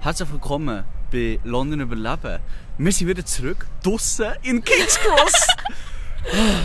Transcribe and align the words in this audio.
Herzlich 0.00 0.32
willkommen 0.32 0.84
bei 1.12 1.38
London 1.44 1.80
Überleben. 1.80 2.38
Wir 2.78 2.92
sind 2.92 3.08
wieder 3.08 3.26
zurück, 3.26 3.66
draussen 3.82 4.32
in 4.42 4.64
King's 4.64 4.98
Cross. 4.98 5.46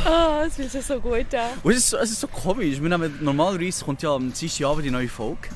Oh, 0.06 0.44
es 0.48 0.56
fühlt 0.56 0.72
sich 0.72 0.86
so 0.86 1.02
gut 1.02 1.36
an. 1.36 1.50
Und 1.62 1.72
es 1.74 1.80
ist, 1.80 1.90
so, 1.90 1.98
es 1.98 2.12
ist 2.12 2.22
so 2.22 2.28
komisch. 2.28 2.82
Wir 2.82 2.88
nehmen, 2.90 3.18
normalerweise 3.20 3.84
kommt 3.84 4.02
ja 4.02 4.16
am 4.16 4.32
Dienstagabend 4.32 4.86
die 4.86 4.92
neue 4.92 5.10
Folge. 5.10 5.50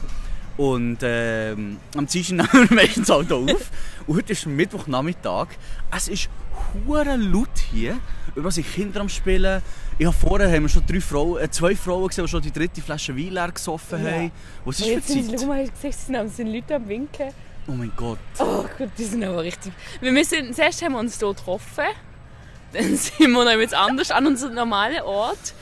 Und 0.57 0.97
ähm, 1.01 1.77
am 1.95 2.07
Dienstag 2.07 2.53
nehmen 2.53 2.69
wir 2.69 2.75
meistens 2.75 3.09
halt 3.09 3.31
auch 3.31 3.43
auf. 3.43 3.71
Und 4.05 4.17
heute 4.17 4.33
ist 4.33 4.45
Mittwochnachmittag. 4.45 5.47
Es 5.95 6.09
ist 6.09 6.29
hure 6.87 7.15
laut 7.17 7.49
hier. 7.71 7.97
Überall 8.35 8.51
sind 8.51 8.71
Kinder 8.71 9.01
am 9.01 9.09
Spielen. 9.09 9.61
Ich 9.97 10.05
habe 10.05 10.15
vorher 10.15 10.51
haben 10.51 10.63
wir 10.63 10.69
schon 10.69 10.85
drei 10.85 10.99
Frauen, 11.01 11.41
äh, 11.41 11.49
zwei 11.51 11.75
Frauen 11.75 12.07
gesehen, 12.07 12.25
die 12.25 12.31
schon 12.31 12.41
die 12.41 12.51
dritte 12.51 12.81
Flasche 12.81 13.15
Wein 13.15 13.29
leer 13.31 13.51
gesoffen 13.51 14.03
Ja. 14.03 14.11
haben. 14.11 14.31
Was 14.65 14.79
ist 14.79 14.85
für 14.85 14.91
jetzt 14.93 15.07
sind, 15.07 15.29
Zeit? 15.29 15.39
schau 15.41 15.47
mal, 15.47 15.65
du 15.65 15.71
gesehen, 15.71 16.15
es 16.15 16.35
sind 16.37 16.53
Leute 16.53 16.75
am 16.75 16.87
Winken. 16.87 17.29
Oh 17.67 17.71
mein 17.71 17.91
Gott. 17.95 18.17
Oh 18.39 18.65
Gott, 18.77 18.89
die 18.97 19.03
sind 19.05 19.23
aber 19.23 19.43
richtig... 19.43 19.71
Wir 20.01 20.11
müssen, 20.11 20.53
zuerst 20.53 20.81
haben 20.81 20.93
wir 20.93 20.99
uns 20.99 21.17
hier 21.19 21.27
getroffen. 21.29 21.85
Dann 22.73 22.83
sind 22.97 23.19
wir 23.19 23.27
noch 23.29 23.45
etwas 23.51 23.73
anders 23.73 24.11
an 24.11 24.25
unserem 24.27 24.55
normalen 24.55 25.01
Ort. 25.03 25.53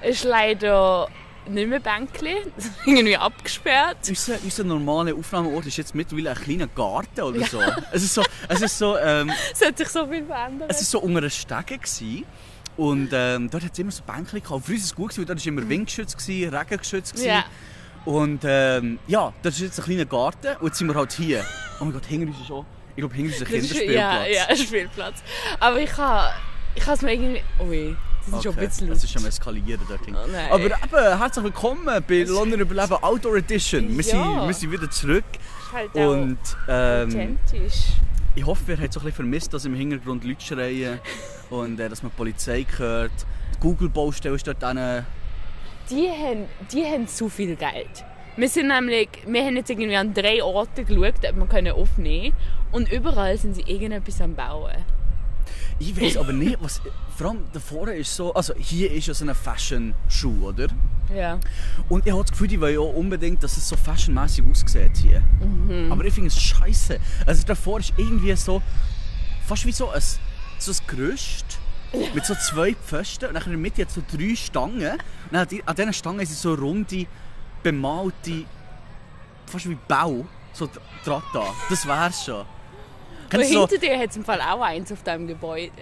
Es 0.00 0.16
ist 0.18 0.24
leider 0.24 1.08
nicht 1.50 1.68
mehr 1.68 1.80
Bänkli. 1.80 2.36
Es 2.56 2.66
ist 2.66 2.72
irgendwie 2.86 3.16
abgesperrt. 3.16 3.98
Unser, 4.08 4.38
unser 4.42 4.64
normaler 4.64 5.14
Aufnahmeort 5.14 5.66
ist 5.66 5.76
jetzt 5.76 5.94
mittlerweile 5.94 6.30
ein 6.30 6.36
kleiner 6.36 6.66
Garten 6.68 7.20
oder 7.22 7.44
so. 7.46 7.60
Es 7.92 8.02
ist 8.02 8.14
so, 8.14 8.22
es 8.48 8.60
ist 8.60 8.78
so, 8.78 8.96
ähm, 8.98 9.30
Es 9.52 9.66
hat 9.66 9.78
sich 9.78 9.88
so 9.88 10.06
viel 10.06 10.24
verändert. 10.24 10.70
es 10.70 10.80
ist 10.80 10.90
so 10.90 11.00
unter 11.00 11.18
einer 11.18 11.30
Stege 11.30 11.78
gsi 11.78 12.24
und 12.76 13.10
ähm, 13.12 13.50
dort 13.50 13.64
hat 13.64 13.72
es 13.72 13.78
immer 13.78 13.90
so 13.90 14.02
Bänkchen 14.04 14.42
gehabt. 14.42 14.64
Für 14.64 14.72
uns 14.72 14.80
war 14.82 14.86
es 14.86 14.94
gut, 14.94 15.08
gewesen, 15.10 15.18
weil 15.28 15.34
dort 15.34 15.46
war 15.46 15.52
immer 15.52 15.68
Windgeschützt, 15.68 16.18
gewesen, 16.18 16.54
Regengeschützt. 16.54 17.12
gewesen. 17.12 17.28
Ja. 17.28 17.44
Und 18.06 18.40
ähm, 18.44 18.98
ja, 19.06 19.32
das 19.42 19.54
ist 19.56 19.60
jetzt 19.60 19.78
ein 19.80 19.84
kleiner 19.84 20.06
Garten 20.06 20.56
und 20.60 20.68
jetzt 20.68 20.78
sind 20.78 20.88
wir 20.88 20.94
halt 20.94 21.12
hier. 21.12 21.44
Oh 21.80 21.84
mein 21.84 21.92
Gott, 21.92 22.06
hinter 22.06 22.28
uns 22.28 22.40
ist 22.40 22.46
schon, 22.46 22.64
ich 22.90 22.96
glaube, 22.96 23.14
hinter 23.14 23.32
uns 23.32 23.42
ist 23.42 23.46
ein 23.48 23.52
Das 23.52 23.68
Kinderspielplatz. 23.68 23.94
ja, 23.94 24.26
ja, 24.26 24.46
ein 24.46 24.56
Spielplatz. 24.56 25.22
Aber 25.58 25.78
ich 25.80 25.96
habe 25.96 26.32
ich 26.74 26.86
habe 26.86 26.94
es 26.96 27.02
mir 27.02 27.12
irgendwie... 27.12 27.42
Ui, 27.60 27.96
das 28.26 28.34
ist 28.38 28.42
schon 28.44 28.58
ein 28.58 28.66
bisschen 28.68 28.88
Es 28.92 28.94
laut. 28.94 29.04
ist 29.04 29.10
schon 29.12 29.22
am 29.22 29.28
Eskalieren 29.28 29.80
dort 29.88 30.04
hinten. 30.04 30.20
Oh 30.24 30.30
nein. 30.30 30.50
Aber 30.50 30.64
eben, 30.64 31.18
herzlich 31.18 31.44
willkommen 31.44 32.04
bei 32.06 32.22
London 32.24 32.60
Überleben 32.60 32.94
Outdoor 33.02 33.36
Edition. 33.36 33.96
Wir, 33.96 34.04
sind, 34.04 34.18
Ja. 34.18 34.46
wir 34.46 34.54
sind 34.54 34.70
wieder 34.72 34.90
zurück 34.90 35.24
ist 35.32 35.72
halt 35.72 35.90
auch 35.96 36.10
und 36.12 36.38
ähm, 36.68 37.08
authentisch. 37.08 37.86
ich 38.34 38.44
hoffe, 38.46 38.72
ihr 38.72 38.78
habt 38.80 38.92
so 38.92 39.00
ein 39.00 39.04
bisschen 39.04 39.16
vermisst, 39.16 39.54
dass 39.54 39.64
im 39.64 39.74
Hintergrund 39.74 40.24
Leute 40.24 40.44
schreien 40.44 41.00
und 41.50 41.78
äh, 41.80 41.88
dass 41.88 42.02
man 42.02 42.10
die 42.12 42.16
Polizei 42.16 42.66
hört. 42.76 43.12
Die 43.54 43.60
Google-Baustelle 43.60 44.34
ist 44.34 44.46
dort 44.46 44.62
eine 44.64 45.04
Die 45.90 46.08
haben, 46.08 46.46
die 46.72 46.84
haben 46.84 47.06
zu 47.08 47.28
viel 47.28 47.56
Geld. 47.56 48.04
Wir, 48.36 48.48
sind 48.48 48.68
nämlich, 48.68 49.08
wir 49.26 49.44
haben 49.44 49.56
jetzt 49.56 49.70
irgendwie 49.70 49.96
an 49.96 50.14
drei 50.14 50.42
Orten 50.42 50.86
geschaut, 50.86 51.14
ob 51.28 51.52
wir 51.52 51.74
aufnehmen 51.74 52.32
können. 52.32 52.32
Und 52.72 52.90
überall 52.92 53.36
sind 53.36 53.54
sie 53.54 53.62
irgendetwas 53.62 54.20
am 54.20 54.34
Bauen. 54.34 54.72
Ich 55.80 55.98
weiß 56.00 56.18
aber 56.18 56.32
nicht, 56.32 56.58
was. 56.60 56.80
Vor 57.16 57.28
allem 57.30 57.44
da 57.52 57.58
vorne 57.58 57.94
ist 57.94 58.14
so. 58.14 58.32
Also 58.34 58.54
hier 58.54 58.90
ist 58.92 59.06
ja 59.08 59.14
so 59.14 59.24
ein 59.26 59.34
Fashion-Schuh, 59.34 60.46
oder? 60.48 60.68
Ja. 61.14 61.40
Und 61.88 62.06
ich 62.06 62.12
habe 62.12 62.22
das 62.22 62.30
Gefühl, 62.30 62.48
die 62.48 62.60
wollen 62.60 62.74
ja 62.74 62.80
unbedingt, 62.80 63.42
dass 63.42 63.56
es 63.56 63.66
so 63.68 63.76
fashionmäßig 63.76 64.44
aussieht 64.48 64.96
hier. 64.98 65.22
Aber 65.90 66.04
ich 66.04 66.12
finde 66.14 66.28
es 66.28 66.40
scheiße. 66.40 67.00
Also 67.26 67.44
davor 67.46 67.80
ist 67.80 67.92
irgendwie 67.96 68.36
so. 68.36 68.62
fast 69.46 69.64
wie 69.66 69.72
so 69.72 69.88
ein, 69.90 70.00
so 70.58 70.70
ein 70.70 70.78
Gerüst. 70.86 71.46
Mit 72.14 72.24
so 72.24 72.34
zwei 72.36 72.74
Pfosten. 72.74 73.26
Und 73.28 73.34
dann 73.34 73.42
in 73.44 73.50
der 73.50 73.58
Mitte 73.58 73.82
hat 73.82 73.90
so 73.90 74.02
drei 74.16 74.36
Stangen. 74.36 74.98
Und 75.30 75.36
an 75.36 75.48
diesen 75.76 75.92
Stangen 75.92 76.24
sind 76.26 76.38
so 76.38 76.54
runde, 76.54 77.06
bemalte. 77.62 78.44
fast 79.46 79.68
wie 79.68 79.78
Bau. 79.88 80.26
So 80.52 80.66
dr- 80.66 80.82
dran 81.04 81.22
da. 81.32 81.44
Das 81.68 81.86
wär's 81.86 82.24
schon. 82.26 82.44
So, 83.32 83.38
hinter 83.38 83.78
dir 83.78 83.98
hat 83.98 84.10
es 84.10 84.16
im 84.16 84.24
Fall 84.24 84.40
auch 84.40 84.60
eins 84.60 84.90
auf 84.92 85.02
diesem 85.02 85.26
Gebäude. 85.26 85.72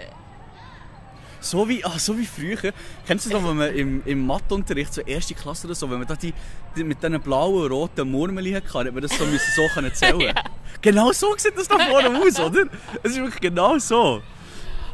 So 1.41 1.69
wie, 1.69 1.84
ah, 1.84 1.98
so 1.98 2.19
wie 2.19 2.26
früher. 2.26 2.72
Kennst 3.06 3.26
du 3.26 3.31
das, 3.31 3.44
wenn 3.44 3.56
man 3.56 3.75
im, 3.75 4.03
im 4.04 4.26
Matheunterricht, 4.26 4.92
so 4.92 5.00
erste 5.03 5.34
Klasse 5.34 5.66
oder 5.66 5.75
so, 5.75 5.88
wenn 5.91 5.98
man 5.98 6.09
da 6.09 6.16
die, 6.16 6.34
die 6.76 6.82
mit 6.82 7.03
diesen 7.03 7.20
blauen 7.20 7.70
roten 7.70 8.10
Murmeln 8.10 8.54
hatte, 8.54 8.66
hat 8.72 8.92
man 8.92 9.03
das 9.03 9.16
so, 9.16 9.25
müssen 9.25 9.53
so 9.54 9.69
können 9.69 9.94
zählen 9.94 10.20
Ja. 10.20 10.34
Genau 10.81 11.12
so 11.12 11.34
sieht 11.36 11.56
das 11.56 11.69
da 11.69 11.78
vorne 11.78 12.20
aus, 12.20 12.41
oder? 12.41 12.64
Es 13.03 13.12
ist 13.12 13.19
wirklich 13.19 13.41
genau 13.41 13.78
so. 13.78 14.20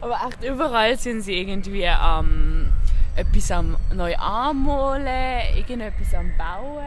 Aber 0.00 0.20
echt 0.28 0.44
überall 0.44 0.98
sind 0.98 1.22
sie 1.22 1.34
irgendwie 1.34 1.88
am 1.88 2.70
etwas 3.16 3.50
am 3.50 3.76
neu 3.94 4.14
anmalen, 4.16 5.56
irgendetwas 5.56 6.14
am 6.14 6.30
Bauen. 6.36 6.84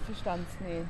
Ich 0.00 0.06
verstand 0.06 0.46
es 0.48 0.66
nicht. 0.66 0.86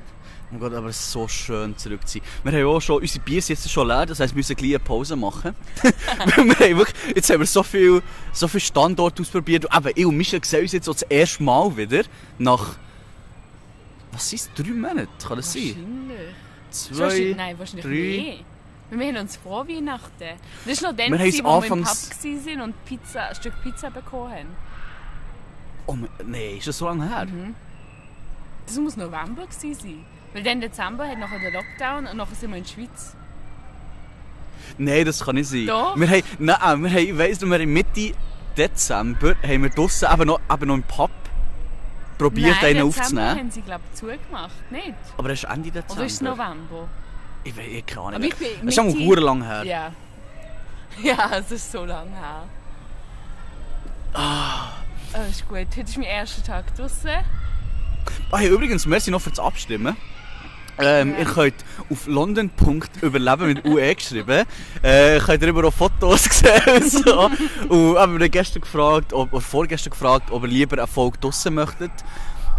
Oh 0.53 0.59
Gott, 0.59 0.73
aber 0.73 0.87
es 0.89 0.99
ist 0.99 1.11
so 1.11 1.27
schön 1.27 1.75
zurück 1.77 2.07
zu 2.07 2.19
sein. 2.19 2.27
Wir 2.43 2.51
haben 2.59 2.67
auch 2.75 2.79
schon, 2.81 3.01
unsere 3.01 3.23
Bier 3.23 3.41
sind 3.41 3.57
jetzt 3.57 3.71
schon 3.71 3.87
leer, 3.87 4.05
das 4.05 4.19
heisst, 4.19 4.33
wir 4.33 4.37
müssen 4.39 4.55
gleich 4.55 4.71
eine 4.71 4.79
Pause 4.79 5.15
machen. 5.15 5.55
Wir 5.83 6.35
haben 6.35 6.77
wirklich, 6.77 7.15
jetzt 7.15 7.29
haben 7.31 7.39
wir 7.39 7.45
so 7.47 7.63
viel, 7.63 8.01
so 8.31 8.47
viel 8.47 8.59
Standorte 8.59 9.21
ausprobiert. 9.21 9.65
Eben, 9.75 9.91
ich 9.95 10.05
und 10.05 10.15
Michel 10.17 10.43
sehen 10.43 10.61
uns 10.61 10.71
jetzt 10.73 10.87
auch 10.87 10.93
das 10.93 11.03
erste 11.03 11.41
Mal 11.43 11.75
wieder. 11.75 12.03
Nach, 12.37 12.75
was 14.11 14.29
sind 14.29 14.41
es, 14.41 14.49
drei 14.53 14.71
Monate? 14.71 15.07
Kann 15.27 15.37
das 15.37 15.51
sein? 15.53 15.63
Wahrscheinlich. 15.75 16.35
Zwei, 16.69 16.99
Wahrscheinlich- 16.99 17.35
Nein, 17.37 17.59
wahrscheinlich 17.59 17.85
drei. 17.85 17.91
mehr. 17.91 18.99
Wir 18.99 19.07
haben 19.07 19.17
uns 19.17 19.35
vor 19.37 19.67
Weihnachten. 19.67 20.37
Das 20.65 20.83
war 20.83 20.91
noch 20.91 20.97
dann, 20.97 21.11
gewesen, 21.11 21.43
wo 21.45 21.61
wir 21.61 21.67
im 21.71 21.83
Pub 21.83 21.87
waren 21.87 22.61
und 22.61 22.85
Pizza, 22.85 23.27
ein 23.29 23.35
Stück 23.35 23.53
Pizza 23.63 23.89
bekommen 23.89 24.31
haben. 24.31 24.47
Oh, 25.87 25.97
nein, 26.25 26.57
ist 26.57 26.67
das 26.67 26.77
so 26.77 26.85
lange 26.85 27.07
her? 27.09 27.27
Das 28.67 28.77
muss 28.77 28.95
November 28.95 29.45
gewesen 29.47 29.73
sein. 29.73 30.05
Weil 30.33 30.43
dann 30.43 30.61
Dezember 30.61 31.07
hat 31.07 31.17
nachher 31.19 31.39
der 31.39 31.51
Lockdown 31.51 32.07
und 32.07 32.17
nachher 32.17 32.35
sind 32.35 32.51
wir 32.51 32.57
in 32.57 32.63
der 32.63 32.71
Schweiz. 32.71 33.15
Nein, 34.77 35.05
das 35.05 35.23
kann 35.23 35.35
nicht 35.35 35.49
sein. 35.49 35.67
Doch. 35.67 35.95
Wir 35.95 36.07
haben, 36.09 36.23
nein, 36.39 36.81
wir 36.83 36.89
haben, 36.89 36.97
ich 36.97 37.17
weiss 37.17 37.41
noch, 37.41 37.49
wir 37.49 37.59
haben 37.59 37.73
Mitte 37.73 38.13
Dezember 38.57 39.35
haben 39.43 39.63
wir 39.63 39.69
draussen 39.69 40.07
eben 40.11 40.27
noch, 40.27 40.39
eben 40.51 40.67
noch 40.67 40.75
im 40.75 40.83
Pub 40.83 41.11
probiert, 42.17 42.55
Nein, 42.61 42.77
einen 42.77 42.87
Dezember 42.87 43.01
aufzunehmen. 43.03 43.39
haben 43.39 43.51
sie, 43.51 43.61
glaube 43.61 43.81
ich, 43.91 43.99
zugemacht. 43.99 44.71
Nicht? 44.71 44.93
Aber 45.17 45.29
das 45.29 45.43
ist 45.43 45.49
Ende 45.49 45.71
Dezember. 45.71 45.93
Oder 45.93 46.05
ist 46.05 46.13
es 46.13 46.21
November? 46.21 46.87
Ich 47.43 47.57
weiß 47.57 47.65
ich 47.67 47.85
keine 47.85 48.01
Ahnung. 48.01 48.15
Aber 48.15 48.23
ich 48.25 48.35
bin 48.35 48.47
das 48.61 48.67
ist 48.69 48.75
schon 48.75 49.07
mal 49.07 49.19
lang 49.19 49.43
her. 49.43 49.63
Ja. 49.65 49.91
Ja, 51.01 51.31
es 51.39 51.51
ist 51.51 51.71
so 51.71 51.85
lange 51.85 52.11
her. 52.11 52.43
Ah. 54.13 54.73
Oh, 55.15 55.27
ist 55.27 55.47
gut. 55.47 55.57
Heute 55.57 55.81
ist 55.81 55.97
mein 55.97 56.05
erster 56.05 56.43
Tag 56.43 56.75
draußen. 56.75 57.09
Ah, 58.29 58.37
hey, 58.37 58.49
übrigens, 58.49 58.85
merci 58.85 59.09
noch 59.09 59.21
fürs 59.21 59.39
Abstimmen. 59.39 59.97
Ähm. 60.79 61.15
Ihr 61.17 61.25
könnt 61.25 61.55
auf 61.89 62.07
london.überleben 62.07 63.47
mit 63.47 63.65
UE 63.65 63.95
geschrieben. 63.95 64.45
Äh, 64.81 65.19
könnt 65.19 65.41
ihr 65.41 65.49
immer 65.49 65.65
auch 65.65 65.73
Fotos 65.73 66.23
sehen. 66.31 66.89
so. 66.89 67.29
und 67.69 67.97
haben 67.97 68.19
wir 68.19 68.29
gestern 68.29 68.61
gefragt, 68.61 69.13
ob, 69.13 69.31
oder 69.31 69.41
vorgestern 69.41 69.91
gefragt, 69.91 70.31
ob 70.31 70.43
ihr 70.43 70.49
lieber 70.49 70.77
eine 70.77 70.87
Folge 70.87 71.17
draussen 71.19 71.53
möchtet. 71.53 71.91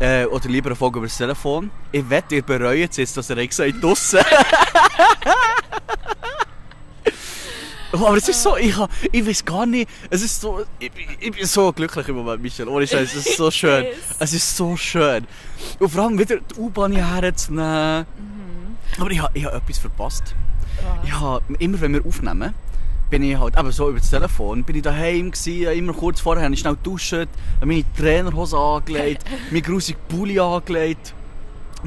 Äh, 0.00 0.24
oder 0.26 0.48
lieber 0.48 0.70
eine 0.70 0.76
Folge 0.76 0.98
über 0.98 1.06
das 1.06 1.16
Telefon. 1.16 1.70
Ich 1.92 2.08
wette, 2.10 2.36
ihr 2.36 2.42
bereut 2.42 2.90
es 2.90 2.96
jetzt, 2.96 3.16
dass 3.16 3.30
ihr 3.30 3.46
gesagt 3.46 3.82
draussen. 3.82 4.20
Oh, 7.94 8.06
aber 8.06 8.16
es 8.16 8.28
ist 8.28 8.42
so, 8.42 8.56
ich, 8.56 8.76
ha- 8.76 8.88
ich 9.12 9.26
weiß 9.26 9.44
gar 9.44 9.66
nicht, 9.66 9.88
es 10.10 10.22
ist 10.22 10.40
so, 10.40 10.64
ich, 10.78 10.90
ich 11.20 11.30
bin 11.32 11.46
so 11.46 11.72
glücklich 11.72 12.08
im 12.08 12.16
Moment, 12.16 12.42
Michel, 12.42 12.68
ohne 12.68 12.86
Scheiß, 12.86 13.14
es 13.14 13.26
ist 13.26 13.36
so 13.36 13.50
schön. 13.52 13.86
Es 14.18 14.32
ist 14.32 14.56
so 14.56 14.76
schön. 14.76 15.26
Und 15.78 15.88
vor 15.88 16.04
allem 16.04 16.18
wieder 16.18 16.36
die 16.38 16.60
U-Bahn 16.60 16.92
hierher 16.92 17.34
zu 17.36 17.52
nehmen. 17.54 18.06
Aber 18.98 19.10
ich 19.10 19.20
habe 19.20 19.30
ich 19.38 19.44
ha 19.44 19.50
etwas 19.50 19.78
verpasst. 19.78 20.34
Ich 21.04 21.12
habe, 21.12 21.42
immer 21.58 21.80
wenn 21.80 21.92
wir 21.94 22.04
aufnehmen, 22.04 22.52
bin 23.10 23.22
ich 23.22 23.38
halt 23.38 23.56
eben 23.56 23.70
so 23.70 23.88
über 23.90 23.98
das 24.00 24.10
Telefon, 24.10 24.64
bin 24.64 24.76
ich 24.76 24.82
daheim 24.82 25.30
gsi, 25.30 25.64
immer 25.64 25.92
kurz 25.92 26.20
vorher 26.20 26.44
habe 26.44 26.54
ich 26.54 26.60
schnell 26.60 26.74
geduscht, 26.74 27.14
meine 27.64 27.84
Trainerhose 27.96 28.56
angelegt, 28.58 29.24
meinen 29.50 29.62
grusigen 29.62 30.00
Pulli 30.08 30.38
angelegt. 30.40 31.14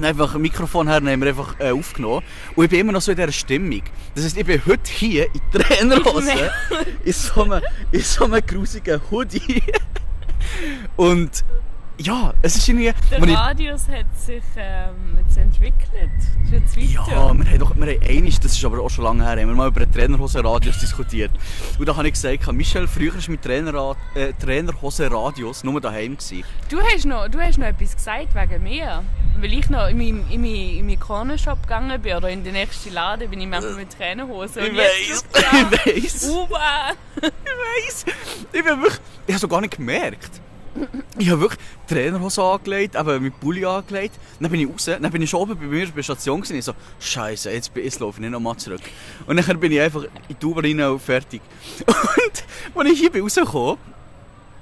Einfach 0.04 0.36
ein 0.36 0.42
Mikrofon 0.42 0.88
her 0.88 0.98
und 0.98 1.10
haben 1.10 1.22
wir 1.22 1.30
einfach 1.30 1.60
äh, 1.60 1.72
aufgenommen. 1.72 2.24
Und 2.56 2.66
ich 2.66 2.70
bin 2.70 2.80
immer 2.80 2.92
noch 2.92 3.02
so 3.02 3.12
in 3.12 3.18
dieser 3.18 3.32
Stimmung. 3.32 3.82
Das 4.16 4.24
heisst, 4.24 4.38
ich 4.38 4.46
bin 4.46 4.62
heute 4.66 4.92
hier 4.92 5.28
in 5.34 5.42
Trainerhose, 5.52 6.52
in 7.04 7.14
so 7.14 7.44
einem, 7.44 7.62
in 7.92 8.02
so 8.02 8.26
einem 8.26 8.46
grusigen 8.46 9.02
Hoodie. 9.10 9.64
und 10.96 11.44
ja, 12.00 12.34
es 12.42 12.56
ist 12.56 12.68
irgendwie... 12.68 12.94
Der 13.12 13.22
wenn 13.22 13.30
ich- 13.30 13.38
Radius 13.38 13.88
hat 13.88 14.06
sich 14.18 14.44
ähm, 14.56 15.18
jetzt 15.20 15.38
entwickelt. 15.38 16.12
Ist 16.44 16.52
jetzt 16.52 16.78
weiter. 16.78 17.12
Ja, 17.12 17.34
wir 17.34 17.46
haben 17.46 17.60
doch, 17.60 17.76
wir 17.76 17.88
haben 17.88 18.08
einig, 18.08 18.40
das 18.40 18.54
ist 18.54 18.64
aber 18.64 18.80
auch 18.80 18.90
schon 18.90 19.04
lange 19.04 19.24
her, 19.24 19.32
haben 19.32 19.48
wir 19.48 19.56
mal 19.56 19.68
über 19.68 19.82
den 19.82 19.92
Trainerhosen-Radius 19.92 20.80
diskutiert. 20.80 21.32
Und 21.80 21.88
da 21.88 21.96
habe 21.96 22.08
ich 22.08 22.14
gesagt, 22.14 22.52
Michel, 22.54 22.88
früher 22.88 23.14
war 23.14 23.22
mein 23.28 23.42
Trainer, 23.42 23.96
äh, 24.16 24.34
Trainerhosen-Radius 24.34 25.64
nur 25.64 25.82
daheim. 25.82 26.18
Gewesen. 26.18 26.44
Du 26.70 26.80
hast, 26.80 27.06
noch, 27.06 27.28
du 27.28 27.40
hast 27.40 27.58
noch 27.58 27.68
etwas 27.68 27.96
gesagt 27.96 28.36
wegen 28.36 28.64
mir. 28.64 29.04
Weil 29.40 29.54
ich 29.54 29.70
noch 29.70 29.88
in 29.88 29.98
meinen 29.98 30.32
in 30.32 30.42
mein, 30.42 30.78
in 30.80 30.88
mein 30.88 31.00
Cornershop 31.00 31.62
gegangen 31.62 32.02
bin 32.02 32.16
oder 32.16 32.30
in 32.30 32.44
den 32.44 32.54
nächsten 32.54 32.92
Laden, 32.92 33.30
bin 33.30 33.40
ich 33.40 33.48
manchmal 33.48 33.76
mit 33.76 33.96
Trainerhosen. 33.96 34.64
Ich 34.66 34.74
jetzt 34.74 36.24
ich 36.24 36.30
U-Bahn. 36.30 36.96
ich 37.22 37.24
weiss. 37.24 38.06
Ich 38.52 38.64
bin 38.64 38.82
wirklich, 38.82 39.00
ich 39.28 39.36
habe 39.36 39.46
es 39.46 39.50
gar 39.50 39.62
nicht 39.62 39.78
gemerkt. 39.78 40.42
Ich 41.18 41.30
habe 41.30 41.42
wirklich 41.42 41.62
Trainerhose 41.88 42.44
angelegt, 42.44 42.96
eben 42.96 43.24
mit 43.24 43.40
Pulli 43.40 43.66
angelegt. 43.66 44.20
Dann 44.40 44.52
bin 44.52 44.62
ich 44.62 44.70
raus, 44.70 44.86
dann 44.86 45.12
bin 45.12 45.22
ich 45.22 45.30
schon 45.30 45.42
oben 45.42 45.58
bei 45.58 45.66
mir 45.66 45.88
bei 45.88 45.92
der 45.92 46.04
Station 46.04 46.42
gewesen. 46.42 46.58
Ich 46.58 46.66
so, 46.66 46.74
Scheiße, 47.00 47.52
jetzt, 47.52 47.72
jetzt 47.76 48.00
laufe 48.00 48.18
ich 48.18 48.22
nicht 48.22 48.32
nochmal 48.32 48.58
zurück. 48.58 48.82
Und 49.26 49.38
dann 49.38 49.60
bin 49.60 49.72
ich 49.72 49.82
einfach 49.82 50.04
in 50.04 50.36
die 50.40 50.46
U-Bahn 50.46 50.66
rein 50.66 50.82
und 50.82 51.02
fertig. 51.02 51.42
Und 52.74 52.86
als 52.86 52.94
ich 52.94 53.00
hier 53.00 53.12
bin 53.12 53.24
rausgekommen, 53.24 53.78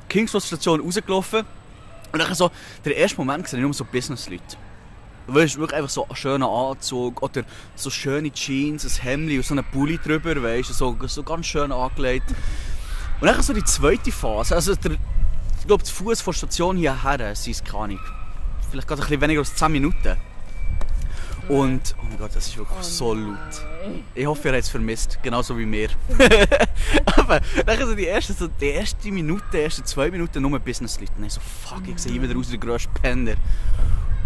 Kingswood 0.07 0.43
Station 0.43 0.79
rausgelaufen 0.79 1.45
und 2.11 2.19
dann 2.19 2.33
so, 2.33 2.49
der 2.85 2.95
erste 2.95 3.17
Moment 3.17 3.47
sehe 3.47 3.59
ich 3.59 3.63
nur 3.65 3.73
so 3.73 3.83
Business-Leute. 3.83 4.57
Du 5.27 5.33
weißt, 5.33 5.57
wirklich 5.57 5.77
einfach 5.77 5.89
so 5.89 6.05
einen 6.05 6.15
schönen 6.15 6.43
Anzug 6.43 7.21
oder 7.21 7.43
so 7.75 7.89
schöne 7.89 8.31
Jeans, 8.31 8.85
ein 8.85 9.03
Hemd 9.03 9.31
und 9.31 9.43
so 9.43 9.53
einen 9.53 9.65
Pulli 9.65 9.97
drüber, 9.97 10.41
weißt 10.41 10.69
du, 10.69 10.73
so, 10.73 10.97
so 11.07 11.23
ganz 11.23 11.47
schön 11.47 11.71
angelegt. 11.71 12.33
Und 13.19 13.27
dann 13.27 13.41
so 13.41 13.53
die 13.53 13.63
zweite 13.63 14.11
Phase, 14.11 14.55
also 14.55 14.75
der, 14.75 14.97
ich 15.65 15.67
glaube, 15.67 15.83
der 15.83 15.93
Fuß 15.93 16.21
von 16.21 16.31
der 16.31 16.37
Station 16.37 16.77
hierher 16.77 17.35
sind 17.35 17.53
es 17.53 17.63
keine 17.63 17.79
Ahnung, 17.85 17.99
vielleicht 18.69 18.87
gerade 18.87 19.01
ein 19.01 19.07
bisschen 19.07 19.21
weniger 19.21 19.39
als 19.39 19.55
10 19.55 19.71
Minuten. 19.71 20.15
Und, 21.49 21.95
oh 21.99 22.05
mein 22.07 22.19
Gott, 22.19 22.35
das 22.35 22.45
ist 22.45 22.57
wirklich 22.57 22.83
so 22.83 23.15
laut. 23.15 23.35
Ich 24.13 24.27
hoffe, 24.27 24.49
ihr 24.49 24.53
habt 24.53 24.63
es 24.63 24.69
vermisst, 24.69 25.17
genauso 25.23 25.57
wie 25.57 25.71
wir. 25.71 25.89
Aber 27.17 27.41
dann 27.65 27.79
so 27.79 27.95
die 27.95 28.05
ersten, 28.05 28.35
so 28.35 28.47
die 28.47 28.67
erste 28.67 29.11
Minute, 29.11 29.43
die 29.51 29.57
ersten 29.57 29.83
zwei 29.85 30.11
Minuten 30.11 30.39
nur 30.39 30.59
Business-Leute. 30.59 31.13
Und 31.17 31.23
ich 31.23 31.33
so, 31.33 31.41
fuck, 31.41 31.87
ich 31.87 31.97
sehe 31.97 32.21
wieder 32.21 32.37
aus 32.37 32.49
der 32.49 32.59
grösste 32.59 32.89
Penner. 33.01 33.33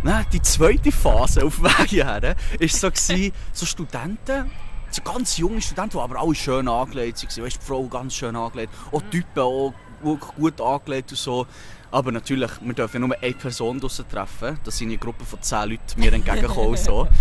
Dann 0.04 0.26
die 0.34 0.42
zweite 0.42 0.92
Phase 0.92 1.46
auf 1.46 1.56
dem 1.56 1.64
Weg 1.64 1.88
hierher 1.88 2.36
ist 2.60 2.82
so, 2.82 2.92
gewesen, 2.92 3.32
so 3.54 3.66
Studenten, 3.66 4.52
so 4.90 5.02
ganz 5.04 5.38
junge 5.38 5.62
Studenten, 5.62 5.92
die 5.92 6.04
aber 6.04 6.20
alle 6.20 6.36
schön 6.36 6.68
angelegt 6.68 7.24
waren. 7.24 7.46
Weißt, 7.46 7.62
die 7.62 7.66
Frau 7.66 7.88
ganz 7.88 8.14
schön 8.14 8.36
angelegt. 8.36 8.74
Auch 8.92 9.02
Typen 9.10 9.40
auch 9.40 9.74
wirklich 10.04 10.36
gut 10.36 10.62
angelegt 10.62 11.12
und 11.12 11.18
so. 11.18 11.48
Aber 11.92 12.12
natürlich, 12.12 12.52
wir 12.62 12.74
dürfen 12.74 13.02
ja 13.02 13.08
nur 13.08 13.18
eine 13.20 13.34
Person 13.34 13.80
draussen 13.80 14.08
treffen. 14.08 14.60
Das 14.64 14.78
sind 14.78 14.90
eine 14.90 14.98
Gruppe 14.98 15.26
von 15.26 15.42
10 15.42 15.70
Leuten 15.70 15.82
mir 16.00 16.14
entgegengekommen. 16.14 16.70
und 16.70 16.80
So. 16.80 17.08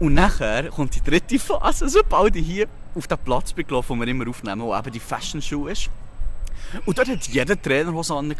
Und 0.00 0.14
nachher 0.14 0.70
kommt 0.70 0.94
die 0.94 1.02
dritte 1.02 1.38
Phase, 1.38 1.86
sobald 1.86 2.34
ich 2.34 2.46
hier 2.46 2.68
auf 2.94 3.06
den 3.06 3.18
Platz 3.18 3.52
bin 3.52 3.66
gelaufen, 3.66 4.00
den 4.00 4.08
wir 4.08 4.08
immer 4.08 4.30
aufnehmen, 4.30 4.62
wo 4.62 4.74
eben 4.74 4.90
die 4.90 4.98
Fashion 4.98 5.42
Show 5.42 5.66
ist. 5.66 5.90
Und 6.86 6.98
dort 6.98 7.08
hat 7.08 7.26
jeder 7.28 7.60
Trainerhose 7.60 8.14
an. 8.14 8.34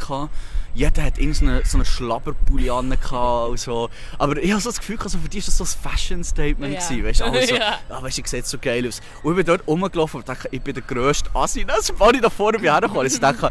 Jeder 0.73 1.03
hat 1.03 1.19
irgendeinen 1.19 1.65
so 1.65 1.79
einen 1.79 1.85
Schlabberpulli 1.85 2.71
an. 2.71 2.93
Und 2.93 3.59
so. 3.59 3.91
Aber 4.19 4.37
ich 4.37 4.53
habe 4.53 4.61
so 4.61 4.69
das 4.71 4.79
Gefühl, 4.79 4.99
also 5.03 5.19
für 5.19 5.29
dich 5.29 5.45
war 5.45 5.47
das 5.47 5.59
so 5.59 5.65
ein 5.65 5.91
Fashion-Statement. 5.91 6.75
Ja. 6.75 7.05
Weißt 7.05 7.21
du, 7.21 7.25
alle 7.25 7.47
so, 7.47 7.55
Ja. 7.57 7.79
ja. 7.89 8.03
weißt, 8.03 8.19
du, 8.19 8.23
ich 8.23 8.29
sehe 8.29 8.43
so 8.45 8.59
geil 8.59 8.87
aus. 8.87 9.01
Und 9.23 9.33
ich 9.33 9.37
bin 9.37 9.47
dort 9.47 9.67
rumgelaufen 9.67 10.21
und 10.21 10.29
dachte, 10.29 10.49
ich 10.53 10.61
bin 10.63 10.75
der 10.75 10.83
grösste 10.85 11.29
Assi. 11.35 11.65
Dann, 11.65 11.81
Sobald 11.83 12.15
ich 12.17 12.23
da 12.23 12.31
vorne 12.31 12.59
bin 12.59 12.71
hergekommen, 12.71 13.07
ich 13.07 13.19
dachte, 13.19 13.51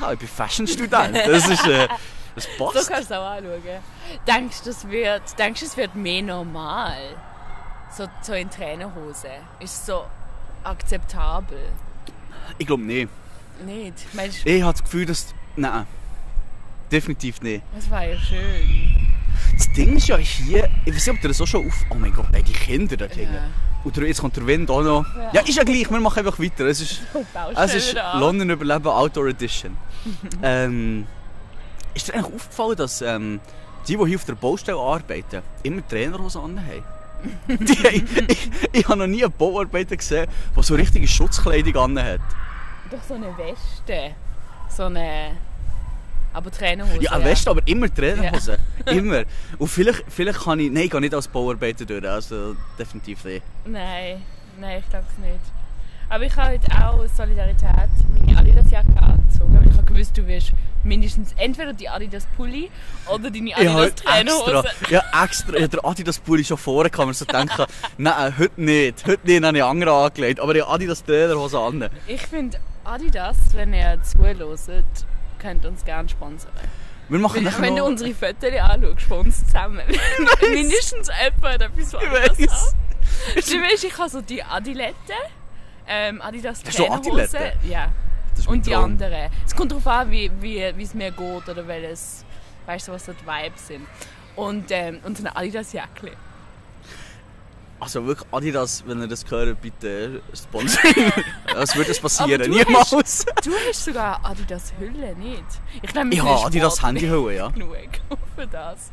ja, 0.00 0.12
ich 0.12 0.18
bin 0.18 0.28
Fashion-Student. 0.28 1.16
Das 1.16 1.48
ist, 1.48 1.66
äh, 1.66 1.88
das 2.34 2.44
So 2.58 2.64
passt. 2.72 2.88
kannst 2.88 3.10
du 3.10 3.14
es 3.14 3.20
auch 3.20 3.30
anschauen. 3.30 3.60
Denkst 4.26 4.58
du, 4.62 4.70
das 4.70 4.88
wird, 4.88 5.38
denkst, 5.38 5.62
es 5.62 5.76
wird 5.76 5.94
mehr 5.94 6.22
normal? 6.22 7.16
So, 7.94 8.06
so 8.22 8.32
in 8.32 8.48
Trainerhose. 8.48 9.28
Ist 9.60 9.74
es 9.80 9.86
so 9.86 10.04
akzeptabel? 10.64 11.58
Ich 12.58 12.66
glaube 12.66 12.82
nicht. 12.82 13.08
Nicht? 13.62 13.94
Meinst 14.12 14.44
du, 14.44 14.50
Ich 14.50 14.62
habe 14.62 14.72
das 14.72 14.82
Gefühl, 14.82 15.06
dass... 15.06 15.34
Nein. 15.56 15.86
Definitiv 16.90 17.40
nicht. 17.40 17.62
das 17.74 17.90
war 17.90 18.06
ja 18.06 18.18
schön. 18.18 19.12
Das 19.56 19.72
Ding 19.72 19.96
ist 19.96 20.08
ja 20.08 20.16
hier, 20.18 20.68
ich 20.84 20.94
weiß 20.94 21.06
nicht, 21.06 21.16
ob 21.16 21.20
dir 21.22 21.28
das 21.28 21.40
auch 21.40 21.46
schon 21.46 21.66
auf... 21.66 21.74
Oh 21.90 21.94
mein 21.94 22.12
Gott, 22.12 22.26
nein, 22.32 22.44
die 22.44 22.52
Kinder 22.52 22.96
da 22.96 23.06
hinten. 23.06 23.34
Ja. 23.34 23.50
Und 23.84 23.96
jetzt 23.96 24.20
kommt 24.20 24.36
der 24.36 24.46
Wind 24.46 24.70
auch 24.70 24.82
noch. 24.82 25.04
Ja. 25.16 25.30
Ja, 25.32 25.40
ist 25.40 25.56
ja 25.56 25.64
gleich, 25.64 25.90
wir 25.90 26.00
machen 26.00 26.18
einfach 26.18 26.38
weiter. 26.38 26.66
Es 26.66 26.80
ist, 26.80 27.00
es 27.56 27.74
ist. 27.74 27.96
London 28.14 28.50
Überleben 28.50 28.86
Outdoor 28.86 29.28
Edition. 29.28 29.76
ähm, 30.42 31.06
ist 31.94 32.08
dir 32.08 32.14
eigentlich 32.14 32.34
aufgefallen, 32.34 32.76
dass 32.76 33.02
ähm, 33.02 33.40
die, 33.88 33.96
die 33.96 34.06
hier 34.06 34.16
auf 34.16 34.24
der 34.24 34.34
Baustelle 34.34 34.78
arbeiten, 34.78 35.42
immer 35.62 35.86
Trainerhosen 35.86 36.42
anhaben? 36.42 36.84
die, 37.48 37.72
ich, 37.72 38.28
ich, 38.28 38.50
ich 38.72 38.88
habe 38.88 38.98
noch 38.98 39.06
nie 39.06 39.24
einen 39.24 39.32
Bauarbeiter 39.32 39.96
gesehen, 39.96 40.26
der 40.56 40.62
so 40.62 40.74
richtige 40.74 41.06
Schutzkleidung 41.06 41.76
anhat. 41.76 42.20
Doch 42.92 43.02
so 43.08 43.14
eine 43.14 43.36
Weste. 43.38 44.14
So 44.68 44.84
eine... 44.84 45.30
Aber 46.34 46.50
Trainerhose. 46.50 47.02
Ja, 47.02 47.12
eine 47.12 47.24
Weste, 47.24 47.50
aber 47.50 47.66
immer 47.66 47.92
Trainerhosen. 47.92 48.56
Immer. 48.86 49.24
Und 49.58 49.68
vielleicht, 49.68 50.04
vielleicht 50.08 50.40
kann 50.40 50.60
ich... 50.60 50.70
Nein, 50.70 50.84
ich 50.84 50.90
gehe 50.90 51.00
nicht 51.00 51.14
als 51.14 51.26
Bauarbeiter 51.28 51.86
durch, 51.86 52.06
also 52.06 52.54
definitiv 52.78 53.24
nicht. 53.24 53.42
Nein, 53.64 54.22
nein, 54.60 54.80
ich 54.80 54.90
glaube 54.90 55.06
es 55.10 55.18
nicht. 55.18 55.61
Aber 56.12 56.24
ich 56.24 56.36
habe 56.36 56.50
heute 56.50 56.70
auch 56.72 56.98
aus 56.98 57.16
Solidarität 57.16 57.88
meine 58.14 58.38
Adidas-Jacke 58.38 59.02
angezogen. 59.02 59.54
Weil 59.54 59.66
ich 59.66 59.72
habe 59.78 59.84
gewusst, 59.84 60.18
du 60.18 60.26
wirst 60.26 60.52
mindestens 60.84 61.32
entweder 61.38 61.72
die 61.72 61.88
Adidas-Pulli 61.88 62.70
oder 63.06 63.30
deine 63.30 63.56
Adidas-Trainerhose. 63.56 64.64
ja, 64.90 65.02
extra, 65.24 65.54
ich 65.54 65.62
habe 65.62 65.68
den 65.70 65.80
Adidas 65.80 66.18
Pulli 66.18 66.44
schon 66.44 66.58
vorher 66.58 66.90
gehabt, 66.90 67.08
und 67.08 67.16
so 67.16 67.24
denken, 67.24 67.64
nein, 67.96 68.38
heute 68.38 68.60
nicht, 68.60 69.06
heute 69.06 69.26
nicht, 69.26 69.42
habe 69.42 69.56
ich 69.56 69.64
andere 69.64 69.90
angelegt, 69.90 70.40
aber 70.40 70.54
ich 70.54 70.60
habe 70.60 70.72
Adidas 70.72 71.02
Trainerhose 71.02 71.58
an. 71.58 71.88
Ich 72.06 72.26
finde 72.26 72.58
Adidas, 72.84 73.38
wenn 73.54 73.72
ihr 73.72 73.98
zuhört, 74.02 74.84
könnt 75.38 75.64
uns 75.64 75.82
gerne 75.82 76.10
sponsern. 76.10 76.52
Wir 77.08 77.20
machen 77.20 77.42
Wenn, 77.42 77.62
wenn 77.62 77.76
du 77.76 77.84
unsere 77.86 78.12
Fotos 78.12 78.52
anschaust 78.52 79.02
von 79.08 79.20
uns 79.20 79.46
zusammen. 79.46 79.80
mindestens 80.42 81.10
hat 81.10 81.32
etwas 81.42 81.90
von 81.90 82.02
ich 82.02 82.50
an. 82.50 82.56
Du 83.34 83.40
weißt, 83.40 83.84
ich 83.84 83.96
habe 83.96 84.10
so 84.10 84.20
die 84.20 84.42
Adilette, 84.42 85.14
ähm, 85.86 86.22
Adidas 86.22 86.62
Hast 86.66 86.78
du? 86.78 86.84
Ja. 87.68 87.90
Mein 88.38 88.46
Und 88.46 88.66
die 88.66 88.70
Traum. 88.70 88.84
anderen. 88.84 89.30
Es 89.46 89.54
kommt 89.54 89.72
darauf 89.72 89.86
an, 89.86 90.10
wie, 90.10 90.30
wie, 90.40 90.72
wie 90.76 90.82
es 90.82 90.94
mir 90.94 91.10
geht 91.10 91.48
oder 91.48 91.66
welches, 91.66 92.24
weißt 92.66 92.88
du, 92.88 92.92
was 92.92 93.04
die 93.04 93.10
Vibes 93.10 93.66
sind. 93.66 93.86
Und, 94.36 94.70
ähm, 94.70 95.00
und 95.04 95.18
so 95.18 95.24
eine 95.24 95.36
Adidas-Jacke. 95.36 96.12
Also 97.78 98.06
wirklich, 98.06 98.28
Adidas, 98.32 98.84
wenn 98.86 99.00
ihr 99.00 99.08
das 99.08 99.28
hört, 99.28 99.60
bitte 99.60 100.22
sponsern. 100.32 100.94
Was 101.54 101.74
würde 101.74 101.88
das 101.88 101.98
passieren? 101.98 102.48
Niemals. 102.48 103.26
Du 103.42 103.50
hast 103.68 103.84
sogar 103.84 104.24
Adidas-Hülle, 104.24 105.16
nicht? 105.16 105.42
Ich 105.82 105.90
glaube, 105.90 106.08
Ich 106.12 106.22
habe 106.22 106.46
Adidas 106.46 106.80
Handyhülle, 106.80 107.34
ja. 107.34 107.48
genug 107.50 107.76
für 108.36 108.46
das. 108.46 108.92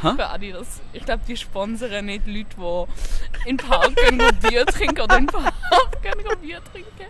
Für 0.00 0.28
Adidas. 0.28 0.80
Ich 0.92 1.04
glaube, 1.04 1.22
die 1.28 1.36
sponsern 1.36 2.06
nicht 2.06 2.26
Leute, 2.26 2.48
die 2.58 3.48
in 3.48 3.56
den 3.56 3.66
Park 3.68 3.94
gehen, 3.94 4.18
go 4.18 4.28
Bier 4.48 4.66
trinken 4.66 5.00
oder 5.00 5.16
in 5.16 5.26
den 5.28 5.32
Park 5.32 5.53
gehen, 6.04 6.22
go 6.22 6.36
Bier 6.36 6.60
trinken. 6.72 7.08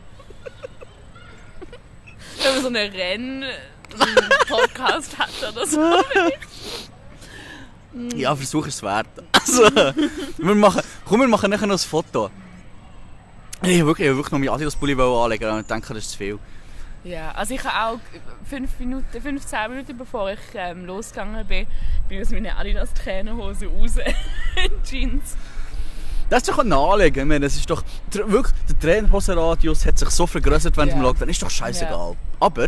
Wenn 2.43 2.53
man 2.53 2.63
so 2.63 2.69
einen 2.69 2.93
Renn-Podcast 2.93 5.19
hat 5.19 5.53
oder 5.53 5.67
so. 5.67 5.81
Ja, 8.17 8.35
Versuch 8.35 8.67
ist 8.67 8.75
es 8.75 8.83
wert. 8.83 9.07
Also, 9.33 9.63
wir 10.39 10.55
machen, 10.57 10.83
komm, 11.05 11.21
wir 11.21 11.29
machen 11.29 11.49
nachher 11.49 11.69
noch 11.69 11.77
ein 11.77 11.79
Foto. 11.79 12.29
Ich 13.63 13.79
habe 13.79 13.87
wirklich, 13.87 14.07
ich 14.07 14.11
habe 14.11 14.19
wirklich 14.19 14.33
noch 14.33 14.41
meinen 14.41 14.49
Adidas 14.49 14.75
Pulli 14.75 15.01
anlegen 15.01 15.49
und 15.49 15.61
ich 15.61 15.67
denke, 15.67 15.95
das 15.95 16.03
ist 16.05 16.11
zu 16.11 16.19
viel. 16.19 16.41
Ja, 17.05 17.31
also 17.33 17.55
ich 17.55 17.63
habe 17.63 17.95
auch 17.95 18.01
fünf 18.49 18.81
Minuten, 18.81 19.21
15 19.21 19.71
Minuten 19.71 19.97
bevor 19.97 20.33
ich 20.33 20.41
ähm, 20.55 20.87
losgegangen 20.87 21.47
bin, 21.47 21.69
bin 22.09 22.19
ich 22.19 22.27
aus 22.27 22.33
meiner 22.33 22.59
Adidas 22.59 22.93
Trainerhose 22.95 23.69
raus 23.69 23.93
in 24.57 24.83
Jeans. 24.83 25.37
Das 26.31 26.43
ist 26.43 26.49
doch 26.49 26.59
ein 26.59 26.73
Anliegen. 26.73 27.21
Ich 27.21 27.27
meine, 27.27 27.47
es 27.47 27.57
ist 27.57 27.69
doch, 27.69 27.83
wirklich, 28.13 28.55
der 28.69 28.79
Trainerhosenradius 28.79 29.85
hat 29.87 29.99
sich 29.99 30.11
so 30.11 30.27
vergrößert 30.27 30.77
während 30.77 30.93
Ja. 30.93 30.99
dem 30.99 31.03
Lockdown. 31.03 31.29
Ist 31.29 31.43
doch 31.43 31.51
scheißegal. 31.51 32.17
Aber 32.41 32.67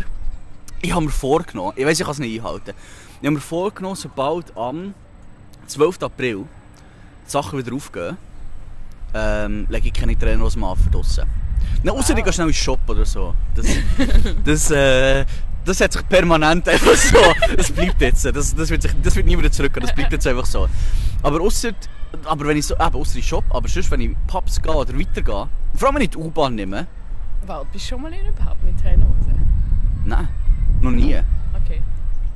ich 0.81 0.91
habe 0.93 1.05
mir 1.05 1.11
vorgenommen, 1.11 1.73
ich 1.75 1.85
weiß, 1.85 1.99
ich 1.99 2.05
kann 2.05 2.11
es 2.13 2.19
nicht 2.19 2.39
einhalten. 2.39 2.73
Ich 3.21 3.25
habe 3.25 3.31
mir 3.31 3.39
vorgenommen, 3.41 3.95
sobald 3.95 4.55
am 4.55 4.93
12. 5.65 6.03
April 6.03 6.45
die 7.25 7.31
Sachen 7.31 7.57
wieder 7.59 7.75
aufgehen, 7.75 8.17
ähm, 9.13 9.65
lege 9.69 9.87
ich 9.87 9.93
keine 9.93 10.17
Trainerhosen 10.17 10.61
mehr 10.61 10.69
an 10.69 10.77
für 10.77 10.89
draussen. 10.89 11.25
Na, 11.83 11.91
außer 11.93 12.13
ich 12.13 12.19
Ah. 12.19 12.23
gehe 12.23 12.33
schnell 12.33 12.47
in 12.47 12.51
den 12.53 12.57
Shop 12.57 12.79
oder 12.87 13.05
so. 13.05 13.33
Das, 13.55 13.65
das, 14.45 14.71
äh, 14.71 15.25
das 15.67 15.81
hat 15.81 15.93
sich 15.93 16.07
permanent 16.09 16.67
einfach 16.69 16.95
so. 16.95 17.17
Das 17.55 17.71
bleibt 17.71 18.01
jetzt. 18.01 18.25
Das, 18.25 18.55
das, 18.55 18.69
wird, 18.69 18.81
sich, 18.81 18.91
das 19.03 19.15
wird 19.15 19.25
nie 19.27 19.37
wieder 19.37 19.51
zurück. 19.51 19.77
Das 19.79 19.93
bleibt 19.93 20.11
jetzt 20.11 20.25
einfach 20.25 20.45
so. 20.45 20.67
Aber 21.23 21.41
ausser, 21.41 21.71
aber 22.25 22.47
wenn 22.47 22.57
ich 22.57 22.65
so, 22.65 22.75
eben 22.75 23.03
den 23.03 23.23
Shop, 23.23 23.43
aber 23.49 23.67
sonst, 23.67 23.91
wenn 23.91 24.01
ich 24.01 24.07
in 24.07 24.17
Pubs 24.27 24.61
gehe 24.61 24.73
oder 24.73 24.97
weitergehe, 24.97 25.47
vor 25.75 25.87
allem 25.87 25.95
wenn 25.95 26.01
ich 26.03 26.09
die 26.11 26.17
U-Bahn 26.17 26.55
nehme, 26.55 26.87
Wow, 27.45 27.65
bist 27.71 27.85
du 27.85 27.89
schon 27.89 28.01
mal 28.01 28.11
in 28.11 28.25
überhaupt 28.27 28.61
mit 28.63 28.77
Trainerhose? 28.81 29.13
nein, 30.05 30.27
noch 30.81 30.91
nie. 30.91 31.15
Okay. 31.63 31.81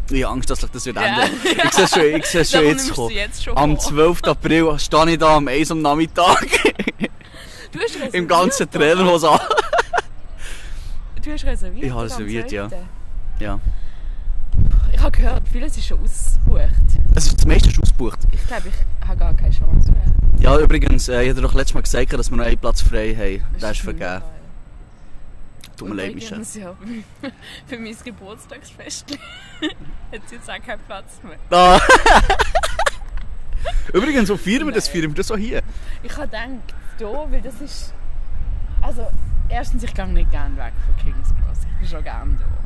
Ich 0.10 0.24
habe 0.24 0.34
Angst, 0.34 0.50
dass 0.50 0.60
sich 0.62 0.70
das 0.70 0.86
wird 0.86 0.98
ändern. 0.98 1.30
Ich 1.44 1.72
sehe 1.74 1.88
schon, 1.88 2.20
ich 2.20 2.26
sehe 2.26 2.46
schon 2.46 2.66
jetzt 2.66 2.94
kommen. 2.94 3.10
jetzt 3.16 3.44
schon 3.44 3.58
Am 3.58 3.76
vor. 3.78 3.90
12. 3.90 4.24
April 4.24 4.80
stehe 4.80 5.12
ich 5.12 5.18
da 5.18 5.36
am 5.38 5.48
1 5.48 5.72
am 5.72 5.82
Nachmittag 5.82 6.40
Du 7.72 7.80
hast 7.80 7.82
reserviert, 7.96 8.14
im 8.14 8.28
ganzen 8.28 8.64
oder? 8.64 8.72
Trailerhose 8.80 9.30
an. 9.32 9.40
Du 11.24 11.32
hast 11.32 11.46
reserviert? 11.46 11.86
Ich 11.86 11.92
habe 11.92 12.04
reserviert, 12.04 12.52
ja. 12.52 12.68
2.? 13.42 13.44
Ja. 13.44 13.60
Ich 14.94 15.00
habe 15.00 15.12
gehört, 15.12 15.48
vieles 15.48 15.78
ist 15.78 15.88
schon 15.88 16.00
ausgebucht. 16.04 16.70
Es 17.16 17.28
ist 17.28 17.38
das 17.38 17.46
meiste 17.46 17.72
schon 17.72 17.84
ausgebucht. 17.84 18.20
Ich 18.32 18.48
glaube, 18.48 18.70
ich 18.70 19.08
habe 19.08 19.18
gar 19.18 19.34
keine 19.34 19.52
Chance 19.52 19.92
mehr. 19.92 20.06
Ja, 20.40 20.60
übrigens, 20.60 21.08
äh, 21.08 21.24
ich 21.24 21.30
habe 21.30 21.36
dir 21.36 21.48
doch 21.48 21.54
letztes 21.54 21.74
Mal 21.74 21.82
gesagt, 21.82 22.14
dass 22.14 22.30
wir 22.30 22.38
noch 22.38 22.46
einen 22.46 22.58
Platz 22.58 22.82
frei 22.82 23.16
haben. 23.16 23.60
Der 23.60 23.72
ist 23.72 23.82
vergeben. 23.82 24.22
Tut 25.78 25.90
mir 25.90 25.96
leid, 25.96 26.14
Michel. 26.14 26.38
übrigens, 26.38 26.56
ja, 26.56 26.76
für 27.66 27.80
mein 27.80 27.96
Geburtstagsfest 28.04 29.12
hat 30.12 30.22
sie 30.28 30.36
jetzt 30.36 30.50
auch 30.50 30.62
keinen 30.64 30.82
Platz 30.82 31.20
mehr. 31.24 31.38
Ah. 31.50 31.80
übrigens, 33.94 34.28
so 34.28 34.38
feiern 34.38 34.68
wir 34.68 34.74
das, 34.74 34.88
feiern 34.88 35.10
wir 35.10 35.16
das 35.16 35.28
so 35.28 35.38
hier. 35.38 35.64
Ich 36.04 36.12
habe 36.16 36.28
gedacht, 36.28 36.76
hier, 36.98 37.08
weil 37.08 37.42
das 37.42 37.60
ist... 37.62 37.94
Also, 38.82 39.08
erstens, 39.50 39.84
ich 39.84 39.94
gehe 39.94 40.08
nicht 40.08 40.30
gerne 40.30 40.56
weg 40.58 40.74
von 40.86 40.96
King's 40.98 41.30
Cross. 41.30 41.60
Ich 41.64 41.80
bin 41.80 41.88
schon 41.88 42.04
gerne 42.04 42.38
da. 42.38 42.61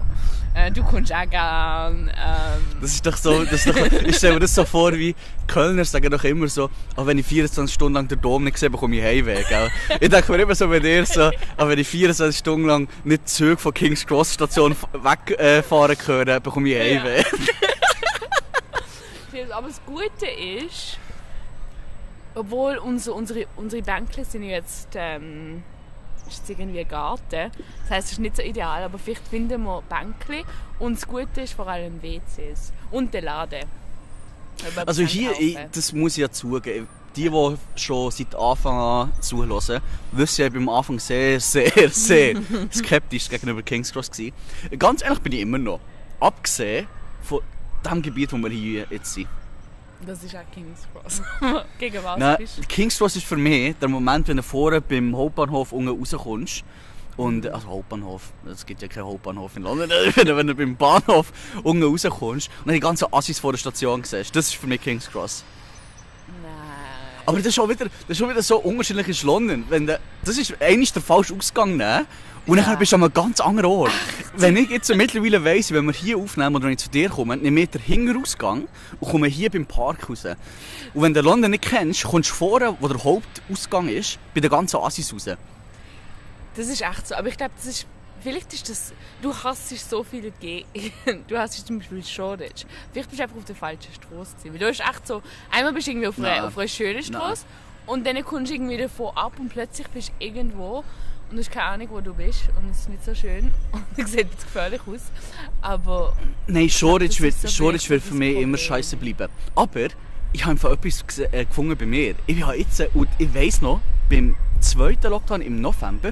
Äh, 0.55 0.71
du 0.71 0.83
kommst 0.83 1.13
auch 1.13 1.29
gerne. 1.29 2.11
Ähm, 2.11 2.61
Das 2.81 2.91
ist 2.93 3.05
doch 3.05 3.17
so, 3.17 3.43
das 3.43 3.65
doch, 3.65 3.75
ich 3.75 4.15
stelle 4.15 4.35
mir 4.35 4.39
das 4.39 4.55
so 4.55 4.63
vor, 4.63 4.93
wie 4.93 5.13
Kölner 5.47 5.83
sagen 5.83 6.09
doch 6.09 6.23
immer 6.23 6.47
so, 6.47 6.69
oh, 6.95 7.05
wenn 7.05 7.17
ich 7.17 7.25
24 7.25 7.73
Stunden 7.73 7.95
lang 7.95 8.07
den 8.07 8.21
Dom 8.21 8.45
nicht 8.45 8.57
sehe, 8.57 8.69
bekomme 8.69 8.95
ich 8.95 9.03
Heimweh, 9.03 9.43
gell? 9.49 9.69
Ich 9.99 10.09
denke 10.09 10.31
mir 10.31 10.41
immer 10.43 10.55
so 10.55 10.67
bei 10.69 10.79
dir 10.79 11.05
so, 11.05 11.29
oh, 11.57 11.67
wenn 11.67 11.77
ich 11.79 11.87
24 11.87 12.37
Stunden 12.39 12.67
lang 12.67 12.87
nicht 13.03 13.27
Züge 13.27 13.57
von 13.57 13.73
King's 13.73 14.05
Cross 14.07 14.33
Station 14.33 14.75
wegfahren 14.93 15.91
äh, 15.97 16.07
höre, 16.07 16.39
bekomme 16.39 16.69
ich 16.69 16.79
Heimweh. 16.79 17.23
Aber 19.51 19.67
das 19.67 19.81
Gute 19.85 20.25
ist, 20.65 20.97
obwohl 22.33 22.77
unsere, 22.77 23.15
unsere, 23.15 23.45
unsere 23.55 23.81
Bänkle 23.81 24.25
sind 24.25 24.43
jetzt, 24.43 24.89
ähm, 24.95 25.63
ist 26.27 26.47
jetzt 26.47 26.59
irgendwie 26.59 26.79
ein 26.79 26.87
Garten. 26.87 27.51
Das 27.81 27.89
heisst, 27.89 28.07
es 28.07 28.11
ist 28.13 28.19
nicht 28.19 28.35
so 28.35 28.41
ideal, 28.41 28.83
aber 28.83 28.97
vielleicht 28.97 29.27
finden 29.27 29.63
wir 29.63 29.81
Bänkle. 29.89 30.43
Und 30.79 30.97
das 30.97 31.07
Gute 31.07 31.41
ist 31.41 31.53
vor 31.53 31.67
allem 31.67 32.01
WCs 32.01 32.71
und 32.91 33.13
der 33.13 33.21
Laden. 33.21 33.65
Also 34.85 35.03
hier, 35.03 35.33
ich, 35.39 35.57
das 35.71 35.91
muss 35.91 36.13
ich 36.13 36.21
ja 36.21 36.31
zugeben, 36.31 36.87
die, 37.15 37.29
die 37.29 37.57
schon 37.75 38.11
seit 38.11 38.35
Anfang 38.35 38.77
an 38.77 39.13
zuhören, 39.21 39.81
wissen 40.11 40.41
ja, 40.41 40.47
ich 40.47 40.53
bin 40.53 40.63
am 40.63 40.69
Anfang 40.69 40.99
sehr, 40.99 41.39
sehr, 41.39 41.89
sehr 41.89 42.41
skeptisch 42.73 43.29
gegenüber 43.29 43.61
King's 43.61 43.91
Cross 43.91 44.11
gewesen. 44.11 44.33
Ganz 44.77 45.01
ehrlich 45.01 45.19
bin 45.19 45.33
ich 45.33 45.41
immer 45.41 45.57
noch. 45.57 45.79
Abgesehen 46.19 46.87
von 47.21 47.41
dem 47.85 48.01
Gebiet, 48.01 48.31
wo 48.31 48.37
wir 48.37 48.49
hier 48.49 48.87
jetzt 48.89 49.13
sind. 49.13 49.27
Das 50.05 50.23
ist 50.23 50.35
auch 50.35 50.39
King's 50.53 50.87
Cross. 50.93 51.21
Gegen 51.79 52.03
was 52.03 52.19
Nein, 52.19 52.37
bist 52.37 52.57
du? 52.57 52.61
King's 52.63 52.97
Cross 52.97 53.15
ist 53.15 53.25
für 53.25 53.37
mich 53.37 53.75
der 53.81 53.89
Moment, 53.89 54.27
wenn 54.27 54.37
du 54.37 54.43
vorne 54.43 54.81
beim 54.81 55.15
Hauptbahnhof 55.15 55.71
unten 55.71 55.89
rauskommst. 55.89 56.63
Und, 57.17 57.47
also 57.47 57.67
Hauptbahnhof, 57.67 58.33
es 58.51 58.65
gibt 58.65 58.81
ja 58.81 58.89
keinen 58.89 59.05
Hauptbahnhof 59.05 59.55
in 59.55 59.63
London, 59.63 59.89
wenn 60.15 60.47
du, 60.47 60.55
beim 60.55 60.75
Bahnhof 60.75 61.31
unten 61.63 61.83
rauskommst 61.83 62.49
und 62.59 62.67
dann 62.67 62.73
die 62.73 62.81
ganzen 62.81 63.07
Assis 63.11 63.39
vor 63.39 63.53
der 63.53 63.57
Station 63.57 64.03
siehst, 64.03 64.35
das 64.35 64.47
ist 64.47 64.55
für 64.55 64.67
mich 64.67 64.81
King's 64.81 65.09
Cross. 65.09 65.45
Nein. 66.41 66.51
Aber 67.25 67.37
das 67.37 67.47
ist 67.47 67.55
schon 67.55 67.69
wieder, 67.69 67.85
das 67.85 68.09
ist 68.09 68.17
schon 68.17 68.29
wieder 68.29 68.43
so 68.43 68.57
unterschiedlich 68.57 69.07
in 69.07 69.27
London. 69.27 69.65
Wenn 69.69 69.87
du, 69.87 69.99
das 70.25 70.37
ist 70.37 70.61
eigentlich 70.61 70.91
der 70.91 71.01
falsche 71.01 71.33
Ausgang, 71.33 71.77
ne? 71.77 72.05
Und 72.47 72.57
Ja. 72.59 72.63
dann 72.65 72.77
bist 72.77 72.91
du 72.91 72.97
an 72.97 73.03
einem 73.03 73.13
ganz 73.13 73.39
anderen 73.39 73.65
Ort. 73.71 73.91
Wenn 74.35 74.55
ich 74.57 74.69
jetzt 74.69 74.93
mittlerweile 74.93 75.43
weiss, 75.43 75.71
wenn 75.71 75.85
wir 75.85 75.93
hier 75.93 76.17
aufnehmen 76.17 76.55
oder 76.55 76.65
wenn 76.65 76.73
ich 76.73 76.79
zu 76.79 76.89
dir 76.89 77.09
komme, 77.09 77.37
nehme 77.37 77.61
ich 77.61 77.69
den 77.69 77.81
Hinterausgang 77.81 78.67
und 78.99 79.09
komme 79.11 79.27
hier 79.27 79.49
beim 79.49 79.65
Park 79.65 80.09
raus. 80.09 80.25
Und 80.93 81.01
wenn 81.01 81.13
du 81.13 81.21
London 81.21 81.51
nicht 81.51 81.63
kennst, 81.63 82.03
kommst 82.03 82.29
du 82.29 82.33
vorne, 82.35 82.75
wo 82.79 82.87
der 82.87 83.03
Hauptausgang 83.03 83.87
ist, 83.89 84.19
bei 84.33 84.41
den 84.41 84.51
ganzen 84.51 84.77
Assis 84.77 85.11
raus. 85.13 85.25
Das 86.55 86.67
ist 86.67 86.81
echt 86.81 87.07
so. 87.07 87.15
Aber 87.15 87.27
ich 87.27 87.37
glaube, 87.37 87.53
das 87.55 87.65
ist. 87.65 87.87
Vielleicht 88.21 88.53
ist 88.53 88.69
das. 88.69 88.93
Du 89.21 89.33
hasst 89.35 89.69
so 89.89 90.03
viele 90.03 90.31
Ge 90.31 90.63
Du 91.27 91.37
hasst 91.37 91.65
zum 91.67 91.79
Beispiel 91.79 92.03
Shoreditch. 92.03 92.65
Vielleicht 92.91 93.09
bist 93.09 93.19
du 93.19 93.23
einfach 93.23 93.37
auf 93.37 93.45
der 93.45 93.55
falschen 93.55 93.93
Straße. 93.93 94.35
gewesen. 94.37 94.53
Weil 94.53 94.59
du 94.59 94.67
bist 94.67 94.79
echt 94.81 95.07
so. 95.07 95.21
Einmal 95.51 95.73
bist 95.73 95.87
du 95.87 95.91
irgendwie 95.91 96.07
auf 96.07 96.17
einer, 96.17 96.47
auf 96.47 96.57
einer 96.57 96.67
schönen 96.67 97.03
Straße 97.03 97.45
und 97.85 98.05
dann 98.07 98.23
kommst 98.23 98.49
du 98.51 98.55
irgendwie 98.55 98.77
davon 98.77 99.15
ab 99.15 99.33
und 99.37 99.49
plötzlich 99.49 99.87
bist 99.89 100.09
du 100.17 100.25
irgendwo 100.25 100.83
und 101.29 101.37
du 101.37 101.39
hast 101.41 101.51
keine 101.51 101.65
Ahnung, 101.65 101.87
wo 101.91 102.01
du 102.01 102.13
bist. 102.13 102.43
Und 102.57 102.69
es 102.69 102.79
ist 102.81 102.89
nicht 102.89 103.03
so 103.03 103.13
schön. 103.15 103.51
Und 103.71 103.83
es 103.97 104.11
sieht 104.11 104.31
jetzt 104.31 104.43
gefährlich 104.43 104.81
aus. 104.87 105.01
Aber 105.61 106.15
Nein, 106.47 106.67
das 106.67 106.81
wird, 107.19 107.33
so 107.33 107.47
Shoreditch 107.47 107.89
wird 107.89 108.03
für 108.03 108.13
mich 108.13 108.35
das 108.35 108.43
immer 108.43 108.57
Problem. 108.57 108.67
scheiße 108.67 108.97
bleiben. 108.97 109.27
Aber 109.55 109.87
ich 110.33 110.41
habe 110.43 110.51
einfach 110.51 110.71
etwas 110.71 111.03
äh, 111.19 111.45
gefunden 111.45 111.77
bei 111.77 111.85
mir. 111.85 112.15
Ich 112.27 112.41
habe 112.43 112.57
jetzt, 112.57 112.79
äh, 112.79 112.89
und 112.93 113.07
ich 113.17 113.33
weiss 113.33 113.61
noch, 113.61 113.81
beim 114.09 114.35
zweiten 114.59 115.09
Lockdown 115.09 115.41
im 115.41 115.61
November 115.61 116.11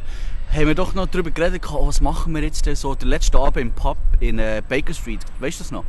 haben 0.53 0.67
wir 0.67 0.75
doch 0.75 0.93
noch 0.93 1.07
darüber 1.07 1.31
geredet, 1.31 1.63
oh, 1.71 1.87
was 1.87 1.99
machen 2.01 2.33
wir 2.35 2.41
jetzt 2.43 2.65
denn 2.65 2.75
so, 2.75 2.93
der 2.95 3.07
letzte 3.07 3.37
Abend 3.39 3.57
im 3.57 3.71
Pub 3.71 3.97
in 4.19 4.39
äh, 4.39 4.61
Baker 4.67 4.93
Street. 4.93 5.21
Weißt 5.39 5.59
du 5.59 5.63
das 5.63 5.71
noch? 5.71 5.83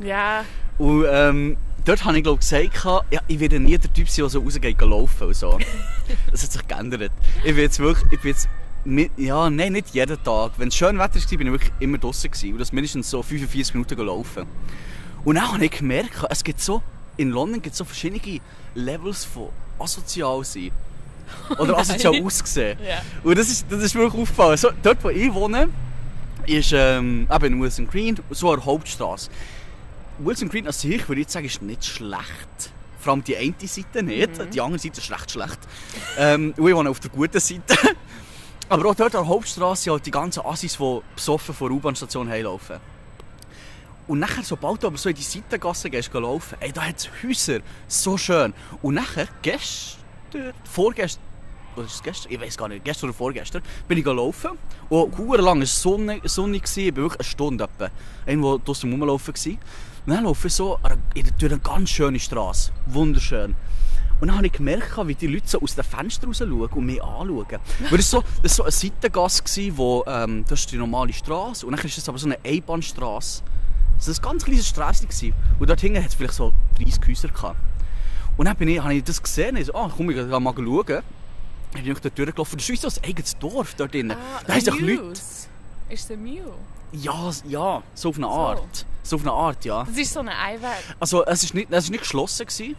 ja, 0.00 0.44
Und 0.78 1.04
ähm, 1.08 1.56
dort 1.84 2.04
habe 2.04 2.16
ich 2.16 2.24
glaube 2.24 2.38
gesagt, 2.38 2.84
ja, 3.10 3.20
ich 3.28 3.40
werde 3.40 3.60
nie 3.60 3.78
der 3.78 3.92
Typ 3.92 4.08
sein, 4.08 4.24
der 4.24 4.30
so 4.30 4.40
rausgeht 4.40 4.80
laufen 4.80 5.28
und 5.28 5.36
so. 5.36 5.58
Das 6.30 6.42
hat 6.42 6.52
sich 6.52 6.68
geändert. 6.68 7.12
Ich 7.38 7.54
bin 7.54 7.58
jetzt 7.58 7.78
wirklich, 7.78 8.12
ich 8.12 8.20
bin 8.20 8.30
jetzt, 8.30 8.48
ja, 9.16 9.48
nein, 9.48 9.72
nicht 9.72 9.94
jeden 9.94 10.22
Tag. 10.22 10.52
Wenn 10.58 10.68
es 10.68 10.76
schön 10.76 10.98
Wetter 10.98 11.14
war, 11.14 11.38
bin 11.38 11.46
ich 11.46 11.52
wirklich 11.52 11.72
immer 11.80 11.96
draußen 11.96 12.30
gewesen. 12.30 12.52
Und 12.52 12.58
das 12.58 12.72
mindestens 12.72 13.08
so 13.08 13.22
45 13.22 13.74
Minuten 13.74 13.96
gelaufen. 13.96 14.46
Und 15.24 15.36
dann 15.36 15.50
habe 15.50 15.64
ich 15.64 15.70
gemerkt, 15.70 16.26
es 16.28 16.44
gibt 16.44 16.60
so, 16.60 16.82
in 17.16 17.30
London 17.30 17.62
gibt 17.62 17.72
es 17.72 17.78
so 17.78 17.84
verschiedene 17.84 18.40
Levels 18.74 19.24
von 19.24 19.48
asozial 19.78 20.44
sein. 20.44 20.70
Oder 21.58 21.78
asozial 21.78 22.12
nein. 22.12 22.26
aussehen. 22.26 22.78
Ja. 22.86 23.00
Und 23.22 23.38
das 23.38 23.48
ist, 23.48 23.66
das 23.70 23.82
ist 23.82 23.94
wirklich 23.94 24.20
aufgefallen. 24.20 24.58
So, 24.58 24.70
dort, 24.82 25.02
wo 25.02 25.08
ich 25.08 25.32
wohne, 25.32 25.68
ist 26.46 26.72
ähm, 26.74 27.26
eben 27.32 27.46
in 27.46 27.62
Wilson 27.62 27.88
Green, 27.88 28.18
so 28.30 28.52
eine 28.52 28.62
Hauptstraße. 28.64 29.30
Wilson 30.18 30.48
Green 30.48 30.66
an 30.66 30.72
sich, 30.72 31.08
würde 31.08 31.20
ich 31.20 31.28
sagen, 31.28 31.46
ist 31.46 31.62
nicht 31.62 31.84
schlecht. 31.84 32.72
Vor 32.98 33.12
allem 33.12 33.24
die 33.24 33.36
eine 33.36 33.54
Seite 33.66 34.02
nicht, 34.02 34.54
die 34.54 34.60
andere 34.60 34.78
Seite 34.78 34.98
ist 34.98 35.04
schlecht 35.06 35.30
schlecht. 35.30 35.58
ähm, 36.18 36.54
ich 36.56 36.62
wohne 36.62 36.88
auf 36.88 37.00
der 37.00 37.10
guten 37.10 37.40
Seite. 37.40 37.76
Aber 38.68 38.86
auch 38.88 38.94
dort 38.94 39.14
an 39.14 39.22
der 39.22 39.28
Hauptstraße 39.28 39.90
halt 39.90 40.06
die 40.06 40.10
ganzen 40.10 40.44
Assis, 40.46 40.78
die 40.78 41.00
besoffen 41.14 41.54
vor 41.54 41.68
der 41.68 41.76
U-Bahn-Station 41.76 42.28
heimlaufen. 42.28 42.76
Und 44.06 44.18
nachher, 44.18 44.42
sobald 44.42 44.82
du 44.82 44.86
aber 44.86 44.98
so 44.98 45.08
in 45.08 45.14
die 45.14 45.22
Seitengasse 45.22 45.88
gehst, 45.88 46.12
geh 46.12 46.18
laufen, 46.18 46.56
ey, 46.60 46.72
da 46.72 46.82
hat 46.82 46.96
es 46.98 47.08
Häuser, 47.22 47.60
so 47.88 48.18
schön. 48.18 48.52
Und 48.82 48.94
nachher, 48.94 49.28
gestern, 49.40 50.52
vorgestern, 50.64 51.22
oder 51.74 51.86
ist 51.86 51.94
es 51.94 52.02
gestern? 52.02 52.32
Ich 52.32 52.40
weiß 52.40 52.56
gar 52.56 52.68
nicht, 52.68 52.84
gestern 52.84 53.10
oder 53.10 53.16
vorgestern, 53.16 53.62
bin 53.88 53.98
ich 53.98 54.04
gelaufen. 54.04 54.52
Und 54.90 55.16
hure 55.16 55.40
lang 55.40 55.58
war 55.58 55.62
es 55.62 55.80
sonnig, 55.80 56.20
sonnig, 56.24 56.62
gewesen, 56.62 56.88
ich 56.88 56.94
bin 56.94 57.04
wirklich 57.04 57.20
eine 57.20 57.28
Stunde 57.28 57.64
etwa, 57.64 57.90
irgendwo 58.26 58.58
draussen 58.58 58.90
rumlaufen. 58.92 59.32
gewesen. 59.32 59.58
Und 60.06 60.12
dann 60.12 60.24
laufe 60.24 60.48
ich 60.48 60.54
so 60.54 60.78
durch 61.38 61.52
eine 61.52 61.60
ganz 61.60 61.90
schöne 61.90 62.18
Straße, 62.18 62.72
wunderschön. 62.86 63.56
Und 64.20 64.28
dann 64.28 64.36
habe 64.36 64.46
ich 64.46 64.52
gemerkt, 64.52 64.96
wie 65.06 65.14
die 65.14 65.26
Leute 65.26 65.48
so 65.48 65.60
aus 65.60 65.74
den 65.74 65.84
Fenstern 65.84 66.30
raus 66.30 66.38
schauen 66.38 66.68
und 66.68 66.86
mich 66.86 67.02
anschauen. 67.02 67.46
Weil 67.90 67.98
das 67.98 68.12
war 68.12 68.22
so, 68.22 68.24
das 68.42 68.58
war 68.58 68.70
so 68.70 68.86
eine 68.86 68.92
Seitengasse, 68.92 69.76
wo, 69.76 70.04
ähm, 70.06 70.44
das 70.48 70.60
ist 70.60 70.72
die 70.72 70.76
normale 70.76 71.12
Straße 71.12 71.66
und 71.66 71.76
dann 71.76 71.84
ist 71.84 71.96
das 71.98 72.08
aber 72.08 72.18
so 72.18 72.26
eine 72.26 72.38
Einbahnstraße. 72.44 73.42
Das 73.96 74.08
war 74.08 74.14
eine 74.14 74.32
ganz 74.32 74.44
kleine 74.44 74.62
Straße. 74.62 75.06
Und 75.58 75.68
dort 75.68 75.80
hinten 75.80 76.02
hat 76.02 76.10
es 76.10 76.14
vielleicht 76.14 76.34
so 76.34 76.52
30 76.78 77.08
Häuser 77.08 77.28
gehabt. 77.28 77.56
Und 78.36 78.46
dann 78.46 78.56
bin 78.56 78.68
ich, 78.68 78.82
habe 78.82 78.94
ich 78.94 79.04
das 79.04 79.22
gesehen 79.22 79.56
und 79.56 79.60
ich 79.60 79.66
so, 79.66 79.74
ah, 79.74 79.90
komm, 79.94 80.10
ich 80.10 80.16
gehe 80.16 80.26
mal 80.26 80.54
schauen. 80.54 80.84
Dann 80.86 81.82
bin 81.82 81.92
ich 81.92 81.98
dort 81.98 82.18
durchgelaufen. 82.18 82.58
Das 82.58 82.68
ist 82.68 82.72
wie 82.72 82.76
so 82.76 82.88
ein 82.88 83.08
eigenes 83.08 83.38
Dorf 83.38 83.74
dort 83.74 83.94
drinnen. 83.94 84.16
da 84.46 84.52
haben 84.52 84.60
sich 84.60 84.80
Leute... 84.80 85.20
Ist 85.90 86.08
der 86.08 86.16
Mew? 86.16 86.50
Ja, 87.02 87.30
ja, 87.46 87.82
so 87.94 88.08
auf 88.10 88.16
eine 88.16 88.26
So. 88.26 88.32
Art. 88.32 88.86
So 89.02 89.16
auf 89.16 89.22
eine 89.22 89.32
Art, 89.32 89.64
ja. 89.64 89.84
Das 89.84 89.96
ist 89.96 90.12
so 90.14 90.20
ein 90.20 90.28
Einweg. 90.28 90.70
Also 90.98 91.24
es 91.26 91.44
ist 91.44 91.52
nicht, 91.54 91.70
es 91.70 91.84
ist 91.84 91.90
nicht 91.90 92.00
geschlossen 92.00 92.46
gewesen. 92.46 92.76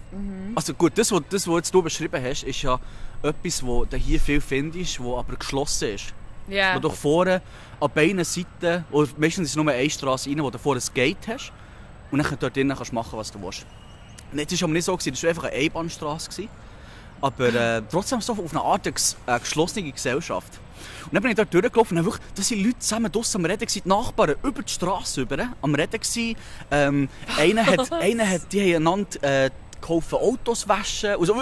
Also 0.56 0.74
gut, 0.74 0.98
das, 0.98 1.12
was 1.12 1.22
das, 1.30 1.48
was 1.48 1.56
jetzt 1.58 1.74
du 1.74 1.82
beschrieben 1.84 2.24
hast, 2.24 2.44
ist 2.44 2.62
ja 2.64 2.80
etwas, 3.22 3.64
wo 3.64 3.86
du 3.86 3.96
hier 3.98 4.20
viel 4.20 4.42
findest, 4.42 5.00
wo 5.00 5.18
aber 5.20 5.36
geschlossen 5.36 5.90
ist. 5.90 6.14
Ja. 6.48 6.76
Wo 6.76 6.80
du 6.80 6.90
vorne 6.90 7.42
an 7.80 7.92
beiden 7.94 8.24
Seiten, 8.24 8.86
oder 8.92 9.08
meistens 9.18 9.46
ist 9.46 9.52
es 9.52 9.56
nur 9.56 9.72
eine 9.72 9.90
Straße 9.90 10.30
rein, 10.30 10.42
wo 10.42 10.50
du 10.50 10.58
vorne 10.58 10.80
ein 10.82 10.94
Gate 10.94 11.28
hast 11.28 11.52
und 12.12 12.24
dann 12.24 12.38
dort 12.40 12.56
drinnen 12.56 12.76
kannst 12.76 12.92
du 12.92 12.96
machen, 12.96 13.18
was 13.20 13.32
du 13.32 13.42
willst. 13.42 13.66
Und 14.32 14.40
jetzt 14.40 14.52
war 14.52 14.56
es 14.56 14.64
aber 14.64 14.74
nicht 14.74 14.86
so, 14.86 14.96
gewesen, 14.98 15.12
das 15.14 15.24
war 15.24 15.30
einfach 15.30 15.44
eine 15.44 15.56
Einbahnstraße. 15.56 16.30
gewesen. 16.32 16.50
Aber 17.22 17.54
äh, 17.54 17.82
trotzdem 17.90 18.22
so 18.22 18.34
auf 18.34 18.52
eine 18.52 18.62
Art 18.62 18.88
eine 18.88 19.40
geschlossene 19.40 19.92
Gesellschaft. 19.92 20.60
Und 21.06 21.14
dann 21.14 21.22
bin 21.22 21.32
ich 21.32 21.38
dort 21.38 21.54
durchgelaufen 21.54 21.98
und 21.98 22.06
wirklich, 22.06 22.24
da 22.36 22.42
waren 22.42 22.64
Leute 22.66 22.80
zusammen 22.80 23.12
draussen 23.12 23.38
am 23.42 23.46
Reden, 23.46 23.68
die 23.68 23.82
Nachbarn 23.86 24.36
über 24.44 24.64
die 24.64 24.72
Straße 24.72 25.22
über, 25.22 25.50
am 25.62 25.76
Reden. 25.76 26.36
Ähm, 26.72 27.10
einer, 27.38 27.66
hat, 27.66 27.92
einer 27.92 28.30
hat, 28.30 28.52
die 28.52 28.76
haben 28.76 28.88
einander 28.88 29.46
äh, 29.46 29.50
geholfen, 29.82 30.16
Autos 30.16 30.68
waschen. 30.68 31.12
Also, 31.12 31.36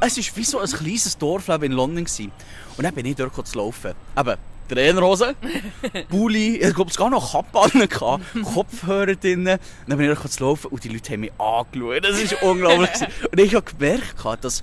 es 0.00 0.16
war 0.16 0.36
wie 0.36 0.44
so 0.44 0.58
ein 0.58 0.70
kleines 0.70 1.18
Dorfleben 1.18 1.70
in 1.70 1.72
London. 1.72 2.04
Gewesen. 2.04 2.32
Und 2.76 2.84
dann 2.84 2.94
bin 2.94 3.06
ich 3.06 3.16
dort 3.16 3.46
zu 3.46 3.58
laufen. 3.58 3.92
Aber 4.14 4.38
Trainerhose, 4.68 5.34
Bulli, 6.10 6.56
ich 6.56 6.74
glaube, 6.74 6.90
es 6.90 6.96
gar 6.96 7.10
noch 7.10 7.32
Kappe 7.32 7.58
an, 7.58 7.88
gehabt, 7.88 8.22
Kopfhörer 8.42 9.16
drin. 9.16 9.44
Dann 9.44 9.58
bin 9.86 10.02
ich 10.02 10.10
einfach 10.10 10.28
zu 10.28 10.44
laufen 10.44 10.68
und 10.68 10.84
die 10.84 10.88
Leute 10.88 11.12
haben 11.12 11.20
mich 11.20 11.32
angeschaut. 11.38 12.04
Das 12.04 12.32
war 12.32 12.50
unglaublich. 12.50 12.90
und 13.32 13.40
ich 13.40 13.54
habe 13.54 13.72
gemerkt, 13.72 14.44
dass 14.44 14.62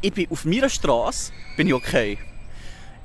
ich 0.00 0.12
bin 0.12 0.26
auf 0.30 0.44
meiner 0.44 0.68
Straße 0.68 1.32
bin 1.56 1.68
ich 1.68 1.74
okay. 1.74 2.18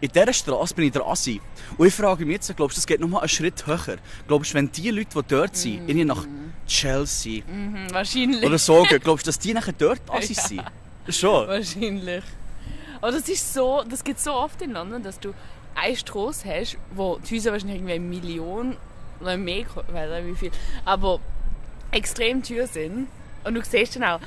In 0.02 0.10
dieser 0.10 0.32
Straße 0.34 0.74
bin 0.76 0.86
ich 0.86 0.92
der 0.94 1.06
Assi. 1.06 1.42
Und 1.78 1.88
ich 1.88 1.94
frage 1.94 2.26
mich 2.26 2.36
jetzt, 2.36 2.56
glaubst 2.56 2.78
du, 2.78 2.80
das 2.80 2.88
geht 2.88 3.00
nochmal 3.02 3.22
einen 3.22 3.30
Schritt 3.30 3.66
höher? 3.68 3.98
Glaubst 4.28 4.52
du, 4.52 4.56
wenn 4.56 4.72
die 4.72 4.90
Leute, 4.92 5.10
die 5.22 5.28
dort 5.28 5.56
sind, 5.58 5.82
irgendwie 5.90 6.06
nach 6.06 6.26
Chelsea 6.68 7.44
Mhm, 7.46 7.88
wahrscheinlich. 7.92 8.44
oder 8.46 8.58
so 8.58 8.84
gehen, 8.84 9.00
glaubst 9.04 9.26
du, 9.26 9.30
dass 9.30 9.40
die 9.40 9.54
nachher 9.54 9.74
dort 9.74 10.02
Assis 10.10 10.44
sind? 10.46 10.64
Schon. 11.10 11.48
Wahrscheinlich. 11.48 12.24
Aber 13.02 13.12
das 13.12 13.28
ist 13.28 13.54
so, 13.54 13.84
das 13.90 14.04
gibt 14.04 14.20
so 14.20 14.34
oft 14.34 14.62
in 14.62 14.72
London, 14.72 15.02
dass 15.04 15.20
du 15.20 15.34
eine 15.76 15.96
Straße 15.96 16.48
hast, 16.48 16.78
wo 16.94 17.18
die 17.20 17.36
Häuser 17.36 17.52
wahrscheinlich 17.52 17.78
irgendwie 17.78 17.94
eine 17.94 18.06
Million 18.06 18.78
oder 19.20 19.38
mehr, 19.38 19.66
weiß 19.92 20.24
nicht 20.24 20.34
wie 20.34 20.36
viel, 20.50 20.52
aber 20.86 21.20
extrem 21.92 22.44
teuer 22.44 22.68
sind. 22.68 23.08
Und 23.44 23.54
du 23.56 23.62
siehst 23.64 23.96
dann 23.96 24.04
auch, 24.04 24.20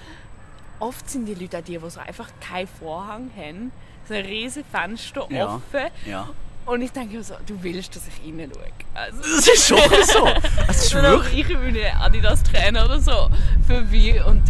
oft 0.83 1.09
sind 1.09 1.27
die 1.27 1.35
Leute 1.35 1.63
die, 1.63 1.79
die 1.79 1.91
so 1.91 2.01
einfach 2.01 2.29
keinen 2.41 2.67
Vorhang 2.67 3.31
haben, 3.37 3.73
so 4.09 4.15
ein 4.15 4.25
riesiges 4.25 4.69
Fenster 4.71 5.27
Ja. 5.31 5.55
offen. 5.57 5.91
Ja. 6.07 6.29
Und 6.67 6.83
ich 6.83 6.93
denke 6.93 7.17
mir 7.17 7.25
so, 7.25 7.35
du 7.47 7.61
willst, 7.63 7.95
dass 7.97 8.05
ich 8.07 8.21
rein 8.25 8.51
schaue. 8.53 8.63
Also, 8.95 9.21
Das 9.21 9.49
ist 9.49 9.67
schon 9.69 9.79
so. 10.05 10.29
Es 10.69 10.85
ist 10.87 10.95
und 10.95 11.01
auch 11.07 11.11
wirklich... 11.25 11.49
ich 11.51 11.59
bin 11.59 11.77
ein 11.77 11.97
Adidas-Trainer 12.01 12.85
oder 12.85 13.01
so 13.01 13.29
vorbei 13.67 14.23
und 14.27 14.43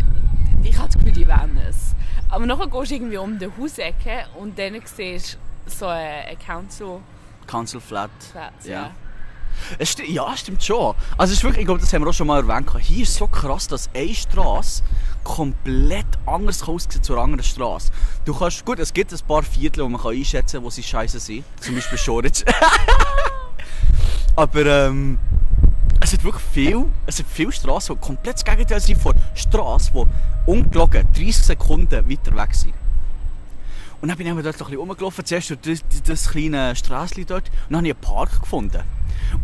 ich 0.62 0.76
habe 0.76 0.88
das 0.88 0.96
Gefühl, 0.98 1.12
die 1.12 1.26
wollen 1.26 1.58
es. 1.68 1.94
Aber 2.28 2.44
nachher 2.46 2.66
gehst 2.66 2.90
du 2.90 2.94
irgendwie 2.96 3.16
um 3.18 3.38
die 3.38 3.48
Hausecke 3.58 4.26
und 4.38 4.58
dann 4.58 4.80
siehst 4.84 5.38
du 5.66 5.70
so 5.70 5.86
ein 5.86 6.38
Council 6.44 7.00
Council 7.46 7.80
Flat. 7.80 8.10
Platz. 8.32 8.66
Ja. 8.66 8.72
Ja. 8.72 8.90
Es 9.78 9.90
sti 9.90 10.11
ja, 10.12 10.37
stimmt 10.37 10.62
schon. 10.62 10.95
Also 11.16 11.33
es 11.33 11.38
ist 11.38 11.45
wirklich, 11.45 11.61
ich 11.61 11.66
glaube, 11.66 11.81
das 11.81 11.92
haben 11.92 12.02
wir 12.02 12.11
auch 12.11 12.14
schon 12.14 12.26
mal 12.26 12.40
erwähnt. 12.40 12.71
Hier 12.81 13.02
ist 13.02 13.14
so 13.14 13.26
krass, 13.26 13.69
dass 13.69 13.90
eine 13.95 14.14
Straße 14.14 14.83
komplett 15.25 16.07
anders 16.26 16.62
aussieht 16.62 17.04
zur 17.04 17.19
anderen 17.19 17.45
Straße. 17.45 17.92
Du 18.25 18.35
kannst, 18.35 18.64
gut, 18.64 18.78
es 18.78 18.92
gibt 18.92 19.12
ein 19.12 19.19
paar 19.26 19.42
Viertel, 19.42 19.85
wo 19.85 19.88
man 19.88 20.00
kann 20.00 20.12
einschätzen 20.12 20.57
kann, 20.57 20.64
wo 20.64 20.71
sie 20.71 20.83
scheiße 20.83 21.21
sind. 21.21 21.45
Zum 21.61 21.75
Beispiel 21.75 21.99
Schoric. 21.99 22.45
Aber 24.37 24.66
ähm, 24.66 25.19
es 26.00 26.12
hat 26.12 26.25
wirklich 26.25 26.45
viel, 26.52 26.85
es 27.07 27.19
hat 27.19 27.26
viele 27.28 27.52
Straßen, 27.52 27.95
die 27.95 28.07
komplett 28.07 28.35
das 28.35 28.45
Gegenteil 28.45 28.81
sind 28.81 29.00
von 29.00 29.14
Straßen, 29.35 29.92
die 29.95 30.50
ungelogen 30.50 31.07
30 31.14 31.37
Sekunden 31.37 32.11
weiter 32.11 32.37
weg 32.37 32.54
sind. 32.54 32.75
Und 34.00 34.09
dann 34.09 34.19
bin 34.19 34.26
ich 34.26 34.33
dort 34.33 34.47
ein 34.47 34.52
bisschen 34.52 34.76
rumgelaufen, 34.78 35.25
zuerst 35.25 35.50
durch 35.50 35.61
das, 35.62 36.02
das 36.02 36.31
kleine 36.31 36.75
Straßchen 36.75 37.25
dort, 37.25 37.49
und 37.49 37.54
dann 37.71 37.78
habe 37.78 37.88
ich 37.88 37.95
einen 37.95 38.00
Park 38.00 38.40
gefunden. 38.40 38.83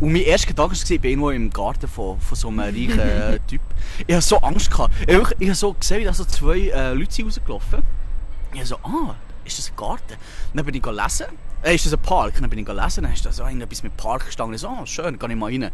Und 0.00 0.12
mein 0.12 0.22
erster 0.22 0.48
Gedanke 0.48 0.76
war, 0.76 0.90
ich 0.90 1.00
bin 1.00 1.10
irgendwo 1.10 1.30
im 1.30 1.50
Garten 1.50 1.88
von, 1.88 2.20
von 2.20 2.36
so 2.36 2.48
einem 2.48 2.60
reichen 2.60 2.98
äh, 3.00 3.38
Typ. 3.46 3.60
Ich 4.06 4.14
hatte 4.14 4.26
so 4.26 4.38
Angst. 4.38 4.70
Gehabt. 4.70 4.94
Ich, 5.00 5.14
habe 5.14 5.18
wirklich- 5.24 5.40
ich 5.40 5.48
habe 5.48 5.54
so 5.56 5.72
gesehen, 5.74 6.00
wie 6.00 6.04
da 6.04 6.12
so 6.12 6.24
zwei 6.24 6.58
äh, 6.68 6.92
Leute 6.94 7.12
sind 7.12 7.26
rausgelaufen 7.26 7.82
Ich 8.52 8.58
habe 8.58 8.66
so, 8.66 8.76
ah, 8.82 9.14
ist 9.44 9.58
das 9.58 9.70
ein 9.70 9.76
Garten? 9.76 10.14
Dann 10.54 10.64
bin 10.64 10.74
ich 10.74 10.84
lesen. 10.84 11.26
Äh, 11.62 11.74
ist 11.74 11.86
das 11.86 11.92
ein 11.94 11.98
Park? 12.00 12.34
Dann 12.40 12.48
bin 12.50 12.58
ich 12.60 12.68
lesen, 12.68 13.02
dann 13.04 13.12
ist 13.12 13.24
da 13.26 13.32
so 13.32 13.42
irgendetwas 13.44 13.82
mit 13.82 13.96
Park 13.96 14.26
gestanden. 14.26 14.54
Ich 14.54 14.60
so, 14.60 14.68
ah, 14.68 14.86
schön, 14.86 15.18
kann 15.18 15.30
ich 15.30 15.36
mal 15.36 15.46
rein. 15.50 15.70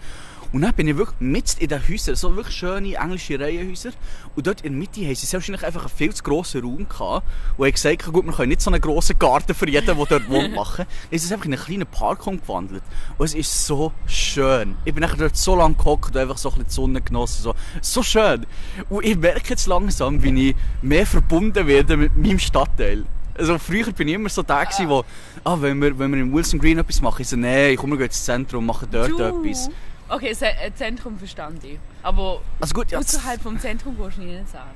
Und 0.54 0.60
dann 0.60 0.72
bin 0.72 0.86
ich 0.86 0.96
wirklich 0.96 1.18
mitten 1.18 1.60
in 1.60 1.68
den 1.68 1.80
Häusern, 1.88 2.14
so 2.14 2.36
wirklich 2.36 2.54
schöne 2.54 2.94
englische 2.94 3.40
Reihenhäuser. 3.40 3.90
Und 4.36 4.46
dort 4.46 4.60
in 4.60 4.70
der 4.70 4.78
Mitte 4.78 5.04
haben 5.04 5.16
sie 5.16 5.32
wahrscheinlich 5.32 5.66
einfach 5.66 5.80
einen 5.80 5.90
viel 5.90 6.14
zu 6.14 6.22
grossen 6.22 6.62
Raum 6.62 6.88
gehabt. 6.88 7.26
Und 7.56 7.66
ich 7.66 7.74
gesagt, 7.74 8.04
gut, 8.04 8.24
wir 8.24 8.32
können 8.32 8.50
nicht 8.50 8.60
so 8.60 8.70
einen 8.70 8.80
grossen 8.80 9.18
Garten 9.18 9.52
für 9.52 9.68
jeden, 9.68 9.84
der 9.84 9.96
dort 9.96 10.30
wohnt, 10.30 10.54
machen. 10.54 10.86
Dann 10.86 11.16
ist 11.16 11.24
es 11.24 11.32
einfach 11.32 11.46
in 11.46 11.54
einen 11.54 11.62
kleinen 11.64 11.86
Park 11.88 12.24
umgewandelt. 12.28 12.84
Und 13.18 13.24
es 13.24 13.34
ist 13.34 13.66
so 13.66 13.90
schön. 14.06 14.76
Ich 14.84 14.94
bin 14.94 15.00
nachher 15.00 15.16
dort 15.16 15.36
so 15.36 15.56
lange 15.56 15.74
gehockt 15.74 16.14
und 16.14 16.16
einfach 16.18 16.38
so 16.38 16.50
ein 16.50 16.52
bisschen 16.52 16.68
die 16.68 16.72
Sonne 16.72 17.00
genossen. 17.00 17.42
So, 17.42 17.54
so 17.80 18.04
schön. 18.04 18.46
Und 18.88 19.04
ich 19.04 19.18
merke 19.18 19.50
jetzt 19.50 19.66
langsam, 19.66 20.22
wie 20.22 20.50
ich 20.50 20.56
mehr 20.82 21.04
verbunden 21.04 21.66
werde 21.66 21.96
mit 21.96 22.16
meinem 22.16 22.38
Stadtteil. 22.38 23.04
Also 23.36 23.58
früher 23.58 23.90
bin 23.90 24.06
ich 24.06 24.14
immer 24.14 24.28
so 24.28 24.44
der, 24.44 24.68
wo, 24.86 25.04
ah, 25.42 25.56
wenn 25.60 25.82
wir, 25.82 25.98
wenn 25.98 26.12
wir 26.12 26.20
im 26.20 26.32
Wilson 26.32 26.60
Green 26.60 26.78
etwas 26.78 27.00
machen, 27.00 27.22
ich 27.22 27.28
so, 27.28 27.34
nein, 27.34 27.74
komm, 27.76 27.90
wir 27.90 27.96
gehen 27.96 28.06
ins 28.06 28.24
Zentrum 28.24 28.60
und 28.60 28.66
machen 28.66 28.86
dort 28.92 29.18
etwas. 29.18 29.68
Okay, 30.14 30.30
äh, 30.40 30.72
Zentrum 30.74 31.18
verstand 31.18 31.64
ich. 31.64 31.78
Aber 32.04 32.40
Also 32.60 32.72
gut, 32.72 32.92
ja, 32.92 33.00
außerhalb 33.00 33.42
vom 33.42 33.58
Zentrum 33.58 33.96
gehst 33.96 34.16
du 34.16 34.22
nicht 34.22 34.48
sagen. 34.48 34.70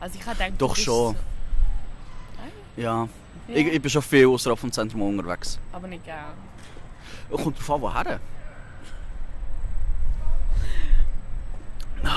Also 0.00 0.18
ich 0.18 0.26
habe 0.26 0.36
gedacht, 0.36 0.52
Doch 0.56 0.74
schon. 0.74 1.14
So, 1.14 1.16
ja. 2.80 2.82
Ja. 2.82 3.08
Ich, 3.48 3.66
ich 3.66 3.82
bin 3.82 3.90
schon 3.90 4.00
viel 4.00 4.26
außerhalb 4.26 4.58
vom 4.58 4.72
Zentrum 4.72 5.02
unterwegs. 5.02 5.58
aber 5.72 5.86
nicht 5.88 6.04
gern. 6.04 6.32
Kommt 7.30 7.58
drauf 7.58 7.70
an, 7.70 7.80
woher. 7.82 8.20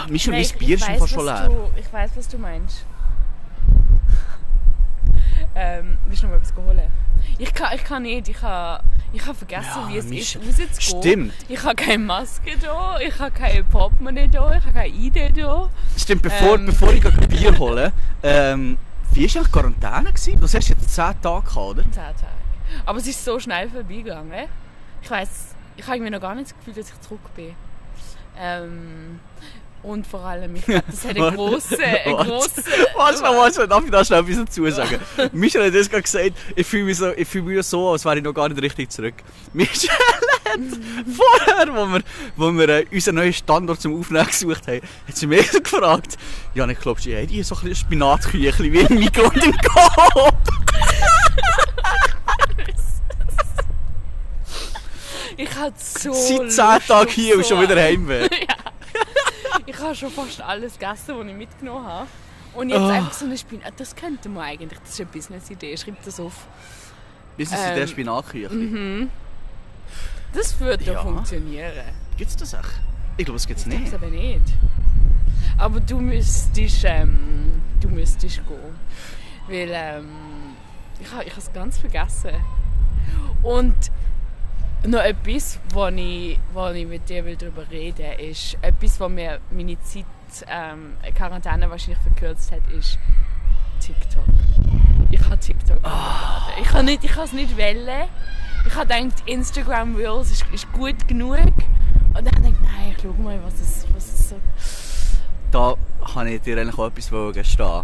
Michel, 0.07 0.33
Nein, 0.33 0.45
mein 0.49 0.59
Bier 0.59 0.75
ist 0.75 0.85
fast 0.85 1.09
schon 1.09 1.25
leer. 1.25 1.49
Du, 1.49 1.79
ich 1.79 1.91
weiß, 1.91 2.11
was 2.15 2.27
du 2.27 2.37
meinst. 2.37 2.85
ähm, 5.55 5.97
willst 6.07 6.23
du 6.23 6.27
noch 6.27 6.33
mal 6.35 6.41
etwas 6.41 6.55
holen? 6.55 6.91
Ich 7.37 7.53
kann, 7.53 7.75
ich 7.75 7.83
kann 7.83 8.03
nicht. 8.03 8.29
Ich 8.29 8.41
habe 8.41 8.83
ich 9.13 9.25
habe 9.25 9.35
vergessen, 9.35 9.69
Ja, 9.75 9.89
wie 9.89 9.97
es 9.97 10.05
ist, 10.05 10.39
geht. 10.41 10.83
Stimmt. 10.83 11.33
Ich 11.47 11.63
habe 11.63 11.75
keine 11.75 12.03
Maske 12.03 12.51
da, 12.61 12.99
ich 12.99 13.17
habe 13.19 13.31
keine 13.31 13.63
Portemonnaie 13.63 14.27
da, 14.27 14.53
ich 14.55 14.63
habe 14.63 14.73
keine 14.73 14.87
ID 14.89 15.37
da. 15.37 15.69
Stimmt, 15.97 16.21
bevor, 16.21 16.55
Ähm. 16.55 16.65
bevor 16.67 16.93
ich 16.93 17.05
ein 17.05 17.27
Bier 17.27 17.57
hole, 17.57 17.91
ähm, 18.23 18.77
wie 19.11 19.25
war 19.27 19.35
eigentlich 19.41 19.51
Quarantäne? 19.51 20.13
gewesen? 20.13 20.37
Das 20.41 20.53
hast 20.53 20.69
du 20.69 20.73
jetzt 20.73 20.93
10 20.93 21.03
Tage 21.21 21.41
gehabt, 21.45 21.57
oder? 21.57 21.83
Zehn 21.83 21.93
Tage. 21.93 22.15
Aber 22.85 22.99
es 22.99 23.07
ist 23.07 23.25
so 23.25 23.39
schnell 23.39 23.69
vorbeigegangen. 23.69 24.47
Ich 25.01 25.09
weiß, 25.09 25.29
ich 25.77 25.85
habe 25.85 25.95
irgendwie 25.97 26.11
noch 26.11 26.21
gar 26.21 26.35
nicht 26.35 26.51
das 26.51 26.57
Gefühl, 26.57 26.73
dass 26.75 26.89
ich 26.91 27.01
zurück 27.01 27.35
bin. 27.35 27.55
Ähm, 28.37 29.19
und 29.83 30.05
vor 30.05 30.21
allem, 30.25 30.55
ich 30.55 30.65
glaube, 30.65 30.83
das 30.87 31.01
grossen, 31.35 31.79
einen 31.81 32.13
warte. 32.15 32.29
grossen... 32.29 32.63
Warte 32.95 33.21
mal, 33.21 33.37
warte 33.37 33.59
mal, 33.59 33.67
darf 33.67 33.83
ich 33.85 33.91
da 33.91 34.03
schnell 34.05 34.19
etwas 34.21 34.37
dazu 34.37 34.69
sagen? 34.69 34.99
Michel 35.31 35.65
hat 35.65 35.73
das 35.75 35.89
gerade 35.89 36.03
gesagt, 36.03 36.31
ich 36.55 36.67
fühle 36.67 36.83
mich, 36.85 36.97
so, 36.97 37.11
ich 37.15 37.27
fühle 37.27 37.45
mich 37.45 37.65
so, 37.65 37.91
als 37.91 38.03
wäre 38.05 38.17
ich 38.17 38.23
noch 38.23 38.33
gar 38.33 38.49
nicht 38.49 38.61
richtig 38.61 38.91
zurück. 38.91 39.15
Michel 39.53 39.89
hat 39.89 40.59
vorher, 41.15 41.73
wo 41.75 41.85
wir, 41.87 42.01
wo 42.35 42.51
wir 42.51 42.69
äh, 42.69 42.85
unseren 42.91 43.15
neuen 43.15 43.33
Standort 43.33 43.81
zum 43.81 43.99
Aufnehmen 43.99 44.27
gesucht 44.27 44.67
haben, 44.67 44.81
hat 45.07 45.15
sie 45.15 45.27
mich 45.27 45.49
so 45.51 45.59
gefragt, 45.63 46.17
ja, 46.55 46.67
ich 46.67 46.79
glaube, 46.79 46.99
sie 47.01 47.15
haben 47.15 47.27
die 47.27 47.43
so 47.43 47.55
ein 47.55 47.61
bisschen 47.61 47.75
Spinatküchli 47.87 48.71
wie 48.73 48.79
im 48.79 48.99
Mikro 48.99 49.31
im 49.31 49.55
Kopf. 49.57 50.33
Ich 55.37 55.55
hatte 55.55 55.75
so 55.77 56.11
Seit 56.11 56.51
10 56.51 56.65
Lust 56.75 56.87
Tagen 56.87 57.09
hier 57.11 57.37
und 57.37 57.45
schon 57.45 57.61
wieder 57.61 57.75
ein- 57.77 57.83
heimweh. 58.09 58.27
Ich 59.69 59.77
habe 59.79 59.93
schon 59.93 60.09
fast 60.09 60.41
alles 60.41 60.73
gegessen, 60.79 61.15
was 61.17 61.27
ich 61.27 61.33
mitgenommen 61.35 61.85
habe. 61.85 62.07
Und 62.55 62.69
jetzt 62.69 62.79
Ah. 62.79 62.89
einfach 62.89 63.13
so 63.13 63.25
eine 63.25 63.37
Spinat. 63.37 63.73
Das 63.77 63.95
könnte 63.95 64.27
man 64.29 64.43
eigentlich. 64.43 64.79
Das 64.79 64.89
ist 64.89 65.01
eine 65.01 65.09
Business-Idee. 65.11 65.77
Schreib 65.77 66.03
das 66.03 66.19
auf. 66.19 66.47
Bis 67.37 67.51
es 67.51 67.59
in 67.59 67.75
der 67.75 67.83
Ähm, 67.83 67.87
Spinatküchli. 67.87 69.07
Das 70.33 70.59
würde 70.59 70.83
Ja. 70.83 70.93
ja 70.93 71.01
funktionieren. 71.03 71.73
Gibt's 72.17 72.35
das 72.35 72.53
echt? 72.53 72.63
Ich 73.17 73.25
glaube, 73.25 73.37
es 73.37 73.45
gibt's 73.47 73.63
Ich 73.65 73.69
glaube 73.69 73.83
nicht. 73.83 73.93
es 73.93 73.99
aber 74.01 74.07
nicht. 74.09 74.41
Aber 75.57 75.79
du 75.79 75.99
müsstest, 75.99 76.83
ähm, 76.85 77.61
du 77.79 77.89
müsstest 77.89 78.41
gehen. 78.47 78.75
Weil 79.47 79.69
ähm, 79.71 80.07
ich 80.99 81.11
habe 81.11 81.23
ich 81.25 81.37
es 81.37 81.51
ganz 81.53 81.77
vergessen. 81.77 82.31
Und 83.43 83.75
noch 84.85 85.01
etwas, 85.01 85.59
wo 85.73 85.87
ich, 85.87 86.39
wo 86.53 86.67
ich 86.67 86.87
mit 86.87 87.09
dir 87.09 87.23
darüber 87.35 87.69
reden 87.69 88.05
will, 88.17 88.29
ist 88.29 88.57
etwas, 88.61 88.99
was 88.99 89.09
mir 89.09 89.39
meine 89.51 89.79
Zeit 89.81 90.05
ähm, 90.47 90.93
Quarantäne 91.15 91.69
wahrscheinlich 91.69 92.01
verkürzt 92.01 92.51
hat, 92.51 92.61
ist 92.71 92.97
TikTok. 93.79 94.23
Ich 95.11 95.21
habe 95.21 95.37
TikTok 95.37 95.79
oh. 95.83 96.61
Ich 96.61 96.67
kann 96.67 96.85
nicht, 96.85 97.03
ich 97.03 97.11
kann 97.11 97.23
es 97.25 97.33
nicht 97.33 97.55
wählen. 97.57 98.07
Ich 98.67 98.75
habe 98.75 98.87
gedacht, 98.87 99.23
Instagram 99.25 99.95
Reels 99.95 100.31
ist, 100.31 100.45
ist 100.53 100.71
gut 100.73 101.07
genug. 101.07 101.37
Und 101.39 101.53
dann 102.15 102.27
habe 102.35 102.47
ich 102.47 102.53
gedacht, 102.53 102.61
nein, 102.61 102.95
ich 102.95 103.01
schau 103.01 103.13
mal, 103.21 103.39
was 103.43 103.53
es, 103.59 103.85
was 103.93 104.05
es 104.05 104.29
so... 104.29 104.39
Da 105.51 105.75
habe 106.13 106.29
ich 106.29 106.41
dir 106.41 106.57
eigentlich 106.59 106.77
auch 106.77 106.87
etwas 106.87 107.09
gestehen. 107.33 107.81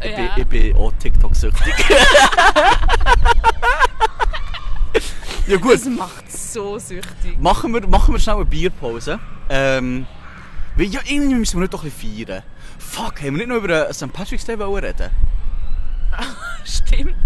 Ich, 0.00 0.14
bin, 0.14 0.24
Ja. 0.24 0.30
ich 0.36 0.46
bin 0.46 0.76
auch 0.76 0.92
TikTok-süchtig. 0.98 1.74
ja 5.48 5.56
gut, 5.56 5.74
Das 5.74 5.86
macht 5.86 6.30
so 6.30 6.78
süchtig. 6.78 7.38
machen 7.40 7.72
wir, 7.74 7.86
machen 7.86 8.14
wir 8.14 8.20
schnell 8.20 8.36
eine 8.36 8.44
Bierpause. 8.44 9.18
Ähm, 9.48 10.06
weil 10.76 10.86
ja, 10.86 11.00
irgendwie 11.06 11.34
müssen 11.34 11.56
wir 11.56 11.62
nicht 11.62 11.74
doch 11.74 11.82
ein 11.82 11.90
bisschen 11.90 12.26
feiern. 12.26 12.42
Fuck, 12.78 13.20
haben 13.20 13.38
wir 13.38 13.46
nicht 13.46 13.48
noch 13.48 13.56
über 13.56 13.92
St. 13.92 14.12
Patrick's 14.12 14.44
Day 14.44 14.54
reden 14.56 15.10
Stimmt. 16.64 17.16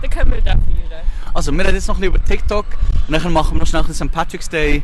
Dann 0.00 0.10
können 0.10 0.32
wir 0.32 0.40
da 0.40 0.52
feiern. 0.52 1.02
Also, 1.34 1.52
wir 1.52 1.64
reden 1.64 1.74
jetzt 1.74 1.88
noch 1.88 1.96
ein 1.96 2.00
bisschen 2.00 2.14
über 2.14 2.24
TikTok. 2.24 2.66
Und 3.06 3.12
dann 3.12 3.32
machen 3.32 3.56
wir 3.56 3.60
noch 3.60 3.66
schnell 3.66 3.84
St. 3.92 4.10
Patrick's 4.10 4.48
Day. 4.48 4.82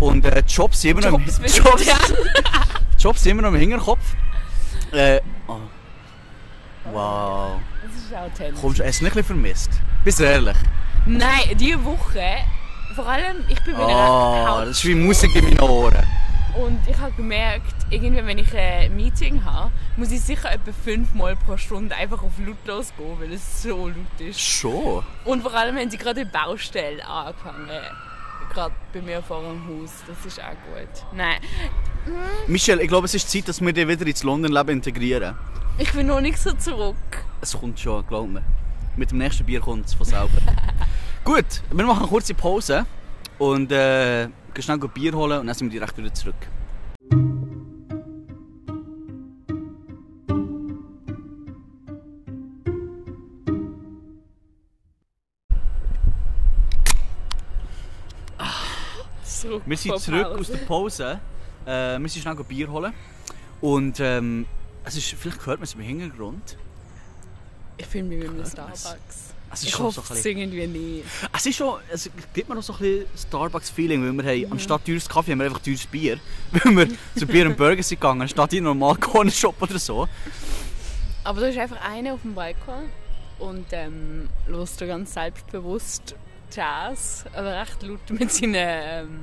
Und 0.00 0.24
äh, 0.24 0.42
Jobs 0.46 0.80
sind 0.80 0.92
immer 0.92 1.10
noch 1.10 1.18
im, 1.18 1.24
Jobs. 1.24 1.86
Jobs. 1.86 1.86
Jobs 2.98 3.26
immer 3.26 3.42
noch 3.42 3.50
im 3.50 3.56
Hinterkopf. 3.56 4.00
Äh, 4.92 5.20
oh. 5.46 5.58
Wow. 6.92 7.60
Das 7.82 7.94
ist 7.94 8.14
authentisch. 8.14 8.60
Kommst 8.60 8.78
du, 8.78 8.84
hast 8.84 9.00
du 9.00 9.04
nicht 9.04 9.12
ein 9.12 9.16
bisschen 9.16 9.24
vermisst? 9.24 9.70
Bist 10.04 10.20
du 10.20 10.24
ehrlich? 10.24 10.56
Nein, 11.06 11.56
diese 11.58 11.84
Woche, 11.84 12.22
vor 12.94 13.06
allem, 13.06 13.44
ich 13.48 13.62
bin 13.62 13.74
wieder 13.74 13.88
Oh, 13.88 14.60
das 14.60 14.78
ist 14.78 14.84
wie 14.84 14.94
Musik 14.94 15.34
in 15.34 15.44
meinen 15.44 15.60
Ohren. 15.60 16.06
Und 16.54 16.78
ich 16.88 16.96
habe 16.98 17.12
gemerkt, 17.12 17.74
irgendwie, 17.90 18.24
wenn 18.24 18.38
ich 18.38 18.56
ein 18.56 18.94
Meeting 18.94 19.44
habe, 19.44 19.72
muss 19.96 20.12
ich 20.12 20.20
sicher 20.20 20.52
etwa 20.52 20.70
fünfmal 20.72 21.34
pro 21.36 21.56
Stunde 21.56 21.94
einfach 21.96 22.22
auf 22.22 22.32
lautlos 22.38 22.92
gehen, 22.96 23.20
weil 23.20 23.32
es 23.32 23.62
so 23.62 23.88
laut 23.88 24.20
ist. 24.20 24.40
Schon? 24.40 25.02
Und 25.24 25.42
vor 25.42 25.52
allem, 25.54 25.76
wenn 25.76 25.90
sie 25.90 25.98
gerade 25.98 26.24
die 26.24 26.30
Baustelle 26.30 27.04
angefangen 27.06 27.68
gerade 28.54 28.74
bei 28.92 29.00
mir 29.02 29.22
vor 29.22 29.42
dem 29.42 29.66
Haus. 29.66 29.90
Das 30.06 30.24
ist 30.24 30.40
auch 30.40 30.50
gut. 30.50 31.04
Nein, 31.12 31.40
Michelle, 32.46 32.82
ich 32.82 32.88
glaube, 32.88 33.06
es 33.06 33.14
ist 33.14 33.30
Zeit, 33.30 33.48
dass 33.48 33.60
wir 33.60 33.72
dich 33.72 33.88
wieder 33.88 34.06
ins 34.06 34.22
London-Leben 34.22 34.70
integrieren. 34.70 35.34
ich 35.78 35.92
bin 35.92 36.06
noch 36.06 36.20
nicht 36.20 36.38
so 36.38 36.52
zurück. 36.52 36.96
Es 37.40 37.58
kommt 37.58 37.80
schon, 37.80 38.06
glaub 38.06 38.28
mir. 38.28 38.42
Mit 38.96 39.10
dem 39.10 39.18
nächsten 39.18 39.44
Bier 39.44 39.60
kommt 39.60 39.86
es 39.86 39.94
von 39.94 40.06
selber. 40.06 40.28
Gut, 41.24 41.62
wir 41.72 41.84
machen 41.84 42.00
eine 42.00 42.08
kurze 42.08 42.32
Pause 42.32 42.86
und 43.38 43.72
äh, 43.72 44.28
gehen 44.52 44.62
schnell 44.62 44.78
ein 44.80 44.88
Bier 44.90 45.12
holen 45.14 45.40
und 45.40 45.46
dann 45.46 45.54
sind 45.54 45.72
wir 45.72 45.80
direkt 45.80 45.98
wieder 45.98 46.14
zurück. 46.14 46.36
Zurück 59.24 59.62
Wir 59.66 59.76
sind 59.76 59.98
zurück 59.98 60.26
aus 60.26 60.48
der 60.48 60.58
Pause. 60.58 61.20
Äh, 61.66 61.98
wir 61.98 62.08
sind 62.08 62.22
schnell 62.22 62.38
ein 62.38 62.44
Bier 62.44 62.70
holen. 62.70 62.92
Und 63.60 63.98
ähm, 63.98 64.46
es 64.84 64.96
ist, 64.96 65.14
vielleicht 65.14 65.44
hört 65.46 65.58
man 65.58 65.64
es 65.64 65.74
im 65.74 65.80
Hintergrund. 65.80 66.56
Ich 67.76 67.86
fühle 67.86 68.04
mich 68.04 68.20
wie 68.20 68.24
in 68.24 68.30
einem? 68.30 68.46
Starbucks. 68.46 69.34
Es 69.52 69.60
ist 69.60 69.68
Ich 69.68 69.70
schon 69.72 69.86
hoffe, 69.86 70.02
so 70.04 70.14
es 70.14 70.24
irgendwie 70.24 70.66
nicht. 70.66 71.04
Es 71.32 71.46
ist 71.46 71.56
schon, 71.56 71.78
es 71.92 72.10
gibt 72.32 72.48
mir 72.48 72.56
noch 72.56 72.62
so 72.62 72.72
ein 72.72 72.78
bisschen 72.80 73.06
Starbucks-Feeling, 73.28 74.18
weil 74.18 74.24
wir 74.24 74.46
haben, 74.46 74.52
anstatt 74.52 74.84
teures 74.84 75.08
Kaffee 75.08 75.32
haben 75.32 75.38
wir 75.38 75.46
einfach 75.46 75.60
teures 75.60 75.86
Bier. 75.86 76.18
Weil 76.50 76.76
wir 76.76 76.88
zu 77.16 77.26
Bier 77.26 77.46
und 77.46 77.56
Burger 77.56 77.82
sind 77.82 78.00
gegangen, 78.00 78.22
anstatt 78.22 78.52
in 78.52 78.58
einen 78.58 78.78
normalen 78.78 78.98
Corner 78.98 79.30
Shop 79.30 79.60
oder 79.60 79.78
so. 79.78 80.08
Aber 81.22 81.40
da 81.40 81.46
ist 81.46 81.58
einfach 81.58 81.80
einer 81.88 82.14
auf 82.14 82.22
dem 82.22 82.34
Balkon 82.34 82.90
und 83.38 83.66
ähm, 83.70 84.28
hörst 84.46 84.80
du 84.80 84.86
ganz 84.86 85.14
selbstbewusst 85.14 86.16
Jazz, 86.52 87.24
aber 87.32 87.60
recht 87.60 87.82
laut 87.82 88.10
mit 88.10 88.30
seinen 88.30 88.54
ähm, 88.56 89.20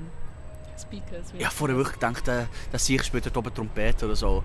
Speakers. 0.79 1.27
Ich 1.37 1.45
habe 1.45 1.55
vorher 1.55 1.77
wirklich 1.77 1.95
gedacht, 1.95 2.27
äh, 2.27 2.45
dass 2.71 2.89
ich 2.89 3.09
dort 3.11 3.37
oben 3.37 3.53
Trompete 3.53 4.05
oder 4.05 4.15
so. 4.15 4.43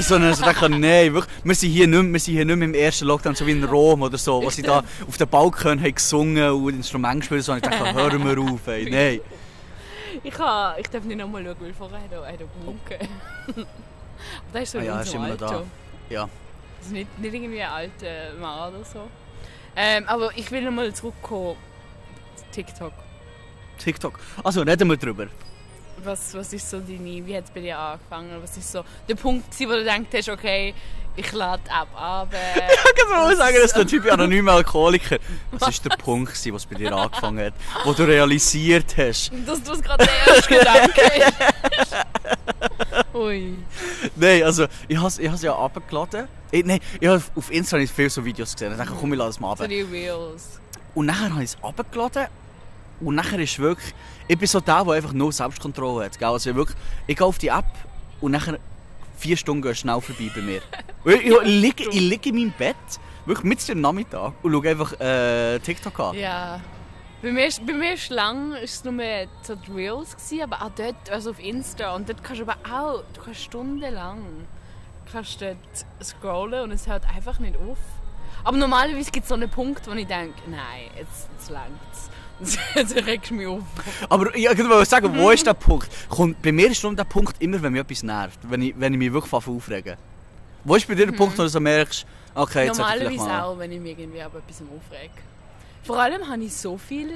So 0.00 0.16
eine, 0.16 0.34
so 0.34 0.44
dachte, 0.44 0.68
nein, 0.68 1.14
wirklich, 1.14 1.34
wir 1.42 1.54
sind 1.54 1.70
hier 1.70 1.86
nicht 1.86 2.02
mehr, 2.02 2.12
wir 2.12 2.20
sind 2.20 2.34
hier 2.34 2.44
nicht 2.44 2.56
mehr 2.56 2.68
im 2.68 2.74
ersten 2.74 3.06
Lockdown, 3.06 3.34
so 3.34 3.46
wie 3.46 3.52
in 3.52 3.64
Rom 3.64 4.02
oder 4.02 4.18
so, 4.18 4.42
wo 4.42 4.50
sie 4.50 4.62
da 4.62 4.82
auf 5.08 5.16
den 5.16 5.28
Balkon 5.28 5.80
haben 5.80 5.94
gesungen 5.94 6.50
und 6.50 6.74
Instrumente 6.74 7.20
gespielt 7.20 7.44
so. 7.44 7.52
Und 7.52 7.58
ich 7.58 7.70
dachte, 7.70 7.94
hör 7.94 8.18
mir 8.18 8.38
auf, 8.38 8.66
ey, 8.66 8.90
nein. 8.90 9.20
Ich, 10.22 10.32
kann, 10.32 10.74
ich 10.78 10.88
darf 10.88 11.04
nicht 11.04 11.18
nochmal 11.18 11.44
schauen, 11.44 11.56
weil 11.60 11.74
vorher 11.74 12.00
hat 12.00 12.12
er, 12.12 12.36
gewunken. 12.36 13.08
aber 13.48 13.66
da 14.52 14.58
ist 14.60 14.72
so 14.72 14.78
Ah 14.78 14.82
ja, 14.82 15.00
ist 15.00 15.14
immer 15.14 15.36
da. 15.36 15.64
Ja. 16.08 16.28
Das 16.78 16.86
ist 16.86 16.92
nicht, 16.92 17.18
nicht 17.18 17.34
irgendwie 17.34 17.62
ein 17.62 17.70
alter 17.70 18.34
Mann 18.40 18.74
oder 18.74 18.84
so. 18.84 19.08
Ähm, 19.76 20.04
aber 20.06 20.30
ich 20.36 20.50
will 20.50 20.62
nochmal 20.62 20.92
zurückkommen. 20.94 21.56
TikTok. 22.52 22.92
TikTok. 23.78 24.20
Also, 24.44 24.62
reden 24.62 24.88
wir 24.88 24.96
drüber. 24.96 25.26
Was, 26.02 26.34
was 26.34 26.52
ist 26.52 26.68
so 26.68 26.80
deine, 26.80 27.26
wie 27.26 27.36
hat 27.36 27.44
es 27.44 27.50
bei 27.50 27.60
dir 27.60 27.78
angefangen? 27.78 28.30
Was 28.42 28.56
ist 28.56 28.70
so 28.70 28.84
der 29.08 29.14
Punkt, 29.14 29.50
gewesen, 29.50 29.70
wo 29.70 29.74
du 29.74 29.78
gedacht 29.80 30.06
hast, 30.12 30.28
okay, 30.28 30.74
ich 31.16 31.32
lade 31.32 31.62
ab, 31.70 31.88
aber... 31.94 32.36
Ich 32.36 33.02
kann 33.02 33.10
mal 33.10 33.36
sagen, 33.36 33.56
dass 33.62 33.72
der 33.72 33.86
Typ 33.86 34.10
anonyme 34.10 34.50
Alkoholiker. 34.50 35.18
Was 35.52 35.60
war 35.84 35.90
der 35.90 35.96
Punkt, 35.96 36.32
gewesen, 36.32 36.54
was 36.54 36.66
bei 36.66 36.74
dir 36.74 36.92
angefangen 36.94 37.46
hat, 37.46 37.54
wo 37.84 37.92
du 37.92 38.02
realisiert 38.04 38.96
hast? 38.96 39.30
dass 39.46 39.62
du 39.62 39.72
es 39.72 39.82
gerade 39.82 40.04
der 40.04 40.34
erste 40.34 40.58
Gedanke 40.58 41.00
ist. 41.80 41.94
Ui. 43.14 43.56
Nein, 44.16 44.42
also 44.42 44.66
ich 44.88 44.96
habe 44.96 45.12
ich 45.18 45.30
has 45.30 45.42
ja 45.42 45.54
abgeladen. 45.56 46.26
Ich, 46.50 46.64
nein, 46.64 46.80
ich 47.00 47.08
habe 47.08 47.22
auf 47.36 47.50
Instagram 47.50 47.86
viele 47.86 48.10
so 48.10 48.24
Videos 48.24 48.52
gesehen. 48.52 48.72
Ich 48.72 48.78
dachte, 48.78 48.92
komm, 48.98 49.12
ich 49.12 49.18
lade 49.18 49.30
es 49.30 49.38
mal 49.38 49.52
ab. 49.52 49.58
So 49.58 49.66
die 49.66 49.82
Reels. 49.82 50.60
Und 50.94 51.06
nachher 51.06 51.30
habe 51.30 51.44
ich 51.44 51.50
es 51.50 51.58
abgeladen. 51.62 52.26
Und 53.00 53.14
nachher 53.16 53.38
ist 53.40 53.58
wirklich. 53.58 53.94
Ich 54.28 54.38
bin 54.38 54.46
so 54.48 54.60
der, 54.60 54.84
der 54.84 54.92
einfach 54.94 55.12
nur 55.12 55.32
Selbstkontrolle 55.32 56.06
hat. 56.06 56.18
Gell? 56.18 56.28
Also 56.28 56.50
ich 56.50 56.56
wirklich, 56.56 56.76
ich 57.06 57.16
gehe 57.16 57.26
auf 57.26 57.38
die 57.38 57.48
App 57.48 57.64
und 58.20 58.32
nachher 58.32 58.58
vier 59.18 59.36
Stunden 59.36 59.62
gehen 59.62 59.74
schnell 59.74 60.00
vorbei 60.00 60.30
bei 60.34 60.40
mir. 60.42 60.60
Ich, 61.06 61.22
ich, 61.26 61.40
liege, 61.44 61.84
ich 61.90 62.00
liege 62.00 62.30
in 62.30 62.36
meinem 62.36 62.52
Bett, 62.56 62.74
wirklich 63.26 63.44
mitten 63.44 63.72
am 63.72 63.80
Nachmittag 63.82 64.32
und 64.42 64.50
schaue 64.52 64.70
einfach 64.70 64.98
äh, 64.98 65.58
TikTok 65.58 66.00
an. 66.00 66.14
Ja. 66.16 66.58
Bei 67.20 67.30
mir, 67.30 67.46
ist- 67.46 67.66
bei 67.66 67.74
mir 67.74 67.92
ist 67.92 68.08
lang 68.08 68.52
ist 68.54 68.74
es 68.76 68.84
nur 68.84 68.94
so 69.42 69.54
die 69.54 69.70
Reels 69.72 70.16
gewesen, 70.16 70.42
aber 70.50 70.62
auch 70.64 70.70
dort, 70.74 71.10
also 71.10 71.32
auf 71.32 71.38
Insta. 71.38 71.94
Und 71.94 72.08
dort 72.08 72.24
kannst 72.24 72.40
du 72.40 72.46
aber 72.46 72.56
auch, 72.74 73.02
du 73.12 73.20
kannst 73.22 73.40
stundenlang 73.42 74.46
kannst 75.12 75.42
dort 75.42 75.56
scrollen 76.02 76.62
und 76.62 76.70
es 76.72 76.86
hört 76.86 77.04
einfach 77.14 77.38
nicht 77.38 77.56
auf. 77.56 77.76
Aber 78.42 78.56
normalerweise 78.56 79.10
gibt 79.10 79.24
es 79.24 79.28
so 79.28 79.34
einen 79.34 79.50
Punkt, 79.50 79.86
wo 79.86 79.92
ich 79.92 80.06
denke, 80.06 80.40
nein, 80.48 80.90
jetzt, 80.98 81.28
jetzt 81.36 81.50
längt's. 81.50 82.08
Jetzt 82.74 82.96
regst 82.96 83.30
du 83.30 83.34
mich 83.34 83.46
auf. 83.46 83.62
Aber 84.08 84.34
ich 84.34 84.46
wollte 84.46 84.84
sagen, 84.84 85.16
wo 85.16 85.30
ist 85.30 85.46
der 85.46 85.54
Punkt? 85.54 85.88
Kommt, 86.08 86.40
bei 86.42 86.52
mir 86.52 86.70
ist 86.70 86.82
nur 86.82 86.94
der 86.94 87.04
Punkt 87.04 87.40
immer, 87.40 87.60
wenn 87.62 87.72
mich 87.72 87.82
etwas 87.82 88.02
nervt. 88.02 88.38
Wenn 88.42 88.62
ich, 88.62 88.74
wenn 88.78 88.92
ich 88.92 88.98
mich 88.98 89.12
wirklich 89.12 89.32
aufregen. 89.32 89.96
Wo 90.64 90.76
ist 90.76 90.88
bei 90.88 90.94
dir 90.94 91.06
der 91.06 91.12
Punkt, 91.12 91.36
wo 91.38 91.42
du 91.42 91.48
so 91.48 91.60
merkst, 91.60 92.06
okay, 92.34 92.66
jetzt 92.66 92.76
sollte 92.76 92.96
ich 92.96 93.02
Normalerweise 93.02 93.28
mal... 93.28 93.42
auch, 93.42 93.58
wenn 93.58 93.72
ich 93.72 93.80
mich 93.80 93.98
irgendwie 93.98 94.22
aber 94.22 94.38
etwas 94.38 94.62
aufrege. 94.62 95.12
Vor 95.82 96.00
allem 96.00 96.26
habe 96.26 96.42
ich 96.42 96.54
so 96.56 96.78
viel, 96.78 97.10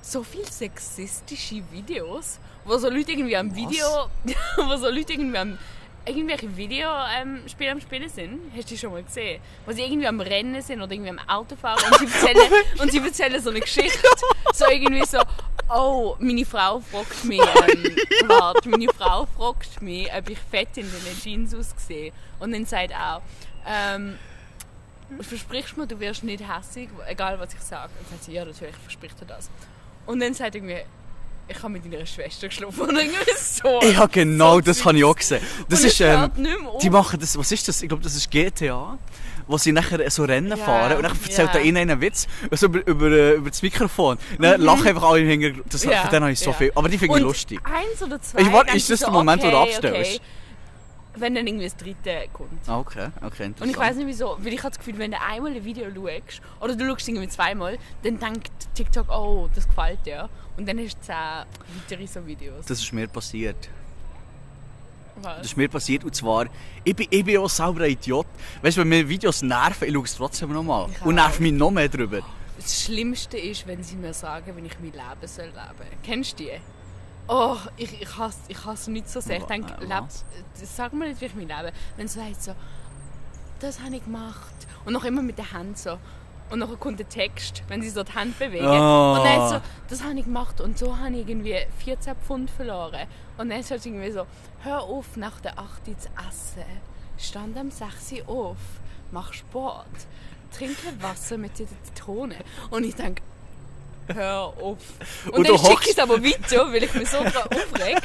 so 0.00 0.22
viel 0.22 0.46
sexistische 0.50 1.62
Videos, 1.70 2.38
wo 2.64 2.78
so 2.78 2.88
Leute 2.88 3.12
irgendwie 3.12 3.36
am 3.36 3.54
Video, 3.54 3.86
wo 4.56 4.76
so 4.76 4.88
Leute 4.88 5.12
irgendwie 5.12 5.38
am 5.38 5.58
irgendwelche 6.08 6.56
Videospiele 6.56 7.70
ähm, 7.70 7.72
am 7.72 7.80
Spielen 7.80 8.08
sind. 8.08 8.40
Hast 8.56 8.70
du 8.70 8.74
die 8.74 8.78
schon 8.78 8.92
mal 8.92 9.02
gesehen? 9.02 9.40
Wo 9.64 9.72
sie 9.72 9.82
irgendwie 9.82 10.06
am 10.06 10.20
Rennen 10.20 10.60
sind 10.62 10.80
oder 10.80 10.92
irgendwie 10.92 11.10
am 11.10 11.18
Autofahren 11.28 11.82
und 11.90 11.98
sie 11.98 12.04
erzählen, 12.28 12.52
und 12.80 12.90
sie 12.90 12.98
erzählen 12.98 13.40
so 13.40 13.50
eine 13.50 13.60
Geschichte. 13.60 14.08
So 14.52 14.66
irgendwie 14.70 15.04
so, 15.04 15.20
oh, 15.68 16.16
meine 16.18 16.44
Frau 16.44 16.80
fragt 16.80 17.24
mich, 17.24 17.40
ähm, 17.40 17.96
warte, 18.26 18.68
meine 18.68 18.88
Frau 18.92 19.26
fragt 19.26 19.82
mich, 19.82 20.08
ob 20.12 20.30
ich 20.30 20.38
fett 20.38 20.76
in 20.76 20.90
den 20.90 21.20
Jeans 21.20 21.54
aussehe. 21.54 22.12
Und 22.38 22.52
dann 22.52 22.64
sagt 22.64 22.92
auch, 22.94 23.22
ähm, 23.66 24.18
versprichst 25.20 25.76
du 25.76 25.80
mir, 25.80 25.86
du 25.86 25.98
wirst 26.00 26.24
nicht 26.24 26.42
hässig, 26.46 26.88
egal 27.06 27.38
was 27.38 27.54
ich 27.54 27.60
sage. 27.60 27.90
Und 27.98 28.06
dann 28.06 28.18
sagt 28.18 28.24
sie, 28.24 28.32
ja, 28.32 28.44
natürlich 28.44 28.76
verspricht 28.76 29.16
er 29.20 29.26
das. 29.26 29.50
Und 30.06 30.20
dann 30.20 30.34
sagt 30.34 30.54
irgendwie, 30.54 30.82
ich 31.48 31.62
habe 31.62 31.70
mit 31.70 31.84
deiner 31.92 32.04
Schwester 32.06 32.48
geschlafen. 32.48 32.80
Und 32.88 32.96
irgendwie 32.96 33.32
so. 33.36 33.80
Ja, 33.82 34.06
genau, 34.06 34.54
so 34.54 34.60
das 34.60 34.84
habe 34.84 34.98
ich 34.98 35.04
auch 35.04 35.16
gesehen. 35.16 35.42
Das 35.68 35.80
Und 35.80 35.86
ist, 35.86 36.00
ähm, 36.00 36.20
hört 36.20 36.38
nicht 36.38 36.60
mehr 36.60 36.70
auf. 36.70 36.82
die 36.82 36.90
machen 36.90 37.18
das, 37.20 37.36
was 37.38 37.50
ist 37.52 37.66
das? 37.68 37.82
Ich 37.82 37.88
glaube, 37.88 38.02
das 38.02 38.14
ist 38.14 38.30
GTA. 38.30 38.98
Wo 39.50 39.56
sie 39.56 39.72
nachher 39.72 40.10
so 40.10 40.24
Rennen 40.24 40.50
Ja, 40.50 40.56
fahren 40.58 40.98
und 40.98 41.02
dann 41.04 41.12
erzählt 41.12 41.48
ja. 41.48 41.52
der 41.54 41.62
ihnen 41.62 41.78
einen 41.78 42.02
Witz 42.02 42.26
also 42.50 42.66
über, 42.66 42.86
über, 42.86 43.06
äh, 43.10 43.32
über 43.36 43.48
das 43.48 43.62
Mikrofon. 43.62 44.18
Dann 44.38 44.60
lachen 44.60 44.86
einfach 44.86 45.04
alle 45.04 45.20
im 45.20 45.28
Hintergrund. 45.28 45.72
Das, 45.72 45.86
Mhm. 45.86 45.90
Ja, 45.92 46.02
Von 46.02 46.10
denen 46.10 46.22
habe 46.24 46.32
ich 46.32 46.38
so 46.38 46.50
ja. 46.50 46.56
viel. 46.56 46.72
Aber 46.74 46.88
die 46.90 46.98
finde 46.98 47.16
ich 47.16 47.22
lustig. 47.22 47.58
Eins 47.64 48.02
oder 48.02 48.20
zwei. 48.20 48.42
Ich 48.42 48.52
warte, 48.52 48.76
ist 48.76 48.90
das 48.90 48.98
du 49.00 49.06
der 49.06 49.14
Moment, 49.14 49.42
wo 49.42 49.50
du 49.50 49.56
okay, 49.56 49.70
abstellst? 49.72 50.10
Okay. 50.16 50.20
Wenn 51.16 51.34
dann 51.34 51.46
irgendwie 51.46 51.64
das 51.64 51.76
dritte 51.76 52.26
kommt. 52.32 52.68
Ah, 52.68 52.78
Okay, 52.78 53.08
okay, 53.22 53.44
interessant. 53.46 53.60
Und 53.62 53.70
ich 53.70 53.76
weiß 53.76 53.96
nicht 53.96 54.06
wieso, 54.06 54.36
weil 54.38 54.52
ich 54.52 54.60
habe 54.60 54.70
das 54.70 54.78
Gefühl, 54.78 54.98
wenn 54.98 55.10
du 55.10 55.20
einmal 55.20 55.52
ein 55.52 55.64
Video 55.64 55.86
schaust, 55.86 56.40
oder 56.60 56.76
du 56.76 56.86
schaust 56.86 57.08
irgendwie 57.08 57.28
zweimal, 57.28 57.78
dann 58.02 58.18
denkt 58.18 58.52
TikTok, 58.74 59.08
oh, 59.10 59.48
das 59.54 59.66
gefällt 59.66 60.04
dir. 60.06 60.28
Und 60.56 60.68
dann 60.68 60.78
hast 60.78 60.96
du 60.96 61.02
zehn 61.02 61.16
weitere 61.76 62.06
so 62.06 62.24
Videos. 62.26 62.66
Das 62.66 62.78
ist 62.80 62.92
mir 62.92 63.08
passiert. 63.08 63.68
Was? 65.22 65.36
Das 65.38 65.46
ist 65.46 65.56
mir 65.56 65.68
passiert 65.68 66.04
und 66.04 66.14
zwar, 66.14 66.46
ich 66.84 66.94
bin, 66.94 67.08
ich 67.10 67.24
bin 67.24 67.38
auch 67.38 67.50
selber 67.50 67.84
ein 67.84 67.90
Idiot. 67.90 68.26
Weißt 68.62 68.76
du, 68.76 68.82
wenn 68.82 68.88
mir 68.88 69.08
Videos 69.08 69.42
nerven, 69.42 69.88
ich 69.88 69.94
schaue 69.94 70.04
es 70.04 70.14
trotzdem 70.14 70.52
nochmal. 70.52 70.88
Und 71.04 71.16
nerv 71.16 71.40
mich 71.40 71.52
noch 71.52 71.72
mehr 71.72 71.88
drüber. 71.88 72.20
Das 72.56 72.84
Schlimmste 72.84 73.38
ist, 73.38 73.66
wenn 73.66 73.82
sie 73.82 73.96
mir 73.96 74.14
sagen, 74.14 74.54
wenn 74.54 74.64
ich 74.66 74.78
mein 74.80 74.92
Leben 74.92 75.26
soll 75.26 75.46
leben. 75.46 75.90
Kennst 76.04 76.38
du 76.38 76.44
die? 76.44 76.50
Oh, 77.28 77.56
ich, 77.76 78.00
ich, 78.00 78.16
hasse, 78.16 78.38
ich 78.48 78.64
hasse 78.64 78.90
nicht 78.90 79.08
so 79.08 79.20
sehr. 79.20 79.36
Ich 79.36 79.44
denke, 79.44 79.72
äh, 79.84 80.02
sag 80.54 80.94
mir 80.94 81.08
nicht, 81.08 81.20
wie 81.20 81.26
ich 81.26 81.34
mein 81.34 81.48
Leben. 81.48 81.76
Wenn 81.96 82.08
sie 82.08 82.18
sagt 82.18 82.42
so, 82.42 82.52
das 83.60 83.80
habe 83.80 83.96
ich 83.96 84.04
gemacht. 84.04 84.54
Und 84.84 84.94
noch 84.94 85.04
immer 85.04 85.22
mit 85.22 85.36
der 85.36 85.52
Hand 85.52 85.78
so. 85.78 85.98
Und 86.50 86.60
dann 86.60 86.80
kommt 86.80 86.98
der 86.98 87.08
Text, 87.08 87.62
wenn 87.68 87.82
sie 87.82 87.90
so 87.90 88.02
die 88.02 88.14
Hand 88.14 88.38
bewegen. 88.38 88.66
Oh. 88.66 89.16
Und 89.18 89.24
dann 89.24 89.48
so, 89.48 89.60
das 89.88 90.02
habe 90.02 90.18
ich 90.18 90.24
gemacht 90.24 90.60
und 90.62 90.78
so 90.78 90.96
habe 90.96 91.14
ich 91.16 91.28
irgendwie 91.28 91.58
14 91.84 92.16
Pfund 92.16 92.50
verloren. 92.50 93.06
Und 93.36 93.50
dann 93.50 93.62
sagt 93.62 93.82
sie 93.82 93.90
irgendwie 93.90 94.10
so, 94.10 94.24
hör 94.62 94.82
auf 94.82 95.16
nach 95.16 95.40
der 95.40 95.58
8 95.58 95.88
Uhr 95.88 95.98
zu 95.98 96.08
essen. 96.28 96.64
Stand 97.18 97.58
am 97.58 97.70
6 97.70 98.12
Uhr 98.26 98.28
auf. 98.28 98.56
Mach 99.10 99.34
Sport. 99.34 99.86
Trinke 100.50 101.02
Wasser 101.02 101.36
mit 101.36 101.58
der 101.58 101.66
Zitrone. 101.82 102.36
Und 102.70 102.84
ich 102.84 102.94
denke, 102.94 103.22
hör 104.14 104.40
auf. 104.42 104.78
Und, 105.26 105.34
Und 105.34 105.48
dann 105.48 105.58
schicke 105.58 105.84
ich 105.84 105.90
es 105.90 105.98
aber 105.98 106.22
weiter, 106.22 106.72
weil 106.72 106.82
ich 106.82 106.94
mich 106.94 107.08
so 107.08 107.18
daran 107.22 107.48
aufreg. 107.48 107.98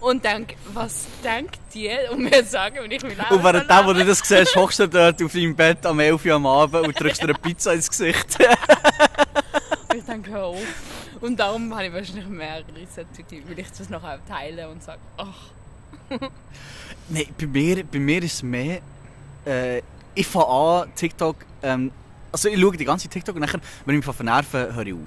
Und 0.00 0.24
denke, 0.24 0.54
was 0.72 1.04
denkt 1.22 1.58
ihr? 1.74 2.10
Und 2.10 2.22
mir 2.22 2.42
sagen, 2.42 2.76
wenn 2.80 2.90
ich 2.90 3.02
mich 3.02 3.16
lebe. 3.18 3.34
Und 3.34 3.44
während 3.44 3.68
dem, 3.70 3.86
wo 3.86 3.92
du 3.92 4.04
das 4.04 4.20
siehst, 4.20 4.56
hockst 4.56 4.78
du 4.78 4.88
dort 4.88 5.22
auf 5.22 5.32
deinem 5.32 5.54
Bett 5.54 5.84
am 5.84 6.00
11 6.00 6.24
Uhr 6.24 6.34
am 6.34 6.46
Abend 6.46 6.86
und 6.86 6.98
drückst 6.98 7.20
dir 7.20 7.28
eine 7.28 7.34
Pizza 7.34 7.74
ins 7.74 7.90
Gesicht. 7.90 8.38
Ich 9.94 10.04
denke, 10.04 10.30
hör 10.30 10.44
auf. 10.44 10.62
Und 11.20 11.38
darum 11.38 11.74
habe 11.74 11.86
ich 11.86 11.92
wahrscheinlich 11.92 12.26
mehrere 12.26 12.64
solche, 12.94 13.48
weil 13.48 13.58
ich 13.58 13.66
das 13.76 13.90
nachher 13.90 14.20
teile 14.26 14.70
und 14.70 14.82
sage, 14.82 15.00
ach, 15.18 15.50
Nein, 17.08 17.26
bei 17.38 17.46
mir, 17.46 17.84
bei 17.84 17.98
mir 17.98 18.22
ist 18.22 18.34
es 18.34 18.42
mehr. 18.42 18.80
Äh, 19.44 19.82
ich 20.14 20.26
fange 20.26 20.46
an, 20.46 20.94
TikTok. 20.94 21.36
Ähm, 21.62 21.90
also, 22.32 22.48
ich 22.48 22.60
schaue 22.60 22.76
die 22.76 22.84
ganze 22.84 23.08
TikTok 23.08 23.34
und 23.34 23.42
dann, 23.42 23.60
wenn 23.84 23.98
ich 23.98 24.06
mich 24.06 24.16
vernerven, 24.16 24.74
höre 24.74 24.86
ich 24.86 24.94
auf. 24.94 25.00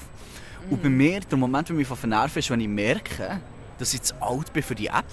Und 0.70 0.82
bei 0.82 0.90
mir, 0.90 1.20
der 1.22 1.38
Moment, 1.38 1.70
wo 1.70 1.74
ich 1.78 1.90
mich 1.90 2.00
vernerven, 2.00 2.40
ist, 2.40 2.50
wenn 2.50 2.60
ich 2.60 2.68
merke, 2.68 3.40
dass 3.78 3.94
ich 3.94 4.02
zu 4.02 4.16
alt 4.22 4.52
bin 4.54 4.64
für 4.64 4.76
die 4.76 4.88
App. 4.88 5.06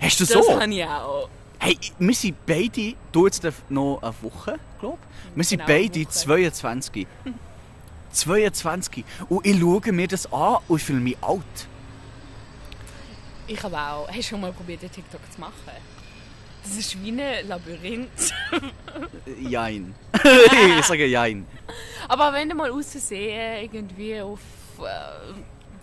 Hast 0.00 0.20
du 0.20 0.24
das 0.24 0.32
so? 0.46 0.60
habe 0.60 0.72
ich 0.72 0.84
auch. 0.84 1.28
Hey, 1.58 1.78
wir 1.98 2.14
sind 2.14 2.36
beide, 2.46 2.94
du 3.10 3.26
jetzt 3.26 3.42
noch 3.70 4.02
eine 4.02 4.14
Woche, 4.22 4.58
glaube 4.80 4.98
ich. 5.30 5.36
Wir 5.36 5.44
sind 5.44 5.66
Genau, 5.66 5.78
beide 5.80 6.00
Woche. 6.00 6.10
22. 6.10 7.06
22. 8.12 9.04
Und 9.28 9.46
ich 9.46 9.58
schaue 9.58 9.92
mir 9.92 10.08
das 10.08 10.30
an 10.32 10.58
und 10.68 10.76
ich 10.76 10.84
fühle 10.84 11.00
mich 11.00 11.16
alt. 11.22 11.42
Ich 13.46 13.62
habe 13.62 13.76
auch. 13.76 14.08
Hast 14.08 14.16
du 14.18 14.22
schon 14.22 14.40
mal 14.40 14.52
probiert, 14.52 14.80
TikTok 14.80 15.20
zu 15.32 15.40
machen? 15.40 15.54
Das 16.64 16.78
ist 16.78 17.02
wie 17.02 17.12
ein 17.12 17.46
Labyrinth. 17.46 18.34
Jein. 19.38 19.94
ich 20.78 20.84
sage 20.84 21.06
Jein. 21.06 21.46
Aber 22.08 22.32
wenn 22.32 22.48
du 22.48 22.54
mal 22.54 22.70
aus 22.70 22.90
Versehen 22.90 23.62
irgendwie 23.64 24.20
auf 24.20 24.40
äh, 24.80 25.34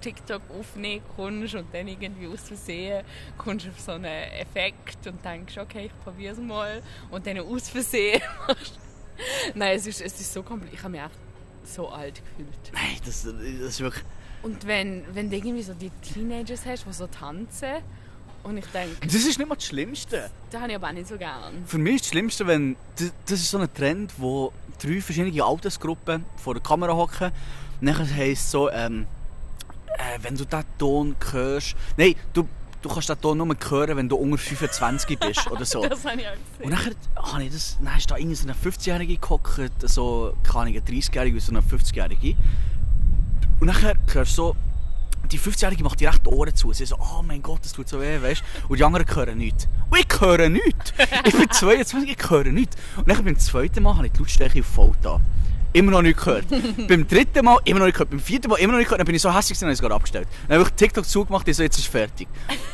TikTok 0.01 0.41
aufnehmen 0.59 1.03
kommst 1.15 1.55
und 1.55 1.73
dann 1.73 1.87
irgendwie 1.87 2.27
aus 2.27 2.41
Versehen 2.41 3.05
kommst 3.37 3.67
du 3.67 3.69
auf 3.69 3.79
so 3.79 3.91
einen 3.91 4.05
Effekt 4.05 5.05
und 5.05 5.23
denkst, 5.23 5.57
okay, 5.57 5.85
ich 5.85 6.03
probiere 6.03 6.33
es 6.33 6.39
mal 6.39 6.81
und 7.11 7.25
dann 7.25 7.39
aus 7.39 7.69
Versehen 7.69 8.21
machst 8.47 8.79
Nein, 9.53 9.77
es 9.77 9.85
ist, 9.85 10.01
es 10.01 10.19
ist 10.19 10.33
so 10.33 10.41
kompliziert. 10.41 10.79
Ich 10.79 10.83
habe 10.83 10.91
mich 10.91 11.01
echt 11.01 11.11
so 11.63 11.89
alt 11.89 12.21
gefühlt. 12.25 12.73
Nein, 12.73 12.97
das, 13.05 13.23
das 13.23 13.33
ist 13.33 13.79
wirklich. 13.79 14.03
Und 14.41 14.65
wenn, 14.65 15.03
wenn 15.13 15.29
du 15.29 15.35
irgendwie 15.35 15.61
so 15.61 15.73
die 15.73 15.91
Teenagers 16.01 16.65
hast, 16.65 16.87
die 16.87 16.93
so 16.93 17.05
tanzen 17.05 17.83
und 18.43 18.57
ich 18.57 18.65
denke, 18.67 18.95
Das 19.05 19.15
ist 19.15 19.37
nicht 19.37 19.47
mal 19.47 19.55
das 19.55 19.65
Schlimmste. 19.65 20.29
das 20.49 20.61
habe 20.61 20.71
ich 20.71 20.75
aber 20.75 20.87
auch 20.89 20.93
nicht 20.93 21.07
so 21.07 21.17
gern. 21.17 21.63
Für 21.65 21.77
mich 21.77 21.95
ist 21.95 22.01
das 22.05 22.09
Schlimmste, 22.09 22.47
wenn. 22.47 22.75
Das, 22.97 23.11
das 23.25 23.39
ist 23.39 23.49
so 23.51 23.57
ein 23.57 23.73
Trend, 23.73 24.13
wo 24.17 24.51
drei 24.81 24.99
verschiedene 25.01 25.43
Altersgruppen 25.43 26.25
vor 26.37 26.53
der 26.55 26.63
Kamera 26.63 26.93
hocken. 26.93 27.31
Nachher 27.81 28.07
heisst 28.15 28.45
es 28.45 28.51
so, 28.51 28.69
ähm, 28.69 29.07
äh, 29.97 30.19
wenn 30.21 30.35
du 30.35 30.45
diesen 30.45 30.63
Ton 30.77 31.15
hörst. 31.31 31.75
Nein, 31.97 32.15
du, 32.33 32.47
du 32.81 32.89
kannst 32.89 33.09
diesen 33.09 33.21
Ton 33.21 33.37
nur 33.37 33.55
hören, 33.69 33.97
wenn 33.97 34.09
du 34.09 34.15
unter 34.15 34.37
25 34.37 35.19
bist 35.19 35.49
oder 35.49 35.65
so. 35.65 35.81
Das 35.89 36.05
habe 36.05 36.21
ich 36.21 36.27
auch 36.27 36.31
Und 36.33 36.57
gesehen. 36.57 36.69
nachher 36.69 36.91
habe 37.33 37.43
ich 37.43 37.51
das, 37.51 37.77
dann 37.83 37.97
ist 37.97 38.09
da 38.11 38.17
irgendwie 38.17 38.35
so 38.35 38.43
eine 38.43 38.53
50-Jährige 38.53 39.17
gehockt, 39.17 39.59
so, 39.89 40.33
keine 40.43 40.59
Ahnung, 40.59 40.73
eine 40.75 40.81
30-Jährige 40.99 41.35
und 41.35 41.41
so 41.41 41.51
eine 41.51 41.61
50-Jährige. 41.61 42.35
Und 43.59 43.67
nachher 43.67 43.95
hörst 44.11 44.31
du 44.31 44.35
so, 44.35 44.55
die 45.29 45.39
50-Jährige 45.39 45.83
macht 45.83 45.99
direkt 45.99 46.25
die 46.25 46.29
Ohren 46.29 46.55
zu. 46.55 46.71
Sie 46.73 46.85
so, 46.85 46.97
oh 46.99 47.21
mein 47.21 47.41
Gott, 47.41 47.59
das 47.63 47.73
tut 47.73 47.87
so 47.87 47.99
weh, 48.01 48.21
weißt 48.21 48.41
du? 48.41 48.67
Und 48.69 48.79
die 48.79 48.83
anderen 48.83 49.05
hören 49.13 49.37
nichts. 49.37 49.67
Und 49.89 49.99
ich 49.99 50.21
höre 50.21 50.49
nichts. 50.49 50.93
Ich 51.25 51.35
bin 51.35 51.49
22, 51.49 52.09
ich 52.17 52.29
höre 52.29 52.45
nichts. 52.45 52.75
Und 52.97 53.09
dann 53.09 53.23
beim 53.23 53.37
zweiten 53.39 53.83
Mal 53.83 53.95
habe 53.95 54.07
ich 54.07 54.13
die 54.13 54.19
Lautstärke 54.19 54.59
auf 54.59 54.65
voll 54.65 54.91
da. 55.01 55.19
Immer 55.73 55.91
noch 55.91 56.01
nicht 56.01 56.17
gehört. 56.19 56.45
beim 56.87 57.07
dritten 57.07 57.45
Mal 57.45 57.57
immer 57.63 57.79
noch 57.79 57.85
nicht 57.85 57.95
gehört. 57.95 58.09
Beim 58.09 58.19
vierten 58.19 58.49
Mal 58.49 58.57
immer 58.57 58.73
noch 58.73 58.79
nicht 58.79 58.87
gehört. 58.87 58.99
Dann 58.99 59.05
bin 59.05 59.15
ich 59.15 59.21
so 59.21 59.33
hässlich, 59.33 59.57
dann 59.57 59.67
habe 59.67 59.73
ich 59.73 59.77
es 59.77 59.81
gerade 59.81 59.95
abgestellt. 59.95 60.27
Dann 60.47 60.59
habe 60.59 60.69
ich 60.69 60.75
TikTok 60.75 61.05
zugemacht 61.05 61.47
und 61.47 61.53
so, 61.53 61.63
jetzt 61.63 61.77
ist 61.77 61.85
es 61.85 61.89
fertig. 61.89 62.27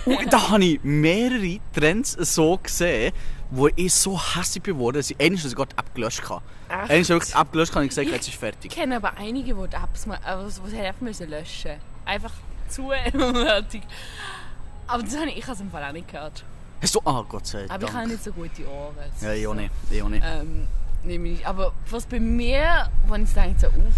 Und 0.06 0.34
da 0.34 0.50
habe 0.50 0.66
ich 0.66 0.80
mehrere 0.84 1.60
Trends 1.76 2.14
so 2.14 2.58
gesehen, 2.58 3.14
wo 3.52 3.70
ich 3.76 3.94
so 3.94 4.20
hässlich 4.20 4.64
geworden 4.64 4.94
bin, 4.94 5.00
dass 5.02 5.12
ich 5.12 5.22
eigentlich 5.22 5.44
sogar 5.44 5.68
die 5.68 5.78
App 5.78 5.94
gelöscht 5.94 6.28
habe. 6.28 6.42
Echt? 6.70 6.92
Eigentlich 6.92 7.12
habe 7.12 7.24
ich 7.24 7.32
die 7.32 7.38
App 7.38 7.52
gelöscht 7.52 7.76
und 7.76 7.88
gesagt, 7.88 8.08
jetzt 8.10 8.28
ist 8.28 8.30
Ich 8.30 8.38
fertig. 8.38 8.72
kenne 8.72 8.96
aber 8.98 9.16
einige, 9.18 9.54
die 9.54 9.68
die 9.70 9.76
Apps 9.76 10.06
mal, 10.08 10.20
äh, 10.26 10.86
einfach 10.86 11.02
müssen 11.02 11.30
löschen 11.30 11.76
Einfach 12.08 12.32
zu 12.70 12.90
fertig. 13.12 13.84
Aber 14.88 15.04
das 15.04 15.18
habe 15.18 15.30
ich, 15.30 15.38
ich 15.38 15.44
habe 15.44 15.54
es 15.54 15.62
im 15.62 15.70
Fall 15.70 15.84
auch 15.84 15.92
nicht 15.92 16.08
gehört. 16.08 16.44
Hast 16.82 16.96
du, 16.96 17.02
ah 17.04 17.26
Gott 17.28 17.46
sei 17.46 17.60
Dank. 17.60 17.72
Aber 17.72 17.88
ich 17.88 17.94
habe 17.94 18.08
nicht 18.08 18.24
so 18.24 18.32
gute 18.32 18.68
Ohren. 18.68 18.96
Ja, 19.22 19.34
ich 19.34 19.48
auch 19.48 19.54
nicht. 19.54 19.72
Ich 19.90 20.02
auch 20.02 20.10
nicht. 20.10 20.24
Ähm, 20.26 20.68
ich. 21.06 21.46
Aber 21.46 21.74
was 21.90 22.06
bei 22.06 22.20
mir, 22.20 22.90
wenn 23.08 23.24
ich 23.24 23.34
denke, 23.34 23.60
so, 23.60 23.68
uff, 23.68 23.96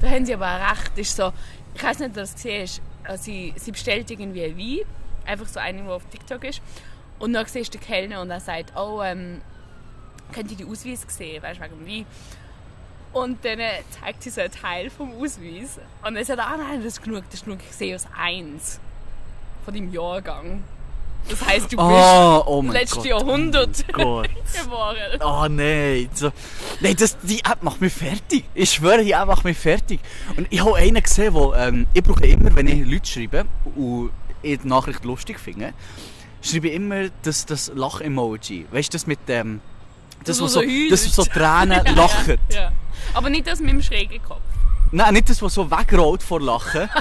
da 0.00 0.08
haben 0.08 0.24
sie 0.24 0.34
aber 0.34 0.46
auch 0.46 0.70
recht, 0.70 0.96
ist 0.96 1.16
so, 1.16 1.32
ich 1.74 1.82
weiß 1.82 1.98
nicht, 1.98 2.08
ob 2.08 2.14
du 2.14 2.20
das 2.20 2.34
gesehen 2.34 2.62
hast, 2.62 2.80
äh, 3.04 3.18
sie, 3.18 3.54
sie 3.56 3.72
bestellt 3.72 4.10
irgendwie 4.10 4.44
ein 4.44 4.56
Wein, 4.56 4.86
einfach 5.26 5.46
so 5.46 5.60
einen, 5.60 5.84
der 5.84 5.94
auf 5.94 6.04
TikTok 6.06 6.44
ist, 6.44 6.62
und 7.18 7.32
dann 7.34 7.46
siehst 7.46 7.74
du 7.74 7.78
den 7.78 7.86
Kellner 7.86 8.22
und 8.22 8.30
er 8.30 8.40
sagt, 8.40 8.72
oh, 8.76 9.02
ähm, 9.02 9.42
könnt 10.32 10.50
ihr 10.50 10.56
die 10.56 10.64
Ausweis 10.64 11.04
sehen, 11.08 11.42
weißt 11.42 11.60
du, 11.60 11.64
wegen 11.64 11.78
dem 11.78 11.86
Wein. 11.86 12.06
Und 13.12 13.44
dann 13.44 13.58
zeigt 13.90 14.22
sie 14.22 14.30
so 14.30 14.40
einen 14.40 14.52
Teil 14.52 14.88
vom 14.90 15.12
Ausweis. 15.20 15.80
Und 16.06 16.16
er 16.16 16.24
sagt, 16.24 16.38
ah 16.40 16.56
nein, 16.56 16.78
das 16.84 16.94
ist 16.94 17.02
genug, 17.02 17.24
das 17.26 17.34
ist 17.40 17.44
genug, 17.44 17.58
ich 17.68 17.74
sehe 17.76 17.94
aus 17.94 18.06
eins 18.16 18.78
von 19.64 19.74
deinem 19.74 19.92
Jahrgang. 19.92 20.62
Das 21.28 21.44
heisst, 21.44 21.66
du 21.72 21.76
bist 21.76 21.80
Oh, 21.80 22.42
oh 22.46 22.62
letztes 22.62 22.96
Gott. 22.98 23.04
Jahrhundert 23.06 23.84
Oh 23.98 24.22
geboren. 24.62 24.96
Oh 25.20 25.46
nein. 25.50 26.08
So. 26.14 26.30
Nein, 26.80 26.96
das, 26.98 27.18
die 27.18 27.40
App 27.40 27.62
macht 27.62 27.80
mich 27.80 27.92
fertig. 27.92 28.44
Ich 28.54 28.70
schwöre, 28.72 29.04
die 29.04 29.12
App 29.12 29.26
macht 29.26 29.44
mich 29.44 29.58
fertig. 29.58 30.00
Und 30.36 30.46
ich 30.48 30.64
habe 30.64 30.76
einen 30.76 31.02
gesehen, 31.02 31.34
wo, 31.34 31.52
ähm, 31.52 31.86
ich 31.92 32.02
brauche 32.02 32.26
immer, 32.26 32.54
wenn 32.56 32.66
ich 32.68 32.86
Leute 32.90 33.06
schreibe 33.06 33.44
und 33.76 34.10
ich 34.42 34.60
die 34.60 34.68
Nachricht 34.68 35.04
lustig 35.04 35.38
finde, 35.38 35.74
schreibe 36.40 36.68
ich 36.68 36.74
immer 36.74 37.10
das, 37.22 37.44
das 37.44 37.70
Lach-Emoji. 37.74 38.66
Weißt 38.70 38.88
du, 38.88 38.96
das 38.96 39.06
mit 39.06 39.28
dem... 39.28 39.60
Das, 39.60 39.69
Das, 40.24 40.40
was 40.40 40.52
so, 40.52 40.60
so 40.60 40.66
das, 40.90 41.06
was 41.06 41.14
so 41.14 41.24
Tränen 41.24 41.84
lacht. 41.96 42.26
Ja, 42.28 42.36
ja. 42.54 42.72
Aber 43.14 43.30
nicht 43.30 43.46
das 43.46 43.60
mit 43.60 43.70
dem 43.70 43.82
schrägen 43.82 44.22
Kopf. 44.22 44.40
Nein, 44.92 45.14
nicht 45.14 45.28
das, 45.30 45.40
was 45.40 45.54
so 45.54 45.70
wegrollt 45.70 46.22
vor 46.22 46.40
Lachen. 46.40 46.88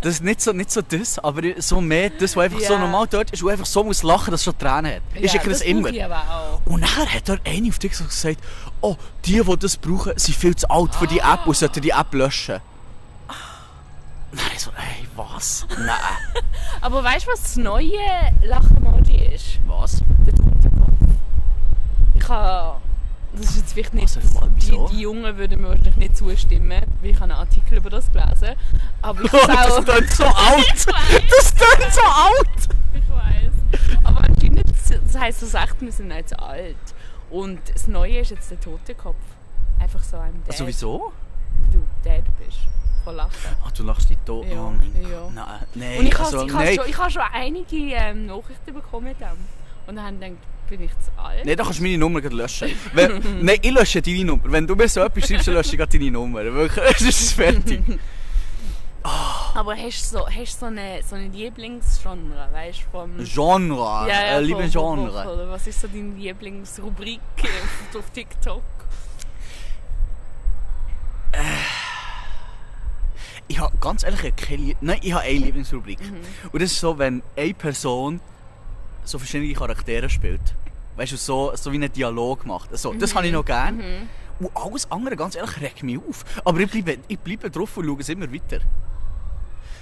Das 0.00 0.14
ist 0.14 0.24
nicht 0.24 0.40
so, 0.40 0.52
nicht 0.52 0.68
so 0.72 0.82
das, 0.82 1.20
aber 1.20 1.42
so 1.58 1.80
mehr 1.80 2.10
das, 2.10 2.34
was 2.34 2.46
einfach 2.46 2.58
so 2.58 2.72
Ja. 2.72 2.78
normal 2.80 3.06
dort 3.08 3.30
ist, 3.30 3.40
wo 3.40 3.48
einfach 3.50 3.66
so 3.66 3.84
muss 3.84 4.02
lachen, 4.02 4.32
dass 4.32 4.40
es 4.40 4.44
schon 4.46 4.58
Tränen 4.58 4.96
hat. 4.96 5.02
ich 5.14 5.30
schicke 5.30 5.48
das, 5.48 5.60
immer. 5.60 5.90
aber 5.90 6.16
auch. 6.16 6.60
Und 6.66 6.80
nachher 6.80 7.06
hat 7.06 7.28
er 7.28 7.38
eine 7.44 7.68
auf 7.68 7.78
TikTok 7.78 8.08
gesagt, 8.08 8.38
oh, 8.80 8.96
die, 9.24 9.40
die 9.40 9.56
das 9.58 9.76
brauchen, 9.76 10.12
sind 10.18 10.36
viel 10.36 10.56
zu 10.56 10.68
alt 10.68 10.92
für 10.96 11.06
die 11.06 11.20
App 11.20 11.46
und 11.46 11.56
sollten 11.56 11.80
die 11.82 11.90
App 11.90 12.12
löschen. 12.14 12.60
Nein, 14.32 14.44
ich 14.54 14.60
so, 14.60 14.70
ey, 14.70 15.06
was? 15.14 15.66
Nein. 15.78 15.94
Aber 16.80 17.04
weißt 17.04 17.26
du, 17.26 17.30
was 17.30 17.42
das 17.42 17.56
neue 17.58 17.92
Lach-Emoji 18.42 19.26
ist? 19.34 19.60
Was? 19.68 20.00
Der 20.26 20.34
tote 20.34 20.68
Kopf. 20.70 21.11
Ich 22.22 22.28
habe. 22.28 22.80
Das 23.34 23.46
ist 23.46 23.56
jetzt 23.56 23.72
vielleicht 23.72 23.94
nicht. 23.94 24.16
Also, 24.16 24.20
die, 24.60 24.94
die 24.94 25.00
Jungen 25.00 25.38
würden 25.38 25.62
mir 25.62 25.68
wahrscheinlich 25.68 25.96
nicht 25.96 26.16
zustimmen, 26.18 26.82
weil 27.00 27.10
ich 27.10 27.16
habe 27.16 27.24
einen 27.24 27.32
Artikel 27.40 27.78
über 27.78 27.88
das 27.88 28.12
gelesen. 28.12 28.54
Aber 29.00 29.24
ich 29.24 29.32
Oh, 29.34 29.48
habe 29.48 29.56
das 29.56 29.70
auch. 29.72 29.84
klingt 29.84 30.10
so 30.10 30.24
alt! 30.24 30.86
Das 31.30 31.54
klingt 31.54 31.92
so 31.92 32.02
alt! 32.02 32.68
Ich 32.94 33.08
weiß. 33.10 34.00
Aber 34.04 34.20
anscheinend, 34.20 34.64
das 34.68 35.18
heisst 35.18 35.40
so 35.40 35.56
echt, 35.56 35.80
wir 35.80 35.92
sind 35.92 36.08
nicht 36.08 36.28
so 36.28 36.36
alt. 36.36 36.76
Und 37.30 37.58
das 37.72 37.88
Neue 37.88 38.18
ist 38.18 38.30
jetzt 38.32 38.50
der 38.50 38.60
tote 38.60 38.94
Kopf. 38.94 39.16
Einfach 39.80 40.02
so 40.02 40.18
ein 40.18 40.34
Dad. 40.44 40.50
Also 40.50 40.66
wieso? 40.66 41.12
Du 41.72 41.82
Dad 42.04 42.24
bist. 42.38 42.58
Von 43.02 43.16
Lachen. 43.16 43.32
Ach, 43.64 43.72
du 43.72 43.82
lachst 43.82 44.10
dich 44.10 44.18
tot. 44.26 44.46
Ja, 44.46 44.62
oh 44.62 44.70
mein 44.70 44.92
ja. 45.10 45.28
Nein, 45.34 45.46
nein. 45.74 45.98
Und 45.98 46.06
ich 46.06 46.14
habe 46.14 46.24
also, 46.24 46.38
habe 46.40 46.52
nein. 46.52 46.74
schon, 46.76 46.88
ich 46.88 46.98
habe 46.98 47.10
schon 47.10 47.22
einige 47.32 47.76
ähm, 47.76 48.26
Nachrichten 48.26 48.74
bekommen 48.74 49.14
dem. 49.18 49.38
Und 49.86 49.96
dann 49.96 50.04
haben 50.04 50.20
gedacht, 50.20 50.36
bin 50.76 50.84
ich 50.86 50.90
zu 51.00 51.10
alt? 51.22 51.44
Nein, 51.44 51.56
da 51.56 51.64
kannst 51.64 51.78
du 51.80 51.82
meine 51.82 51.98
Nummer 51.98 52.20
gleich 52.20 52.32
löschen. 52.32 52.68
Wenn, 52.94 53.22
nein, 53.44 53.58
ich 53.60 53.70
lösche 53.70 54.00
deine 54.00 54.24
Nummer. 54.24 54.42
Wenn 54.44 54.66
du 54.66 54.74
mir 54.74 54.88
so 54.88 55.00
etwas 55.00 55.26
schreibst, 55.28 55.46
dann 55.48 55.54
lösche 55.56 55.76
ich 55.76 55.84
deine 55.86 56.10
Nummer. 56.10 56.42
Wirklich, 56.44 56.84
es 56.96 57.00
ist 57.02 57.32
fertig. 57.34 57.82
Aber 59.54 59.74
hast 59.76 60.12
du 60.12 60.18
so, 60.18 60.26
hast 60.28 60.58
so 60.60 60.66
eine, 60.66 61.02
so 61.02 61.16
eine 61.16 61.26
Lieblingsgenre, 61.28 62.48
weißt 62.52 62.84
du? 62.84 62.90
Vom, 62.90 63.10
Genre. 63.24 64.08
äh, 64.10 64.40
liebe 64.40 64.62
von- 64.62 64.70
von- 64.70 64.96
Genre. 65.10 65.32
Oder 65.34 65.50
was 65.50 65.66
ist 65.66 65.80
so 65.80 65.88
deine 65.88 66.14
Lieblingsrubrik 66.14 67.20
auf- 67.42 67.96
auf 67.98 68.10
TikTok? 68.10 68.62
Ich 73.48 73.58
habe 73.58 73.76
ganz 73.80 74.02
ehrlich 74.04 74.34
keine 74.36 74.74
Nein, 74.80 75.00
ich 75.02 75.12
habe 75.12 75.24
eine 75.24 75.38
Lieblingsrubrik. 75.38 75.98
Und 76.52 76.62
das 76.62 76.72
ist 76.72 76.80
so, 76.80 76.96
wenn 76.98 77.22
eine 77.36 77.54
Person 77.54 78.20
so 79.04 79.18
verschiedene 79.18 79.52
Charaktere 79.54 80.08
spielt. 80.08 80.40
Weißt 80.96 81.12
du, 81.12 81.16
so, 81.16 81.52
so 81.54 81.72
wie 81.72 81.76
einen 81.76 81.92
Dialog 81.92 82.44
macht. 82.46 82.70
Also, 82.70 82.92
das 82.94 83.14
habe 83.14 83.26
ich 83.26 83.32
noch 83.32 83.44
gern. 83.44 83.82
Und 84.38 84.50
alles 84.56 84.90
andere, 84.90 85.16
ganz 85.16 85.34
ehrlich, 85.36 85.60
regt 85.60 85.82
mich 85.82 85.98
auf. 85.98 86.24
Aber 86.44 86.58
ich 86.60 86.70
bleibe, 86.70 86.98
ich 87.08 87.18
bleibe 87.18 87.50
drauf 87.50 87.76
und 87.76 87.86
schaue 87.86 88.00
es 88.00 88.08
immer 88.08 88.32
weiter. 88.32 88.60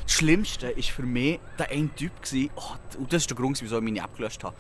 Das 0.05 0.13
Schlimmste 0.13 0.75
war 0.77 0.83
für 0.83 1.03
mich 1.03 1.39
der 1.59 1.71
ein 1.71 1.95
Typ, 1.95 2.21
gewesen, 2.23 2.51
oh, 2.57 2.75
und 2.99 3.13
das 3.13 3.23
ist 3.23 3.31
der 3.31 3.37
Grund, 3.37 3.61
wieso 3.63 3.79
ich 3.79 3.85
meine 3.85 4.01
App 4.01 4.17
gelöscht 4.17 4.43
habe. 4.45 4.57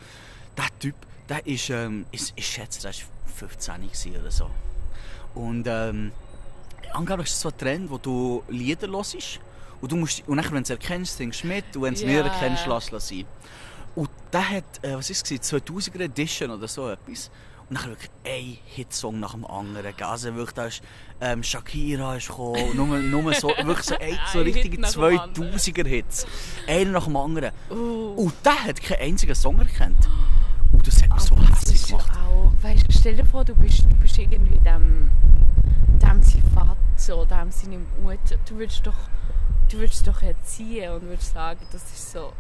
Der 0.57 0.66
Typ, 0.79 0.94
der 1.29 1.44
ist, 1.46 1.70
ähm, 1.70 2.07
ich, 2.12 2.33
ich 2.37 2.46
schätze, 2.46 2.81
der 2.83 2.92
war 2.92 3.01
15 3.35 3.75
gewesen 3.83 4.16
oder 4.20 4.31
so. 4.31 4.51
Und 5.35 5.66
ähm, 5.66 6.12
angeblich 6.92 7.29
ist 7.29 7.35
es 7.35 7.40
so 7.40 7.49
ein 7.49 7.59
Trend, 7.59 7.90
wo 7.90 7.99
du 7.99 8.42
Lieder 8.49 8.88
hörst 8.88 9.40
und 9.81 9.90
du 9.92 9.96
musst, 9.96 10.23
und 10.29 10.37
dann, 10.37 10.46
wenn 10.46 10.57
du 10.59 10.62
es 10.62 10.70
erkennst, 10.70 11.16
singst 11.16 11.42
du 11.42 11.49
mit 11.49 11.64
und 11.77 11.83
wenn 11.83 11.94
du 11.94 12.01
es 12.01 12.03
Ja. 12.03 12.23
nicht 12.23 12.33
erkennst, 12.33 12.66
lass 12.66 12.92
es 12.92 13.09
sein. 13.09 13.25
Und 13.94 14.11
der 14.33 14.48
hat, 14.48 14.64
äh, 14.83 14.94
was 14.94 15.11
ist 15.11 15.31
es, 15.31 15.40
gewesen, 15.40 15.59
2000er 15.59 16.05
Edition 16.05 16.50
oder 16.50 16.68
so 16.68 16.88
etwas. 16.88 17.31
nachher 17.70 17.90
wirklich 17.90 18.11
ein 18.24 18.59
Hitsong 18.64 19.20
nach 19.20 19.33
dem 19.33 19.44
anderen. 19.46 19.94
gell. 19.96 20.07
Also 20.07 20.35
wirklich, 20.35 20.55
da 20.55 20.66
ist 20.66 20.83
ähm, 21.20 21.42
Shakira 21.42 22.16
ist 22.16 22.29
gekommen, 22.29 22.76
nur, 22.76 22.98
nur 22.98 23.35
so, 23.35 23.48
wirklich 23.64 23.87
so, 23.87 23.96
ein, 23.98 24.18
so 24.33 24.40
richtige 24.40 24.81
nach 24.81 24.92
dem 24.92 25.05
anderen. 25.05 25.55
2000er-Hits. 25.55 26.26
Einer 26.66 26.90
nach 26.90 27.05
dem 27.05 27.16
anderen. 27.16 27.53
Uh. 27.70 28.14
Und 28.16 28.35
der 28.44 28.64
hat 28.64 28.83
keinen 28.83 29.00
einzigen 29.00 29.35
Song 29.35 29.59
erkannt. 29.59 30.09
Und 30.72 30.87
das 30.87 31.03
hat 31.03 31.12
mich 31.12 31.22
so 31.22 31.37
hässlich 31.37 31.87
gemacht. 31.87 32.11
auch, 32.16 32.53
weißt, 32.62 32.87
stell 32.90 33.16
dir 33.16 33.24
vor, 33.24 33.44
du 33.44 33.55
bist, 33.55 33.85
du 33.85 33.96
bist 33.96 34.18
irgendwie 34.18 34.59
dem, 34.59 35.11
dem 36.00 36.22
sein 36.22 36.42
Vater 36.55 37.16
oder 37.16 37.44
dem 37.44 37.50
seine 37.50 37.79
Mutter. 38.03 38.37
Du 38.48 38.57
würdest 38.57 38.87
doch, 38.87 38.94
du 39.70 39.79
würdest 39.79 40.07
doch 40.07 40.22
erziehen 40.22 40.90
und 40.92 41.03
würdest 41.03 41.33
sagen, 41.33 41.61
das 41.72 41.83
ist 41.83 42.12
so. 42.12 42.33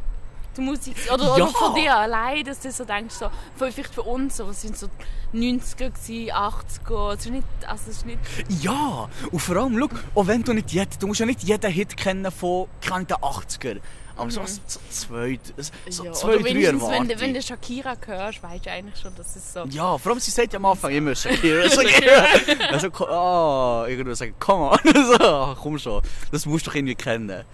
Die 0.56 0.60
Musik, 0.62 0.96
oder, 1.12 1.24
Ja. 1.24 1.32
oder 1.34 1.46
von 1.48 1.74
dir 1.76 1.96
allein, 1.96 2.44
dass 2.44 2.58
du 2.60 2.72
so 2.72 2.84
denkst, 2.84 3.14
so, 3.14 3.30
vielleicht 3.56 3.94
für 3.94 4.02
uns, 4.02 4.36
so, 4.36 4.48
was 4.48 4.62
sind 4.62 4.76
so 4.76 4.88
90er, 5.32 5.90
gewesen, 5.90 6.32
80er, 6.32 7.14
es 7.14 7.24
ist 7.26 7.30
nicht, 7.30 7.44
also 7.66 7.82
es 7.88 7.96
ist 7.98 8.06
nicht, 8.06 8.18
Ja, 8.60 9.08
und 9.30 9.38
vor 9.38 9.56
allem, 9.56 9.78
schau, 9.78 9.88
auch 10.20 10.26
wenn 10.26 10.42
du 10.42 10.52
nicht 10.52 10.72
jeden, 10.72 10.90
du 10.98 11.06
musst 11.06 11.20
ja 11.20 11.26
nicht 11.26 11.42
jeden 11.44 11.70
Hit 11.70 11.96
kennen 11.96 12.30
von 12.32 12.66
keine 12.80 13.04
den 13.04 13.16
80er. 13.18 13.78
Aber 14.16 14.30
so, 14.30 14.42
so 14.44 14.80
zwei, 14.90 15.38
so 15.56 16.02
Mhm. 16.02 16.06
ja, 16.08 16.12
zwei 16.12 16.36
drei 16.36 16.44
wenigstens, 16.44 16.88
wenn, 16.90 17.08
du- 17.08 17.20
wenn 17.20 17.32
du. 17.32 17.40
Shakira 17.40 17.94
hörst, 18.04 18.42
weißt 18.42 18.66
du 18.66 18.70
eigentlich 18.70 19.00
schon, 19.00 19.14
dass 19.14 19.34
es 19.36 19.52
so, 19.52 19.64
Ja, 19.70 19.96
vor 19.96 20.12
allem, 20.12 20.20
sie 20.20 20.30
sagt 20.32 20.52
ja 20.52 20.58
am 20.58 20.66
Anfang 20.66 20.90
immer 20.90 21.14
Shakira, 21.14 21.62
Shakira. 21.70 22.24
Also, 22.72 22.90
ko- 22.90 23.06
ah, 23.06 23.86
irgendwo 23.88 24.12
sagen, 24.14 24.34
komm 24.38 24.62
on, 24.62 24.78
so, 25.18 25.56
komm 25.62 25.78
schon, 25.78 26.02
das 26.32 26.44
musst 26.44 26.66
du 26.66 26.70
doch 26.70 26.74
irgendwie 26.74 26.96
kennen. 26.96 27.44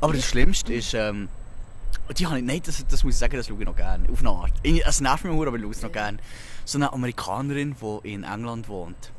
Aber 0.00 0.14
das 0.14 0.24
Schlimmste 0.24 0.72
ist, 0.72 0.94
ähm, 0.94 1.28
die 2.14 2.26
habe 2.26 2.38
ich, 2.38 2.44
nein, 2.44 2.60
das, 2.64 2.84
das 2.86 3.04
muss 3.04 3.14
ich 3.14 3.18
sagen, 3.18 3.36
das 3.36 3.46
schaue 3.46 3.58
ich 3.58 3.66
noch 3.66 3.76
gerne, 3.76 4.08
auf 4.10 4.20
eine 4.20 4.30
Art. 4.30 4.52
Es 4.62 5.00
nervt 5.00 5.24
mich 5.24 5.32
nur, 5.32 5.46
aber 5.46 5.56
ich 5.56 5.62
schaue 5.62 5.72
es 5.72 5.82
noch 5.82 5.92
gerne. 5.92 6.18
So 6.64 6.78
eine 6.78 6.92
Amerikanerin, 6.92 7.76
die 7.80 8.12
in 8.12 8.24
England 8.24 8.68
wohnt. 8.68 9.12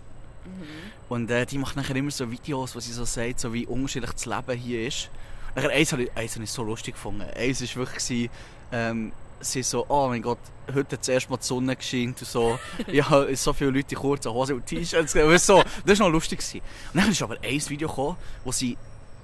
Und 1.10 1.30
äh, 1.30 1.46
die 1.46 1.58
macht 1.58 1.76
nachher 1.76 1.96
immer 1.96 2.12
so 2.12 2.30
Videos, 2.30 2.76
wo 2.76 2.80
sie 2.80 2.92
so 2.92 3.06
sagt, 3.06 3.40
so 3.40 3.54
wie 3.54 3.66
unterschiedlich 3.66 4.12
das 4.12 4.26
Leben 4.26 4.58
hier 4.58 4.88
ist. 4.88 5.10
Nachher, 5.56 5.70
eins 5.70 5.92
habe 5.92 6.04
ich, 6.04 6.12
eins 6.16 6.36
habe 6.36 6.44
ich 6.44 6.52
so 6.52 6.64
lustig 6.64 6.96
gefunden. 6.96 7.26
Eins 7.36 7.62
war 7.62 7.86
wirklich, 7.86 8.30
ähm, 8.72 9.12
sie 9.40 9.64
so, 9.64 9.86
oh 9.90 10.08
mein 10.08 10.22
Gott, 10.22 10.40
heute 10.74 10.96
hat 10.96 11.04
zuerst 11.04 11.30
mal 11.30 11.38
die 11.38 11.46
Sonne 11.46 11.76
gescheint 11.76 12.22
und 12.22 12.28
so. 12.28 12.60
ja, 12.88 13.36
so 13.36 13.54
viele 13.54 13.72
Leute 13.72 13.96
in 13.96 14.02
kurzen 14.02 14.32
Hosen 14.32 14.56
und 14.56 14.66
T-Shirts. 14.66 15.14
so, 15.46 15.64
das 15.86 16.00
war 16.00 16.08
noch 16.08 16.14
lustig. 16.14 16.40
Gewesen. 16.40 16.62
Und 16.94 17.02
dann 17.02 17.12
ist 17.12 17.22
aber 17.22 17.38
ein 17.44 17.70
Video 17.70 17.88
gekommen, 17.88 18.18
wo 18.44 18.52
sie 18.52 18.78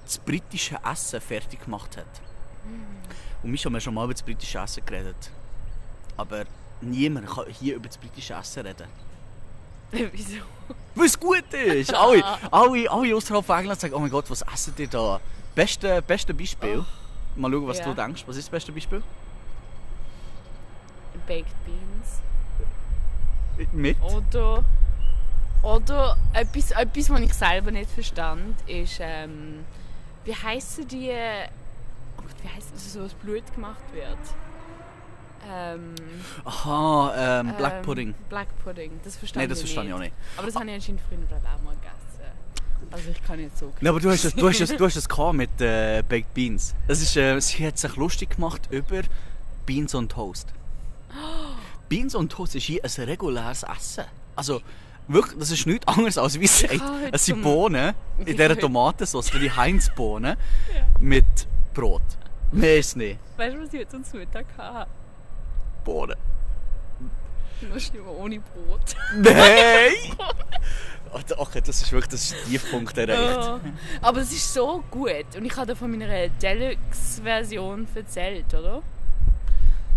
das 0.04 0.18
britische 0.18 0.78
Essen 0.90 1.20
fertig 1.20 1.64
gemacht 1.64 1.96
hat. 1.96 2.27
Und 3.42 3.52
wir 3.52 3.58
haben 3.58 3.80
schon 3.80 3.94
mal 3.94 4.04
über 4.04 4.14
das 4.14 4.22
britische 4.22 4.58
Essen 4.58 4.84
geredet. 4.84 5.30
Aber 6.16 6.44
niemand 6.80 7.26
kann 7.28 7.44
hier 7.48 7.76
über 7.76 7.86
das 7.88 7.96
britische 7.98 8.34
Essen 8.34 8.66
reden. 8.66 8.86
wieso? 10.12 10.40
Weil 10.94 11.06
es 11.06 11.18
gut 11.18 11.52
ist. 11.52 11.94
Alle, 11.94 12.22
alle, 12.50 12.90
alle 12.90 13.16
außerhalb 13.16 13.44
von 13.44 13.58
England 13.58 13.80
sagen, 13.80 13.94
oh 13.94 14.00
mein 14.00 14.10
Gott, 14.10 14.28
was 14.30 14.42
essen 14.42 14.74
die 14.76 14.86
da? 14.88 15.20
Beste, 15.54 16.02
beste 16.02 16.34
Beispiel. 16.34 16.84
Mal 17.36 17.50
schauen, 17.50 17.66
was 17.68 17.78
Ja. 17.78 17.84
du 17.84 17.94
denkst. 17.94 18.24
Was 18.26 18.36
ist 18.36 18.46
das 18.46 18.50
beste 18.50 18.72
Beispiel? 18.72 19.02
Baked 21.26 21.46
Beans. 21.64 22.20
Mit? 23.72 23.96
Oder, 24.02 24.64
oder 25.62 26.16
etwas, 26.32 26.70
etwas, 26.70 27.10
was 27.10 27.20
ich 27.20 27.34
selber 27.34 27.70
nicht 27.70 27.90
verstand, 27.90 28.56
ist, 28.68 28.98
ähm, 29.00 29.64
wie 30.24 30.34
heissen 30.34 30.86
die, 30.88 31.10
oh 31.10 31.50
wie 32.42 32.48
heisst 32.48 32.72
das, 32.74 32.92
so 32.92 33.02
was 33.02 33.14
Blut 33.14 33.52
gemacht 33.54 33.82
wird? 33.92 34.18
Ähm, 35.50 35.94
Aha, 36.44 37.40
ähm, 37.40 37.54
Black 37.56 37.74
ähm, 37.74 37.82
Pudding. 37.82 38.14
Black 38.28 38.48
Pudding, 38.64 39.00
das 39.04 39.16
verstehe 39.16 39.42
Nein, 39.42 39.48
das 39.48 39.62
ich 39.62 39.72
verstehe 39.72 39.84
nicht. 39.84 39.90
ich 39.90 39.94
auch 39.94 40.00
nicht. 40.00 40.14
Aber 40.36 40.46
das 40.46 40.56
habe 40.56 40.66
ich 40.66 40.74
anscheinend 40.74 41.00
früher 41.08 41.18
mal 41.18 41.74
gegessen. 41.74 41.98
Also 42.90 43.10
ich 43.10 43.22
kann 43.22 43.38
nicht 43.38 43.56
so 43.56 43.72
Nein, 43.80 43.90
aber 43.90 44.00
du 44.00 44.10
hast 44.10 44.24
es, 44.24 44.34
du 44.34 44.48
hast 44.48 44.60
es, 44.60 44.70
du 44.76 44.84
hast 44.84 45.08
gehabt 45.08 45.34
mit 45.34 45.60
äh, 45.60 46.02
Baked 46.08 46.32
Beans. 46.34 46.74
Das 46.86 47.02
ist, 47.02 47.16
äh, 47.16 47.38
sie 47.40 47.66
hat 47.66 47.78
sich 47.78 47.96
lustig 47.96 48.36
gemacht 48.36 48.68
über 48.70 49.02
Beans 49.66 49.94
on 49.94 50.08
Toast. 50.08 50.48
Beans 51.88 52.14
on 52.14 52.28
Toast 52.28 52.54
ist 52.54 52.64
hier 52.64 52.82
ein 52.82 53.04
reguläres 53.04 53.62
Essen. 53.62 54.04
Also, 54.36 54.62
wirklich, 55.06 55.38
das 55.38 55.50
ist 55.50 55.66
nichts 55.66 55.86
anderes 55.86 56.18
als 56.18 56.38
wie 56.38 56.44
es 56.44 56.60
sagt. 56.60 56.80
Es 57.12 57.26
sind 57.26 57.42
Bohnen 57.42 57.94
in 58.18 58.26
dieser 58.36 58.58
Tomatensauce, 58.58 59.30
die 59.32 59.50
Heinz-Bohnen, 59.50 60.36
mit 61.00 61.24
Brot. 61.78 62.02
Mehr 62.50 62.78
ist 62.78 62.96
nicht. 62.96 63.20
Weißt 63.36 63.54
du, 63.54 63.60
was 63.60 63.72
ich 63.72 63.80
jetzt 63.80 63.92
zum 63.92 64.18
Mittag 64.18 64.46
hatte? 64.56 64.90
Bohnen. 65.84 66.16
Nur 67.60 67.78
schlimmer 67.78 68.10
ohne 68.18 68.40
Brot. 68.40 68.96
Nein! 69.16 69.92
Okay, 71.38 71.62
das 71.64 71.80
ist 71.80 71.90
wirklich 71.90 72.10
das 72.10 72.24
ist 72.24 72.32
der 72.32 72.44
Tiefpunkt 72.44 72.98
erreicht. 72.98 73.40
Ja. 73.40 73.60
Aber 74.02 74.20
es 74.20 74.30
ist 74.30 74.52
so 74.52 74.84
gut. 74.90 75.24
Und 75.38 75.46
ich 75.46 75.56
habe 75.56 75.74
von 75.74 75.90
meiner 75.90 76.28
Deluxe-Version 76.28 77.88
erzählt, 77.94 78.52
oder? 78.52 78.82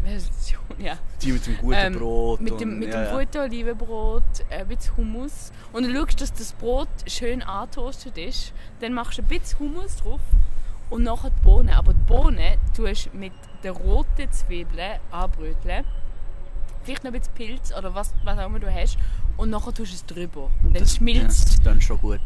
Version, 0.02 0.64
ja. 0.80 0.98
Die 1.22 1.34
mit 1.34 1.46
dem 1.46 1.58
guten 1.58 1.78
Ähm, 1.78 1.94
Brot. 2.00 2.40
Mit 2.40 2.54
und, 2.54 2.62
dem, 2.62 2.80
mit 2.80 2.94
ja, 2.94 3.04
dem 3.04 3.06
ja. 3.08 3.20
guten 3.20 3.38
Olivenbrot, 3.40 4.24
ein 4.50 4.68
bisschen 4.70 4.96
Hummus. 4.96 5.52
Und 5.74 5.84
du 5.84 5.94
schaust, 5.94 6.22
dass 6.22 6.32
das 6.32 6.54
Brot 6.54 6.88
schön 7.08 7.42
antoastet 7.42 8.18
ist. 8.18 8.54
Dann 8.80 8.94
machst 8.94 9.18
du 9.18 9.22
ein 9.22 9.28
bisschen 9.28 9.60
Hummus 9.60 9.98
drauf 9.98 10.22
und 10.92 11.04
nachher 11.04 11.32
die 11.32 11.42
Bohnen. 11.42 11.70
Aber 11.70 11.94
die 11.94 12.04
Bohnen 12.06 12.58
tust 12.76 13.10
du 13.12 13.18
mit 13.18 13.34
den 13.64 13.72
roten 13.72 14.32
Zwiebeln 14.32 15.00
anbröteln. 15.12 15.84
Vielleicht 16.84 17.04
noch 17.04 17.12
ein 17.12 17.20
bisschen 17.20 17.34
Pilz 17.34 17.74
oder 17.76 17.94
was, 17.96 18.14
was 18.24 18.38
auch 18.38 18.46
immer 18.46 18.60
du 18.60 18.72
hast. 18.74 18.98
Und 19.38 19.50
nachher 19.50 19.74
tust 19.74 19.92
du 19.92 19.96
es 19.96 20.06
drüber. 20.06 20.50
Und 20.64 20.76
dann 20.76 20.84
Das- 20.84 20.96
schmilzt 20.98 21.22
Ja, 21.22 21.28
das 21.46 21.54
ist 21.56 21.66
dann 21.66 21.82
schon 21.82 21.98
gut. 22.00 22.20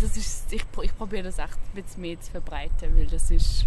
das 0.00 0.16
ist, 0.16 0.52
ich, 0.52 0.64
ich 0.82 0.96
probiere 0.96 1.24
das 1.24 1.38
echt 1.38 1.54
ein 1.74 1.82
bisschen 1.82 2.00
mehr 2.02 2.20
zu 2.20 2.30
verbreiten, 2.30 2.96
weil 2.96 3.06
das 3.06 3.30
ist, 3.30 3.66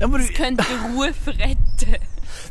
Ja, 0.00 0.06
aber, 0.06 0.18
das 0.18 0.28
könnte 0.32 0.64
den 0.64 0.96
Ruf 0.96 1.14
retten. 1.26 1.96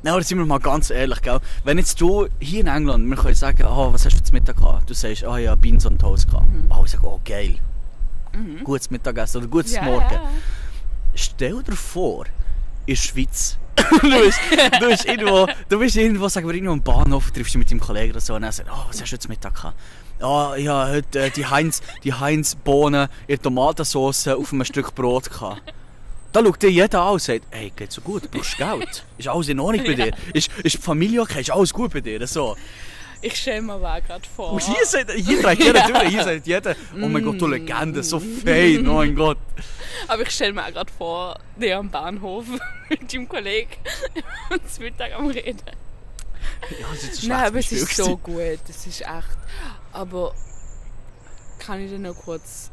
Nein, 0.03 0.13
aber 0.13 0.21
sind 0.21 0.37
wir 0.37 0.45
mal 0.45 0.59
ganz 0.59 0.89
ehrlich, 0.91 1.21
gell? 1.21 1.39
wenn 1.63 1.77
jetzt 1.79 1.99
du 1.99 2.27
hier 2.39 2.59
in 2.61 2.67
England, 2.67 3.09
wir 3.09 3.15
können 3.17 3.33
sagen, 3.33 3.63
oh, 3.65 3.91
was 3.93 4.05
hast 4.05 4.19
du 4.19 4.23
zum 4.23 4.33
Mittag 4.35 4.57
gehabt? 4.57 4.87
Du 4.89 4.93
sagst, 4.93 5.23
oh 5.23 5.37
ja, 5.37 5.55
Beans 5.55 5.85
und 5.87 5.99
Toast 5.99 6.29
gehabt. 6.29 6.45
Oh, 6.69 6.83
ich 6.85 6.91
sage, 6.91 7.07
oh 7.07 7.19
geil. 7.25 7.57
Gutes 8.63 8.91
Mittagessen 8.91 9.37
oder 9.39 9.47
gutes 9.47 9.73
Ja, 9.73 9.81
Morgen. 9.83 10.13
ja. 10.13 10.21
Stell 11.15 11.61
dir 11.63 11.75
vor, 11.75 12.25
in 12.85 12.95
der 12.95 13.01
Schweiz, 13.01 13.57
du, 13.75 13.99
bist, 14.09 14.39
du, 14.79 14.87
bist 14.87 15.05
irgendwo, 15.07 15.47
du 15.69 15.79
bist 15.79 15.95
irgendwo, 15.95 16.27
sagen 16.27 16.47
wir, 16.47 16.53
irgendwo 16.53 16.73
am 16.73 16.81
Bahnhof, 16.81 17.31
triffst 17.31 17.53
dich 17.53 17.59
mit 17.59 17.71
deinem 17.71 17.79
Kollegen 17.79 18.11
oder 18.11 18.21
so 18.21 18.35
und 18.35 18.43
er 18.43 18.51
sagt, 18.51 18.69
oh, 18.71 18.85
was 18.87 19.01
hast 19.01 19.11
du 19.11 19.15
heute 19.15 19.27
Mittag 19.27 19.55
gehabt? 19.55 19.77
Oh, 20.21 20.53
ja, 20.55 20.87
heute 20.87 21.19
äh, 21.19 21.29
die 21.31 21.45
Heinz, 21.45 21.81
die 22.03 22.13
Heinz 22.13 22.55
Bohnen 22.55 23.07
in 23.27 23.41
Tomatensauce 23.41 24.27
auf 24.27 24.53
einem 24.53 24.65
Stück 24.65 24.93
Brot 24.93 25.29
gehabt. 25.29 25.61
Da 26.31 26.41
schaut 26.43 26.61
dir 26.61 26.71
jeder 26.71 27.01
an 27.01 27.13
und 27.13 27.21
sagt, 27.21 27.45
hey, 27.49 27.73
geht 27.75 27.91
so 27.91 28.01
gut, 28.01 28.29
brauchst 28.31 28.53
du 28.53 28.63
Geld? 28.63 29.03
Ist 29.17 29.27
alles 29.27 29.49
in 29.49 29.59
Ordnung 29.59 29.85
bei 29.85 29.93
dir? 29.95 30.11
Ist, 30.33 30.49
ist 30.63 30.75
die 30.75 30.81
Familie 30.81 31.21
okay? 31.21 31.41
Ist 31.41 31.51
alles 31.51 31.73
gut 31.73 31.91
bei 31.91 32.01
dir? 32.01 32.25
So. 32.27 32.55
Ich 33.23 33.35
stelle 33.37 33.61
mir 33.61 33.73
aber 33.73 34.01
gerade 34.01 34.27
vor. 34.35 34.53
Und 34.53 34.63
hier, 34.63 34.85
sagt, 34.85 35.11
hier 35.11 35.41
trägt 35.41 35.63
jeder 35.63 35.87
durch, 35.87 36.07
hier 36.09 36.23
sagt 36.23 36.47
jeder, 36.47 36.75
oh 36.95 37.07
mein 37.07 37.23
Gott, 37.23 37.39
du 37.39 37.47
Legende, 37.47 38.01
so 38.03 38.19
fein, 38.19 38.87
oh 38.87 38.93
mein 38.95 39.15
Gott. 39.15 39.37
Aber 40.07 40.23
ich 40.23 40.31
stelle 40.31 40.53
mir 40.53 40.65
auch 40.65 40.71
gerade 40.71 40.91
vor, 40.91 41.39
der 41.55 41.77
am 41.77 41.89
Bahnhof 41.89 42.45
mit 42.89 43.13
deinem 43.13 43.29
Kollegen 43.29 43.69
und 44.49 44.71
zum 44.71 44.83
Mittag 44.85 45.13
am 45.13 45.27
Reden. 45.27 45.61
Ja, 46.79 46.87
das 46.91 47.03
ist 47.03 47.23
ein 47.23 47.29
Nein, 47.29 47.45
aber 47.45 47.59
es 47.59 47.71
ist 47.71 47.95
so 47.95 48.17
gut, 48.17 48.39
es 48.67 48.87
ist 48.87 49.01
echt. 49.01 49.37
Aber 49.93 50.33
kann 51.59 51.83
ich 51.83 51.91
dir 51.91 51.99
noch 51.99 52.15
kurz 52.15 52.71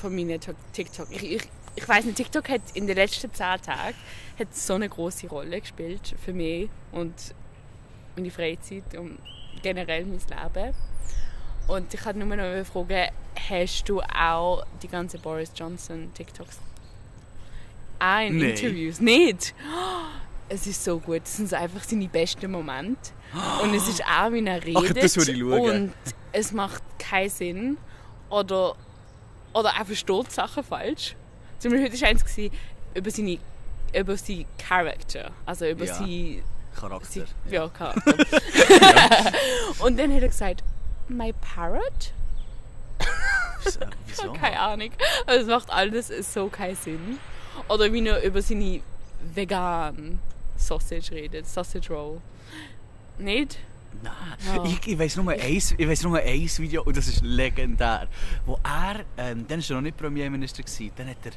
von 0.00 0.14
meinen 0.14 0.40
Tok- 0.40 0.56
TikTok. 0.72 1.06
Ich, 1.10 1.22
ich, 1.22 1.42
ich 1.76 1.88
weiß 1.88 2.04
nicht, 2.04 2.16
TikTok 2.16 2.48
hat 2.48 2.62
in 2.74 2.86
den 2.88 2.96
letzten 2.96 3.32
zehn 3.32 3.60
Tagen 3.62 3.94
hat 4.38 4.54
so 4.56 4.74
eine 4.74 4.88
große 4.88 5.28
Rolle 5.28 5.60
gespielt 5.60 6.14
für 6.24 6.32
mich 6.32 6.68
und 6.90 7.14
meine 8.16 8.30
Freizeit 8.32 8.82
und 8.98 9.18
generell 9.64 10.04
mein 10.04 10.20
Leben. 10.54 10.74
Und 11.66 11.92
ich 11.94 12.04
wollte 12.04 12.18
nur 12.18 12.36
noch 12.36 12.64
fragen, 12.66 13.08
hast 13.48 13.88
du 13.88 14.00
auch 14.02 14.64
die 14.82 14.88
ganze 14.88 15.18
Boris 15.18 15.50
Johnson 15.56 16.12
TikToks? 16.14 16.58
Auch 17.98 18.20
in 18.20 18.38
Nein. 18.38 18.50
Interviews? 18.50 19.00
Nicht? 19.00 19.54
Es 20.46 20.66
ist 20.66 20.84
so 20.84 20.98
gut. 21.00 21.22
Es 21.24 21.38
sind 21.38 21.52
einfach 21.54 21.82
seine 21.84 22.06
besten 22.06 22.50
Momente. 22.50 23.12
Und 23.62 23.72
es 23.74 23.88
ist 23.88 24.04
auch, 24.04 24.30
wie 24.30 24.44
er 24.44 24.62
redet. 24.62 25.02
das 25.02 25.16
würde 25.16 25.32
ich 25.32 25.38
schauen. 25.40 25.60
Und 25.84 25.92
es 26.32 26.52
macht 26.52 26.82
keinen 26.98 27.30
Sinn. 27.30 27.78
Oder, 28.28 28.76
oder 29.54 29.70
er 29.70 29.86
versteht 29.86 30.30
Sachen 30.30 30.62
falsch. 30.62 31.16
Zum 31.58 31.70
Beispiel 31.72 31.90
heute 31.90 32.00
war 32.02 32.08
eins 32.08 32.24
über 32.94 33.10
seine 33.10 33.38
über 33.98 34.16
seinen 34.18 34.44
Charakter. 34.58 35.30
Also 35.46 35.66
über 35.66 35.86
Ja. 35.86 35.94
sie, 35.94 36.42
Charakter. 36.74 37.08
sie 37.08 37.24
ja, 37.54 37.68
Charakter. 37.68 38.14
Und 39.80 39.98
dann 39.98 40.12
hat 40.14 40.22
er 40.22 40.28
gesagt, 40.28 40.62
my 41.08 41.32
parrot? 41.34 42.12
Wieso? 44.06 44.32
Keine 44.40 44.60
Ahnung. 44.60 44.90
Also 45.26 45.42
es 45.42 45.48
macht 45.48 45.70
alles 45.70 46.08
so 46.32 46.48
keinen 46.48 46.76
Sinn. 46.76 47.18
Oder 47.68 47.92
wie 47.92 48.06
er 48.06 48.22
über 48.22 48.42
seine 48.42 48.80
vegan 49.34 50.18
Sausage 50.56 51.12
redet, 51.12 51.46
Sausage 51.46 51.92
Roll. 51.92 52.20
Nicht? 53.18 53.58
Nein, 54.02 54.12
Ja. 54.54 54.64
ich, 54.64 54.86
ich 54.86 54.98
weiß 54.98 55.16
nur 55.16 55.32
eins, 55.32 55.74
ich 55.78 55.88
weiss 55.88 56.02
nur 56.02 56.18
eins 56.18 56.58
Video 56.58 56.82
und 56.82 56.96
das 56.96 57.06
ist 57.06 57.22
legendär. 57.22 58.08
Wo 58.44 58.58
er, 58.64 59.04
ähm, 59.16 59.46
dann 59.48 59.60
war 59.60 59.70
er 59.70 59.74
noch 59.76 59.82
nicht 59.82 59.96
Premierminister, 59.96 60.62
gewesen, 60.62 60.90
dann 60.96 61.08
hat 61.08 61.16
er, 61.24 61.32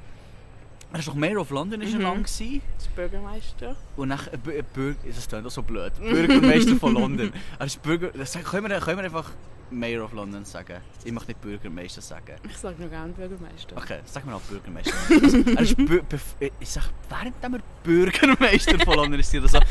er 0.94 1.00
ist 1.00 1.08
doch 1.08 1.16
Mayor 1.16 1.42
of 1.42 1.50
London 1.50 1.82
ist 1.82 1.94
er 1.94 2.00
lang 2.00 2.24
gewesen, 2.24 2.62
Das 2.78 2.88
Bürgermeister. 2.88 3.76
und 3.98 4.10
dann 4.10 4.20
äh, 4.32 4.38
Bü- 4.38 4.52
äh, 4.60 4.64
Bürger, 4.74 4.98
das 5.06 5.28
klingt 5.28 5.46
auch 5.46 5.52
so 5.52 5.62
blöd, 5.64 5.94
Bürgermeister 6.00 6.76
von 6.78 6.94
London. 6.94 7.32
Er 7.60 7.66
ist 7.66 7.82
Bürger, 7.82 8.10
das 8.10 8.34
können 8.34 8.70
wir, 8.70 8.80
können 8.80 8.98
wir 8.98 9.04
einfach 9.06 9.32
Mayor 9.70 10.06
of 10.06 10.14
London 10.14 10.46
sagen? 10.46 10.78
Ich 11.04 11.12
möchte 11.12 11.32
nicht 11.32 11.42
Bürgermeister 11.42 12.00
sagen. 12.00 12.36
Ich 12.50 12.58
sage 12.58 12.82
noch 12.82 12.90
gerne 12.90 13.12
Bürgermeister. 13.12 13.76
Okay, 13.76 14.00
sag 14.06 14.26
mir 14.26 14.36
auch 14.36 14.42
Bürgermeister. 14.42 14.94
Also, 15.22 15.38
er 15.56 15.62
ist 15.62 15.76
Bü 15.76 16.00
bef- 16.10 16.52
ich 16.60 16.70
sag, 16.70 16.86
während 17.10 17.36
er 17.42 17.60
Bürgermeister 17.84 18.80
von 18.86 18.96
London 18.96 19.20
ist, 19.20 19.36
oder 19.36 19.48
so, 19.50 19.58
hat 19.60 19.66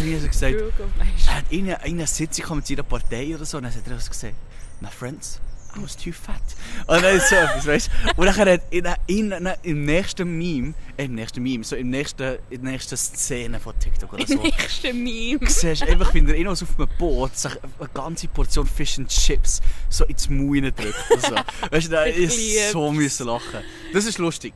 er 0.00 0.04
mir 0.04 0.20
so 0.20 0.26
gesagt, 0.26 0.52
Bürgermeister. 0.54 1.30
er 1.30 1.36
hat 1.36 1.44
in 1.50 1.64
einer, 1.66 1.82
in 1.86 1.94
einer 1.96 2.06
Sitzung 2.06 2.56
mit 2.56 2.66
seiner 2.66 2.82
Partei 2.82 3.34
oder 3.34 3.46
so, 3.46 3.56
und 3.56 3.62
dann 3.64 3.74
hat 3.74 3.86
er 3.88 3.98
so 4.00 4.10
gesagt, 4.10 4.34
my 4.82 4.88
friends, 4.90 5.40
I 5.76 5.82
was 5.82 5.96
too 5.96 6.12
fat. 6.12 6.40
Und 6.86 7.02
dann 7.02 7.16
ist 7.16 7.28
so 7.28 7.34
etwas, 7.36 7.66
weißt 7.66 7.88
du? 7.88 8.20
Und 8.20 8.26
dann 8.26 8.36
hat 8.36 8.62
in, 8.70 8.84
in, 9.06 9.32
in, 9.32 9.48
im 9.62 9.84
nächsten 9.84 10.38
Meme, 10.38 10.74
äh, 10.96 11.04
im 11.04 11.14
nächsten 11.14 11.42
Meme, 11.42 11.62
so 11.62 11.76
im 11.76 11.90
nächsten, 11.90 12.38
in 12.50 12.62
der 12.62 12.72
nächsten 12.72 12.96
Szene 12.96 13.60
von 13.60 13.78
TikTok 13.78 14.12
oder 14.12 14.26
so, 14.26 14.42
Nächste 14.42 14.92
Meme. 14.94 15.40
siehst 15.46 15.82
einfach, 15.82 16.12
wie 16.14 16.20
er 16.20 16.34
irgendwas 16.34 16.62
auf 16.62 16.78
einem 16.78 16.88
Boot 16.98 17.36
sich 17.36 17.52
eine 17.78 17.88
ganze 17.92 18.28
Portion 18.28 18.66
Fish 18.66 18.98
and 18.98 19.08
Chips 19.08 19.60
so 19.90 20.04
ins 20.06 20.28
Maul 20.28 20.60
drückt. 20.72 21.10
oder 21.10 21.20
So. 21.20 21.34
Weißt 21.70 21.86
du, 21.88 21.90
da 21.90 22.04
ist 22.04 22.70
so 22.72 22.90
müssen 22.90 23.26
lachen. 23.26 23.60
Das 23.92 24.06
ist 24.06 24.18
lustig. 24.18 24.54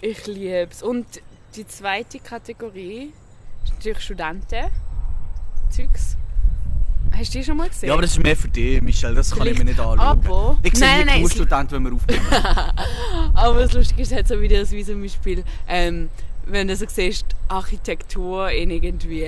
Ich 0.00 0.26
liebe 0.26 0.68
es. 0.70 0.82
Und 0.82 1.06
die 1.54 1.66
zweite 1.66 2.18
Kategorie 2.18 3.12
ist 3.64 3.74
natürlich 3.74 4.00
Studenten. 4.00 4.70
Zeugs. 5.70 6.16
Hast 7.18 7.34
du 7.34 7.38
die 7.38 7.44
schon 7.44 7.56
mal 7.56 7.68
gesehen? 7.68 7.88
Ja, 7.88 7.94
aber 7.94 8.02
das 8.02 8.12
ist 8.12 8.22
mehr 8.22 8.36
für 8.36 8.48
dich, 8.48 8.80
Michelle, 8.80 9.14
das 9.16 9.30
kann 9.34 9.46
ich 9.46 9.58
mir 9.58 9.64
nicht 9.64 9.80
anschauen. 9.80 9.98
Aber- 9.98 10.58
ich 10.62 10.72
sehe 10.76 10.86
Nein, 10.86 11.06
nein, 11.06 11.20
nein, 11.22 11.30
Studenten, 11.30 11.72
wenn 11.72 11.84
wir 11.84 11.92
aufnehmen. 11.94 12.26
Aber 13.34 13.60
das 13.60 13.72
Lustige 13.72 14.02
ist 14.02 14.12
halt 14.12 14.28
so 14.28 14.40
Videos 14.40 14.70
wie 14.70 14.84
zum 14.84 15.02
Beispiel, 15.02 15.42
ähm, 15.68 16.10
wenn 16.46 16.68
du 16.68 16.76
so 16.76 16.86
siehst, 16.88 17.26
Architektur 17.48 18.50
in 18.50 18.70
irgendwie 18.70 19.26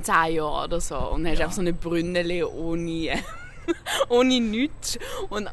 10 0.00 0.34
Jahren 0.34 0.64
oder 0.66 0.80
so 0.80 0.96
und 0.96 1.26
hast 1.26 1.38
Ja. 1.38 1.44
einfach 1.44 1.54
so 1.56 1.60
eine 1.62 1.72
Brünnele 1.72 2.48
ohne, 2.48 3.18
ohne 4.08 4.40
nichts 4.40 4.98
und, 5.28 5.48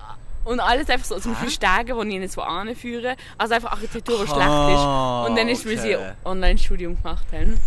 und 0.45 0.60
alles 0.60 0.89
einfach 0.89 1.06
so, 1.06 1.20
zum 1.20 1.34
Beispiel 1.34 1.50
Stege, 1.52 1.95
die 2.06 2.20
nicht 2.20 2.34
so 2.34 2.41
anführen. 2.41 3.16
Also 3.38 3.54
einfach 3.56 3.72
Architektur, 3.72 4.20
die 4.22 4.28
schlecht 4.28 4.41
Ah, 4.41 5.24
ist. 5.26 5.30
Und 5.30 5.38
dann 5.38 5.47
ist, 5.50 5.66
weil 5.66 5.78
sie 5.78 5.95
okay. 5.95 6.12
Online-Studium 6.26 6.95
gemacht 7.02 7.26
haben. 7.34 7.58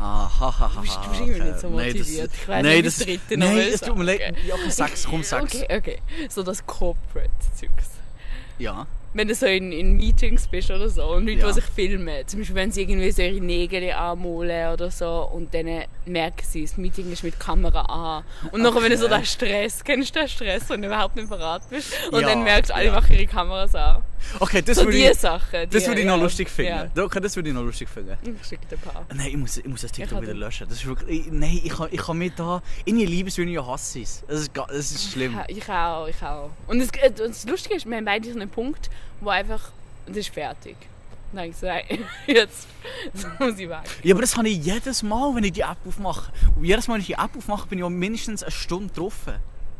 Ah, 0.00 0.30
ha, 0.40 0.40
ha, 0.40 0.60
ha, 0.60 0.70
Du 0.76 0.80
bist- 0.82 0.94
du 0.96 1.00
okay. 1.10 1.18
irgendwie 1.24 1.40
nicht 1.40 1.58
so 1.60 1.68
Nein, 1.70 1.86
das- 1.88 1.94
motiviert. 1.96 2.30
Ich 2.34 2.48
weiss 2.48 2.62
nein, 2.62 2.84
das, 2.84 2.98
dritte 2.98 3.36
nein, 3.36 3.58
es 3.58 3.80
tut 3.80 3.96
mir 3.96 4.04
leid. 4.04 4.20
Ja, 4.46 4.54
okay, 4.54 4.70
sag's, 4.70 5.04
komm, 5.08 5.22
sag's. 5.24 5.56
Okay, 5.56 5.76
okay. 5.76 5.98
So 6.28 6.42
das 6.44 6.64
Corporate-Zeugs. 6.66 7.90
Ja. 8.58 8.86
wenn 9.14 9.26
du 9.26 9.34
so 9.34 9.46
in, 9.46 9.72
in 9.72 9.96
Meetings 9.96 10.46
bist 10.48 10.70
oder 10.70 10.88
so 10.88 11.02
und 11.14 11.26
Leute, 11.26 11.40
Ja. 11.40 11.46
die 11.48 11.54
sich 11.54 11.64
filmen, 11.64 12.26
zum 12.26 12.40
Beispiel 12.40 12.54
wenn 12.56 12.70
sie 12.70 12.82
irgendwie 12.82 13.10
so 13.10 13.22
ihre 13.22 13.40
Nägel 13.40 13.90
anmalen 13.92 14.72
oder 14.72 14.90
so 14.90 15.30
und 15.32 15.52
dann 15.54 15.84
merken 16.04 16.42
sie, 16.44 16.62
das 16.62 16.76
Meeting 16.76 17.10
ist 17.10 17.24
mit 17.24 17.40
Kamera 17.40 17.80
an. 17.82 18.24
Und 18.52 18.60
nachher, 18.62 18.82
wenn 18.82 18.90
du 18.90 18.98
so 18.98 19.06
Okay. 19.06 19.16
den 19.16 19.24
Stress, 19.24 19.82
kennst 19.82 20.14
du 20.14 20.20
den 20.20 20.28
Stress, 20.28 20.68
wenn 20.68 20.82
du 20.82 20.88
überhaupt 20.88 21.16
nicht 21.16 21.28
parat 21.28 21.62
bist 21.70 21.92
und 22.12 22.20
Ja, 22.20 22.28
dann 22.28 22.44
merkst 22.44 22.70
du, 22.70 22.74
alle 22.74 22.86
ja. 22.86 22.92
machen 22.92 23.14
ihre 23.14 23.26
Kameras 23.26 23.74
an. 23.74 24.02
Okay, 24.40 24.62
das 24.62 24.76
So 24.78 24.84
würde 24.84 24.98
ich, 24.98 25.18
Sachen. 25.18 25.68
das 25.70 25.82
die- 25.82 25.88
würde 25.88 26.00
ich 26.00 26.06
noch 26.06 26.16
ja. 26.16 26.22
lustig 26.22 26.48
finden. 26.50 26.90
Ja. 26.94 27.04
Okay, 27.04 27.20
das 27.20 27.34
würde 27.36 27.48
ich 27.48 27.54
noch 27.54 27.62
lustig 27.62 27.88
finden. 27.88 28.16
Ich 28.22 28.46
schicke 28.46 28.66
dir 28.66 28.76
ein 28.76 28.80
paar. 28.80 29.06
Nein, 29.14 29.26
ich 29.28 29.36
muss, 29.36 29.56
ich 29.58 29.64
muss 29.66 29.80
das 29.82 29.92
TikTok 29.92 30.18
Ich 30.18 30.22
wieder 30.22 30.34
löschen. 30.34 30.68
Das 30.68 30.78
ist 30.78 30.86
wirklich, 30.86 31.26
ich, 31.26 31.32
nein, 31.32 31.60
ich 31.62 31.70
kann, 31.72 31.88
ich 31.90 32.00
kann 32.00 32.18
mir 32.18 32.30
da, 32.30 32.62
in 32.84 32.98
ihr 32.98 33.06
Liebeswillen 33.06 33.50
ja 33.52 33.66
hasse 33.66 34.00
es. 34.00 34.22
Das 34.28 34.40
ist, 34.40 34.50
das 34.56 34.90
ist 34.92 35.12
schlimm. 35.12 35.38
Ich 35.48 35.68
auch, 35.68 36.06
ich 36.08 36.22
auch. 36.22 36.50
Und 36.66 36.78
das, 36.80 36.88
äh, 37.00 37.10
das 37.10 37.46
Lustige 37.46 37.74
ist, 37.76 37.86
wir 37.86 37.96
haben 37.96 38.04
beide 38.04 38.28
so 38.32 38.38
einen 38.38 38.50
Punkt, 38.50 38.90
wo 39.20 39.30
einfach, 39.30 39.70
das 40.06 40.16
ist 40.18 40.28
fertig. 40.30 40.76
Ich 41.44 41.56
so, 41.56 41.66
nein, 41.66 41.84
jetzt, 42.26 42.66
jetzt 43.12 43.26
muss 43.38 43.58
ich 43.58 43.68
weg. 43.68 43.78
Ja, 44.02 44.14
aber 44.14 44.22
das 44.22 44.34
habe 44.36 44.48
ich 44.48 44.64
jedes 44.64 45.02
Mal, 45.02 45.34
wenn 45.34 45.44
ich 45.44 45.52
die 45.52 45.60
App 45.60 45.76
aufmache. 45.86 46.32
Und 46.56 46.64
jedes 46.64 46.88
Mal, 46.88 46.94
wenn 46.94 47.00
ich 47.02 47.06
die 47.08 47.12
App 47.14 47.36
aufmache, 47.36 47.68
bin 47.68 47.78
ich 47.78 47.84
auch 47.84 47.90
mindestens 47.90 48.42
eine 48.42 48.50
Stunde 48.50 48.92
drauf. 48.94 49.14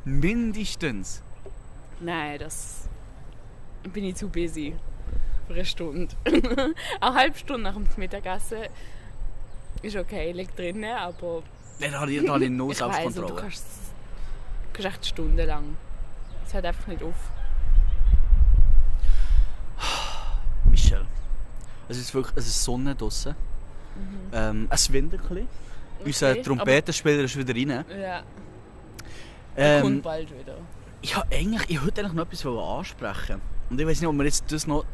Mindestens. 0.04 1.22
Nein, 2.00 2.38
das 2.38 2.77
bin 3.90 4.04
ich 4.04 4.16
zu 4.16 4.28
busy 4.28 4.74
für 5.46 5.54
eine 5.54 5.64
Stunde. 5.64 6.14
eine 7.00 7.14
halbe 7.14 7.38
Stunde 7.38 7.62
nach 7.62 7.74
dem 7.74 7.86
Mittagessen 7.96 8.58
ist 9.82 9.96
okay, 9.96 10.32
liegt 10.32 10.58
drin, 10.58 10.84
aber 10.84 11.42
habe 11.80 12.12
ich, 12.12 12.24
da 12.24 12.32
habe 12.32 12.44
ich 12.44 12.50
no 12.50 12.64
und 12.64 12.70
du 12.70 12.74
Selbstkontrolle. 12.74 13.34
kannst, 13.42 13.66
kannst 14.72 14.88
echt 14.88 15.06
stundenlang. 15.06 15.76
Es 16.46 16.54
hört 16.54 16.66
einfach 16.66 16.86
nicht 16.88 17.02
auf. 17.02 17.30
Michel. 20.70 21.06
Es 21.88 21.98
ist 21.98 22.12
wirklich 22.14 22.36
es 22.36 22.46
ist 22.46 22.64
Sonne 22.64 22.94
draussen. 22.94 23.34
Ähm, 24.32 24.68
es 24.70 24.92
windet 24.92 25.20
ein 25.22 25.28
bisschen. 25.28 25.48
Unser 26.04 26.28
Mhm. 26.28 26.32
Okay, 26.32 26.42
Trompetenspieler 26.42 27.24
ist 27.24 27.36
wieder 27.36 27.54
rein. 27.54 27.84
Ja, 28.00 28.22
ähm, 29.56 29.82
kommt 29.82 30.02
bald 30.02 30.30
wieder. 30.30 30.56
ich 31.02 31.16
habe 31.16 31.34
eigentlich, 31.34 31.68
ich 31.68 31.82
wollte 31.82 32.00
eigentlich 32.00 32.12
noch 32.14 32.24
etwas 32.24 32.46
ansprechen. 32.46 33.40
Und 33.70 33.80
ich 33.80 33.86
weiß 33.86 34.00
nicht, 34.00 34.08
ob 34.08 34.16
wir 34.16 34.24
jetzt 34.24 34.44
das 34.50 34.66
noch 34.66 34.84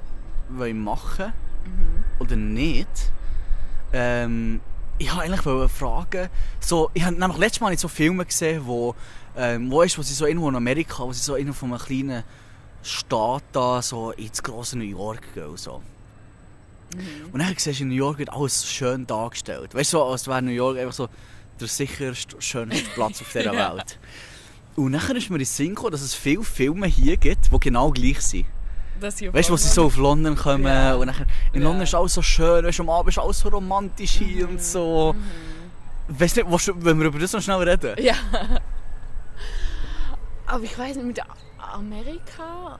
wollen 0.48 0.82
machen 0.82 1.32
Mhm. 1.66 2.04
oder 2.18 2.36
nicht. 2.36 2.88
Ähm, 3.92 4.60
ich 4.98 5.08
wollte 5.14 5.32
eigentlich 5.32 5.70
fragen, 5.72 6.28
so, 6.60 6.90
ich 6.94 7.02
habe 7.04 7.16
nämlich 7.16 7.38
letztes 7.38 7.60
Mal 7.60 7.70
nicht 7.70 7.80
so 7.80 7.88
Filme 7.88 8.24
gesehen, 8.26 8.62
wo, 8.66 8.94
ähm, 9.36 9.70
wo 9.70 9.82
ist, 9.82 9.96
wo 9.96 10.02
sie 10.02 10.12
so 10.14 10.26
irgendwo 10.26 10.48
in 10.48 10.56
Amerika, 10.56 11.04
wo 11.04 11.12
sie 11.12 11.20
so 11.22 11.36
irgendwo 11.36 11.54
von 11.60 11.72
einem 11.72 11.80
kleinen 11.80 12.22
Staat 12.82 13.44
da 13.52 13.80
so 13.80 14.10
ins 14.12 14.42
große 14.42 14.76
New 14.76 14.84
York 14.84 15.32
gehen 15.34 15.46
und 15.46 15.58
so. 15.58 15.80
Und 17.32 17.40
dann 17.40 17.54
siehst 17.56 17.80
du 17.80 17.84
in 17.84 17.88
New 17.88 17.94
York 17.96 18.18
wird 18.18 18.30
alles 18.30 18.68
schön 18.70 19.06
dargestellt. 19.06 19.74
Weißt 19.74 19.92
du, 19.94 19.98
so, 19.98 20.04
als 20.04 20.28
wäre 20.28 20.42
New 20.42 20.50
York 20.52 20.78
einfach 20.78 20.92
so 20.92 21.08
der 21.58 21.66
sicherste, 21.68 22.40
schönste 22.40 22.84
Platz 22.94 23.20
auf 23.20 23.32
dieser 23.32 23.52
Ja. 23.54 23.74
Welt. 23.74 23.98
Und 24.76 24.92
nachher 24.92 25.16
ist 25.16 25.30
mir 25.30 25.36
in 25.36 25.40
den 25.40 25.46
Sinn 25.46 25.68
gekommen, 25.70 25.92
dass 25.92 26.02
es 26.02 26.14
viele 26.14 26.44
Filme 26.44 26.86
hier 26.86 27.16
gibt, 27.16 27.50
die 27.52 27.58
genau 27.58 27.90
gleich 27.90 28.20
sind. 28.20 28.46
Weißt 29.00 29.20
du, 29.20 29.32
wo 29.52 29.56
sie 29.56 29.68
so 29.68 29.86
auf 29.86 29.96
London 29.96 30.36
kommen 30.36 30.64
Ja. 30.66 30.94
und 30.94 31.06
nachher, 31.06 31.26
in 31.52 31.60
Ja. 31.62 31.68
London 31.68 31.82
ist 31.82 31.94
alles 31.94 32.14
so 32.14 32.22
schön, 32.22 32.64
weißt 32.64 32.78
du, 32.78 32.82
am 32.84 32.90
Abend 32.90 33.08
ist 33.10 33.18
alles 33.18 33.40
so 33.40 33.48
romantisch 33.48 34.12
hier 34.12 34.48
und 34.48 34.62
so. 34.62 35.14
Weißt 36.08 36.36
du, 36.36 36.44
du- 36.44 36.84
wenn 36.84 36.98
wir 37.00 37.06
über 37.06 37.18
das 37.18 37.32
noch 37.32 37.40
schnell 37.42 37.56
reden? 37.68 37.94
Ja. 38.02 38.14
Aber 40.46 40.62
ich 40.64 40.78
weiß 40.78 40.96
nicht, 40.96 41.06
mit 41.06 41.20
Amerika. 41.58 42.78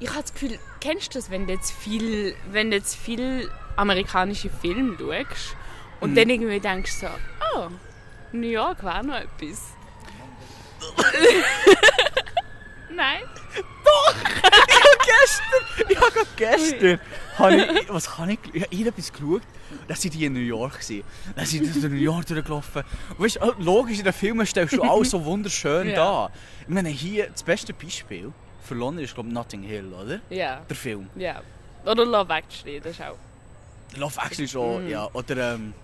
Ich 0.00 0.08
habe 0.10 0.22
das 0.22 0.32
Gefühl, 0.32 0.58
kennst 0.80 1.14
du 1.14 1.18
das, 1.18 1.30
wenn 1.30 1.46
du 1.46 1.52
jetzt 1.52 1.72
viel, 1.72 2.34
wenn 2.50 2.70
du 2.70 2.76
jetzt 2.76 2.96
viel 2.96 3.50
amerikanische 3.76 4.48
Filme 4.50 4.96
schaust 4.98 5.56
und 6.00 6.12
Mhm. 6.12 6.14
dann 6.14 6.30
irgendwie 6.30 6.60
denkst 6.60 6.92
so, 6.92 7.06
oh, 7.56 7.68
New 8.32 8.48
York 8.48 8.82
war 8.84 9.02
noch 9.02 9.16
etwas. 9.16 9.72
Nein? 12.94 13.22
Gestern, 15.04 15.88
ich 15.90 15.96
habe 16.00 16.26
gestern, 16.36 17.00
habe 17.38 17.56
ich, 17.56 17.88
was 17.92 18.18
habe 18.18 18.32
ich, 18.32 18.38
ich 18.52 18.62
habe 18.62 18.74
irgendetwas 18.74 19.12
geschaut, 19.12 19.42
dass 19.88 20.00
sie 20.00 20.10
die 20.10 20.24
in 20.24 20.32
New 20.32 20.40
York 20.40 20.82
sind. 20.82 21.04
Dann 21.36 21.46
sind 21.46 21.64
sie 21.66 21.80
durch 21.80 21.92
New 21.92 21.98
York 21.98 22.26
durchgelaufen. 22.26 22.82
Und 23.16 23.24
weißt, 23.24 23.36
du, 23.36 23.54
logisch, 23.62 23.98
in 23.98 24.04
den 24.04 24.12
Filmen 24.12 24.46
stellst 24.46 24.74
du 24.74 24.82
alles 24.82 25.10
so 25.10 25.24
wunderschön 25.24 25.88
Ja. 25.90 25.94
dar. 25.96 26.30
Ich 26.62 26.68
meine, 26.68 26.88
hier, 26.88 27.28
das 27.30 27.42
beste 27.42 27.72
Beispiel 27.74 28.32
für 28.62 28.74
London 28.74 29.04
ist, 29.04 29.14
glaube 29.14 29.28
ich, 29.28 29.34
Notting 29.34 29.62
Hill, 29.62 29.92
oder? 29.92 30.20
Ja, 30.30 30.60
Der 30.68 30.76
Film. 30.76 31.08
ja. 31.16 31.42
Oder 31.84 32.06
Love 32.06 32.32
Actually, 32.32 32.80
das 32.80 32.92
ist 32.92 33.02
auch. 33.02 33.18
Love 33.96 34.18
Actually 34.24 34.48
schon, 34.48 34.84
Mhm. 34.84 34.90
ja. 34.90 35.08
Oder, 35.12 35.54
ähm, 35.54 35.74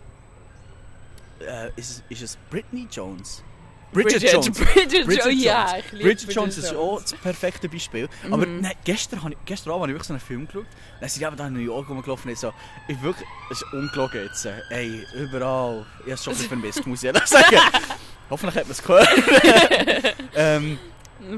äh, 1.41 1.69
ist, 1.77 1.91
es, 1.91 2.03
ist 2.09 2.23
es 2.23 2.39
Britney 2.51 2.87
Jones? 2.91 3.43
Bridget, 3.93 4.23
Jones. 4.33 4.51
Bridget, 4.51 5.07
Bridget 5.07 5.25
Jones, 5.25 5.43
ja. 5.45 5.77
Ich 5.79 5.93
liebe 5.93 6.05
Bridget 6.05 6.33
Jones 6.33 6.59
ist 6.59 6.75
auch 6.75 7.01
das 7.01 7.13
perfekte 7.15 7.69
Beispiel. 7.69 8.09
Aber 8.31 8.47
Mhm. 8.47 8.61
nein, 8.61 8.73
gestern, 8.85 9.23
habe 9.23 9.33
ich, 9.33 9.39
gestern 9.45 9.71
Abend 9.73 9.83
habe 9.83 9.93
ich 9.93 9.95
wirklich 9.97 10.07
so 10.09 10.13
einen 10.15 10.21
Film 10.21 10.47
geschaut. 10.47 10.67
Dann 11.01 11.09
sind 11.09 11.23
eben 11.27 11.37
da 11.37 11.47
in 11.49 11.55
New 11.55 11.59
York 11.61 11.89
rumgelaufen 11.89 12.29
und 12.29 12.33
ich 12.35 12.39
so, 12.39 12.53
ich 12.89 13.03
wirklich, 13.03 13.27
es 13.51 13.63
ist 13.63 13.73
ungelogen 13.73 14.23
jetzt. 14.25 14.47
Ey, 14.71 15.05
überall. 15.15 15.85
Ich 16.01 16.05
habe 16.05 16.13
es 16.13 16.25
schon 16.25 16.33
ein 16.33 16.37
bisschen 16.37 16.49
vermisst, 16.49 16.87
muss 16.87 17.03
ich 17.03 17.07
ehrlich 17.07 17.27
sagen. 17.27 17.57
Hoffentlich 18.31 18.57
hat 18.57 18.65
man 18.65 18.73
es 18.73 18.83
gehört. 18.83 19.09
ähm, 20.37 20.79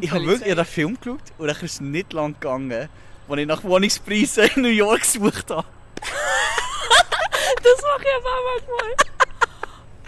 ich 0.00 0.10
habe 0.10 0.24
wirklich 0.26 0.42
ich 0.42 0.50
habe 0.50 0.56
den 0.56 0.64
Film 0.66 0.98
geschaut 1.00 1.20
und 1.38 1.46
dann 1.46 1.56
ist 1.56 1.62
es 1.62 1.80
nicht 1.80 2.12
lang 2.12 2.34
gegangen, 2.34 2.88
als 3.28 3.40
ich 3.40 3.46
nach 3.46 3.64
Wohnungspreisen 3.64 4.50
in 4.56 4.62
New 4.62 4.68
York 4.68 5.00
gesucht 5.00 5.50
habe. 5.50 5.66
Das 6.02 7.82
mache 7.82 8.02
ich 8.02 8.14
aber 8.18 8.34
manchmal. 8.44 9.11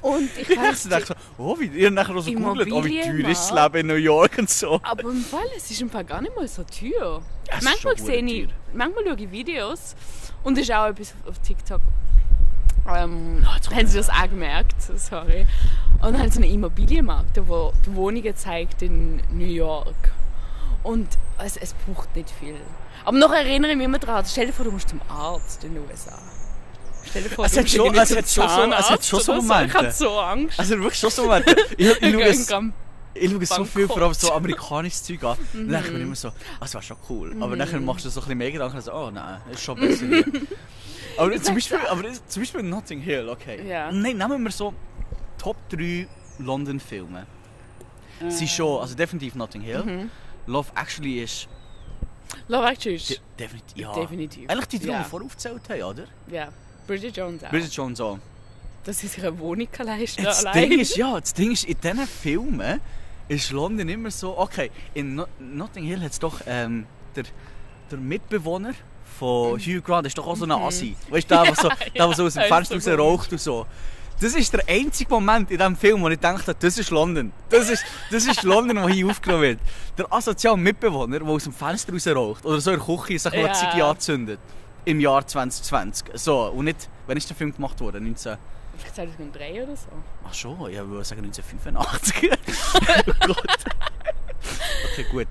Und 0.05 0.29
ich 0.37 0.51
Ich 0.51 0.59
weiß 0.59 0.87
dachte 0.91 1.07
so, 1.07 1.15
oh, 1.39 1.59
wie, 1.59 1.87
habe 1.87 1.95
nachher 1.95 2.21
so 2.21 2.31
gegoogelt, 2.31 2.71
oh, 2.71 2.85
wie 2.85 3.01
teuer 3.01 3.27
ist 3.27 3.51
das. 3.51 3.73
Leben 3.73 3.77
in 3.79 3.87
New 3.87 3.95
York 3.95 4.37
und 4.37 4.51
so. 4.51 4.79
Aber 4.83 5.11
im 5.11 5.25
Fall, 5.25 5.47
es 5.57 5.71
ist 5.71 5.81
im 5.81 5.89
Fall 5.89 6.05
gar 6.05 6.21
nicht 6.21 6.37
mal 6.37 6.47
so 6.47 6.63
teuer. 6.63 7.23
Manchmal 7.63 7.97
sehe 7.97 8.23
ich, 8.23 8.49
manchmal 8.75 9.05
schaue 9.07 9.17
ich 9.17 9.31
Videos 9.31 9.97
und 10.43 10.59
es 10.59 10.65
ist 10.65 10.75
auch 10.75 10.89
etwas 10.89 11.15
auf 11.27 11.39
TikTok. 11.39 11.81
Ähm, 12.95 13.47
jetzt 13.55 13.75
haben 13.75 13.87
sie 13.87 13.97
das 13.97 14.11
auch 14.11 14.29
gemerkt, 14.29 14.75
sorry. 14.83 15.47
Und 16.03 16.13
dann 16.13 16.19
haben 16.19 16.31
sie 16.31 16.43
einen 16.43 16.53
Immobilienmarkt, 16.53 17.39
der 17.39 17.45
die 17.45 17.95
Wohnungen 17.95 18.37
zeigt 18.37 18.83
in 18.83 19.23
New 19.33 19.47
York. 19.47 20.13
Und 20.83 21.09
es, 21.43 21.57
es 21.57 21.73
braucht 21.73 22.15
nicht 22.15 22.29
viel. 22.29 22.61
Aber 23.07 23.17
noch 23.17 23.33
erinnere 23.33 23.71
ich 23.71 23.79
mich 23.79 23.87
immer 23.87 23.99
daran, 23.99 24.23
stell 24.29 24.49
dir 24.49 24.53
vor, 24.53 24.67
du 24.67 24.71
musst 24.73 24.91
zum 24.91 25.01
Arzt 25.09 25.65
in 25.65 25.73
den 25.73 25.83
USA. 25.89 26.19
Stell 27.11 27.23
dir 27.23 27.31
vor, 27.31 27.45
Es 27.47 27.53
du 27.53 27.61
hat 27.61 27.71
schon- 27.71 27.95
es 27.95 28.17
hat 28.17 28.29
schon 28.31 28.49
so- 28.49 28.73
es 28.77 28.91
hat 28.91 29.05
schon 29.05 29.21
so 29.21 29.33
oder 29.33 29.41
Ich 29.43 29.47
Momente. 29.49 29.75
hatte 29.79 29.93
so 29.93 30.19
Angst. 30.19 30.59
Also 30.59 30.79
wirklich 30.79 30.99
schon 30.99 31.11
so 31.11 31.23
Momente. 31.25 31.57
Ich, 31.77 31.87
ich, 32.03 32.13
schaue 32.13 32.23
es- 32.23 32.51
ich 33.15 33.31
schaue 33.31 33.47
so 33.47 33.65
viel, 33.65 33.87
vor 33.87 34.03
allem 34.03 34.15
so 34.15 34.33
amerikanisches 34.33 35.03
Zeug 35.05 35.23
an. 35.25 35.37
Dann 35.53 35.69
denke 35.69 35.87
ich 35.87 35.91
Mhm. 35.93 35.99
mir 35.99 36.05
immer 36.05 36.15
so, 36.17 36.29
ah, 36.29 36.33
das 36.61 36.75
wäre 36.75 36.83
schon 36.83 36.97
cool. 37.09 37.37
Aber 37.41 37.57
dann 37.57 37.85
machst 37.85 38.05
du 38.05 38.11
so 38.11 38.21
ein 38.21 38.25
bisschen 38.25 38.39
mehr 38.39 38.51
Gedanken, 38.53 38.81
so, 38.81 38.93
oh 38.93 39.11
nein, 39.11 39.41
ist 39.53 39.63
schon 39.63 39.79
besser 39.79 40.07
hier. 40.07 40.25
aber 41.17 41.41
zum 41.43 41.55
Beispiel, 41.55 41.79
aber 41.89 42.03
zum 42.27 42.43
Beispiel 42.43 42.63
Notting 42.63 43.01
Hill, 43.01 43.29
okay. 43.29 43.67
Ja. 43.69 43.93
Nein, 43.93 44.17
nehmen 44.17 44.43
wir 44.43 44.51
so 44.51 44.75
Top 45.39 45.57
3 45.71 46.09
London-Filme. 46.39 47.27
Sie 48.29 48.49
schon, 48.49 48.81
also 48.81 48.95
definitiv 48.95 49.35
Notting 49.35 49.61
Hill. 49.63 49.83
Mhm. 49.85 50.11
Love 50.47 50.71
Actually 50.75 51.23
ist 51.23 51.49
Love 52.49 52.67
Actually 52.67 52.97
de 52.99 53.15
ist 53.17 53.23
definitiv, 53.39 53.77
ja. 53.77 53.93
definitiv. 53.95 54.51
Eigentlich 54.51 54.67
die 54.69 54.79
drei, 54.79 54.87
die 54.87 54.99
wir 54.99 55.05
vorher 55.05 55.27
aufgezählt 55.27 55.63
haben, 55.69 55.83
oder? 55.83 56.05
Ja. 56.31 56.49
Bridget 56.87 57.17
Jones 57.17 57.43
auch. 57.45 57.51
Bridget 57.51 57.73
Jones 57.73 58.01
auch. 58.01 58.19
Dass 58.85 58.99
sie 58.99 59.07
sich 59.07 59.23
eine 59.23 59.39
Wohnung 59.39 59.69
kann 59.73 59.87
leisten 59.87 60.23
Das 60.25 60.45
allein. 60.45 60.69
Ding 60.71 60.81
ist, 60.81 60.97
ja, 60.97 61.19
das 61.19 61.33
Ding 61.33 61.53
ist, 61.53 61.65
in 61.65 61.77
diesen 61.81 62.07
Filmen 62.07 62.81
ist 63.29 63.51
London 63.51 63.89
immer 63.89 64.11
so, 64.11 64.37
okay, 64.39 64.71
in 64.93 65.15
no 65.15 65.27
Notting 65.39 65.85
Hill 65.85 66.03
hat 66.03 66.13
es 66.13 66.19
doch 66.19 66.41
ähm, 66.47 66.87
der, 67.17 67.25
der 67.91 67.99
Mitbewohner 67.99 68.73
von 69.19 69.59
Hugh 69.59 69.81
Grant, 69.81 70.07
ist 70.07 70.19
doch 70.19 70.27
auch 70.27 70.37
so 70.37 70.45
ein 70.45 70.51
Assi. 70.53 70.95
Weißt 71.09 71.31
du, 71.31 71.35
der, 71.35 71.45
der 71.45 71.55
so, 71.55 71.69
der, 71.95 72.07
der 72.07 72.13
so 72.15 72.25
aus 72.27 72.35
dem 72.35 72.43
Mhm. 72.43 72.49
Fenster 72.49 72.75
raus 72.75 72.85
so 72.85 72.95
raucht 72.95 73.33
und 73.33 73.41
so. 73.41 73.67
Das 74.21 74.35
ist 74.35 74.53
der 74.53 74.63
einzige 74.69 75.11
Moment 75.11 75.51
in 75.51 75.59
diesem 75.59 75.77
Film, 75.77 76.03
wo 76.03 76.09
ich 76.09 76.19
dachte, 76.21 76.55
das 76.59 76.79
ist 76.79 76.91
London. 76.91 77.33
Das 77.51 77.69
ist, 77.69 77.83
das 78.11 78.27
ist 78.27 78.43
London, 78.45 78.83
wo 78.83 78.89
hier 78.89 79.07
aufgenommen 79.09 79.43
wird. 79.43 79.61
Der 79.99 80.13
asoziale 80.13 80.57
Mitbewohner, 80.57 81.19
der 81.19 81.29
aus 81.29 81.45
dem 81.45 81.53
Fenster 81.53 81.93
raus 81.93 82.07
raucht 82.07 82.45
oder 82.45 82.61
so 82.61 82.71
in 82.71 82.79
der 82.79 82.87
Küche 82.97 83.19
sich 83.19 83.33
Ja. 83.33 83.51
eine 83.53 83.85
anzündet. 83.85 84.39
Im 84.85 85.01
Jahr 85.01 85.27
2020. 85.27 86.09
So, 86.15 86.47
und 86.49 86.67
nicht, 86.67 86.89
wann 87.07 87.17
ist 87.17 87.29
der 87.29 87.37
Film 87.37 87.55
gemacht 87.55 87.81
worden? 87.81 88.05
19... 88.05 88.37
Vielleicht 88.77 88.95
2003 88.97 89.63
oder 89.63 89.77
so. 89.77 89.87
Ach 90.27 90.35
schon, 90.35 90.53
ich 90.71 90.77
würde 90.79 91.05
sagen 91.05 91.25
1985. 91.25 92.31
oh 93.23 93.27
Gott. 93.27 93.65
Okay, 94.93 95.07
gut. 95.11 95.29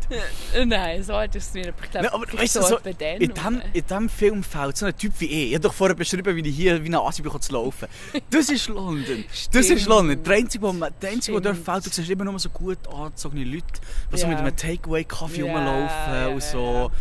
Nein, 0.65 1.03
so 1.03 1.13
alt 1.13 1.35
ist 1.35 1.47
es 1.49 1.53
nicht. 1.53 1.67
Aber 1.67 1.83
ich 1.83 1.91
glaube, 1.91 2.07
Nein, 2.07 2.15
aber 2.15 2.39
weißt 2.39 2.55
du, 2.55 2.61
so 2.61 2.67
so, 2.67 2.77
in, 2.77 2.97
dem, 2.97 3.31
rum. 3.31 3.61
in 3.73 3.85
dem 3.87 4.09
Film 4.09 4.43
fällt 4.43 4.77
so 4.77 4.85
ein 4.85 4.97
Typ 4.97 5.13
wie 5.19 5.25
ich. 5.25 5.47
Ich 5.49 5.53
habe 5.55 5.61
doch 5.63 5.73
vorher 5.73 5.95
beschrieben, 5.95 6.35
wie 6.35 6.49
ich 6.49 6.55
hier 6.55 6.83
wie 6.83 6.89
ein 6.89 6.95
Asi 6.95 7.21
bin, 7.21 7.39
zu 7.39 7.53
laufen. 7.53 7.87
Das 8.29 8.49
ist 8.49 8.67
London. 8.69 9.23
Das 9.51 9.69
ist. 9.69 9.85
London. 9.87 10.23
Der 10.23 10.33
einzige, 10.35 10.63
wo, 10.65 10.71
der 10.73 11.09
einzige, 11.09 11.39
der 11.39 11.53
dort 11.53 11.63
fällt, 11.63 11.85
du 11.85 11.89
siehst 11.91 12.09
immer 12.09 12.23
nur 12.25 12.39
so 12.39 12.49
gut 12.49 12.79
angezogene 12.87 13.43
Leute, 13.43 13.65
die 14.11 14.17
so 14.17 14.23
Ja. 14.23 14.29
mit 14.29 14.37
einem 14.39 14.55
Takeaway-Kaffee 14.55 15.45
Ja, 15.45 15.53
rumlaufen 15.53 16.13
ja, 16.13 16.27
und 16.27 16.41
so. 16.43 16.91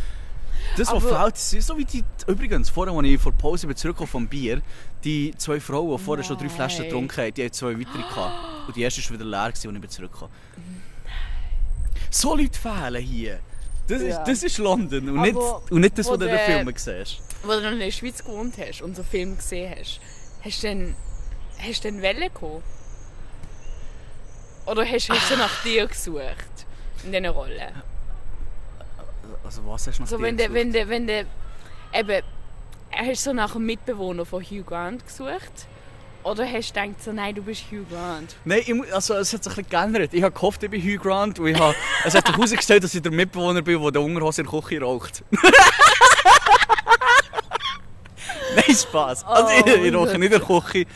Das, 0.77 0.91
was 0.91 1.05
das 1.33 1.53
ist 1.53 1.67
so 1.67 1.77
wie 1.77 1.85
die... 1.85 2.03
Übrigens, 2.27 2.71
vorher, 2.71 2.95
als 2.95 3.07
ich 3.07 3.21
vor 3.21 3.33
Pause 3.33 3.67
bin 3.67 3.77
zurückgekommen 3.77 4.11
vom 4.11 4.29
Bier, 4.29 4.63
die 5.05 5.35
zwei 5.37 5.61
Frauen, 5.61 5.97
die 5.97 6.03
vorher 6.03 6.25
schon 6.25 6.39
drei 6.39 6.49
Flaschen 6.49 6.85
getrunken 6.85 7.17
haben, 7.17 7.35
die 7.35 7.43
haben 7.45 7.53
zwei 7.53 7.79
weitere 7.79 8.03
gehabt. 8.03 8.69
Und 8.69 8.77
die 8.77 8.83
erste 8.83 9.03
war 9.05 9.11
wieder 9.19 9.25
leer, 9.25 9.41
als 9.41 9.65
ich 9.65 9.71
bin 9.71 9.89
zurückgekommen 9.91 10.33
So 12.11 12.35
Leute 12.37 12.59
fehlen 12.59 13.03
hier. 13.03 13.41
Das, 13.89 14.01
ist, 14.01 14.09
Ja. 14.09 14.25
das 14.25 14.43
ist 14.43 14.59
London 14.59 15.09
und 15.09 15.21
nicht, 15.23 15.37
und 15.37 15.81
nicht 15.81 15.99
das, 15.99 16.09
was 16.09 16.19
du 16.19 16.25
in 16.25 16.31
den 16.31 16.39
Filmen 16.47 16.75
siehst. 16.77 17.21
Wo 17.43 17.49
du 17.53 17.61
noch 17.61 17.73
in 17.73 17.81
der 17.81 17.91
Schweiz 17.91 18.23
gewohnt 18.25 18.55
hast 18.57 18.81
und 18.81 18.95
so 18.95 19.03
Film 19.03 19.37
gesehen 19.37 19.75
hast, 19.77 20.01
hast 20.45 20.63
du 20.63 20.69
dann, 20.69 20.95
hast 21.59 21.85
du 21.85 21.91
dann 21.91 22.01
Welle 22.01 22.29
gekommen? 22.31 22.63
Oder 24.67 24.87
hast, 24.87 25.11
hast 25.11 25.31
du 25.31 25.37
nach 25.37 25.63
dir 25.65 25.87
gesucht? 25.89 26.67
In 27.05 27.11
diesen 27.11 27.27
Rollen? 27.27 27.83
Also 29.53 29.67
was 29.67 29.87
hast 29.87 29.99
du 29.99 30.03
noch 30.03 30.09
So, 30.09 30.21
wenn 30.21 30.37
du, 30.39 30.51
wenn 30.55 30.73
du, 30.73 30.89
wenn 30.89 31.07
du, 31.07 31.27
eben, 31.93 32.23
hast 32.91 33.27
du 33.27 33.31
so 33.31 33.35
nach 33.35 33.55
einem 33.55 33.67
Mitbewohner 33.67 34.25
von 34.25 34.43
Hugh 34.43 34.63
Grant 34.65 35.07
gesucht? 35.07 35.67
Oder 36.23 36.47
hast 36.47 36.71
du 36.75 36.81
gedacht, 36.81 37.03
so, 37.03 37.13
nein, 37.13 37.35
du 37.35 37.43
bist 37.43 37.65
Hugh 37.71 37.85
Grant? 37.91 38.35
Nein, 38.47 38.63
ich, 38.65 38.95
also, 38.95 39.15
es 39.15 39.31
hat 39.35 39.45
sich 39.45 39.53
ein 39.53 39.65
bisschen 39.65 39.69
geändert. 39.69 40.15
Ich 40.15 40.23
habe 40.23 40.33
gehofft, 40.33 40.63
ich 40.63 40.71
bin 40.71 40.81
Hugh 40.81 40.97
Grant 40.97 41.39
und 41.39 41.49
ich 41.49 41.59
habe, 41.59 41.75
es 42.05 42.15
hat 42.15 42.27
sich 42.27 42.35
herausgestellt, 42.35 42.83
dass 42.83 42.95
ich 42.95 43.03
der 43.03 43.13
Mitbewohner 43.13 43.61
bin, 43.61 43.79
der 43.83 43.91
der 43.91 44.01
Unterhose 44.01 44.41
in 44.41 44.49
der 44.49 44.61
Küche 44.61 44.81
raucht. 44.81 45.23
Nein, 48.57 48.75
Spaß. 48.75 49.25
Also, 49.25 49.49
ich, 49.67 49.67
ich 49.85 49.95
Oh, 49.95 49.99
rauche 49.99 50.19
nicht 50.19 50.33
in 50.33 50.41
der 50.41 50.41
Küche. 50.41 50.87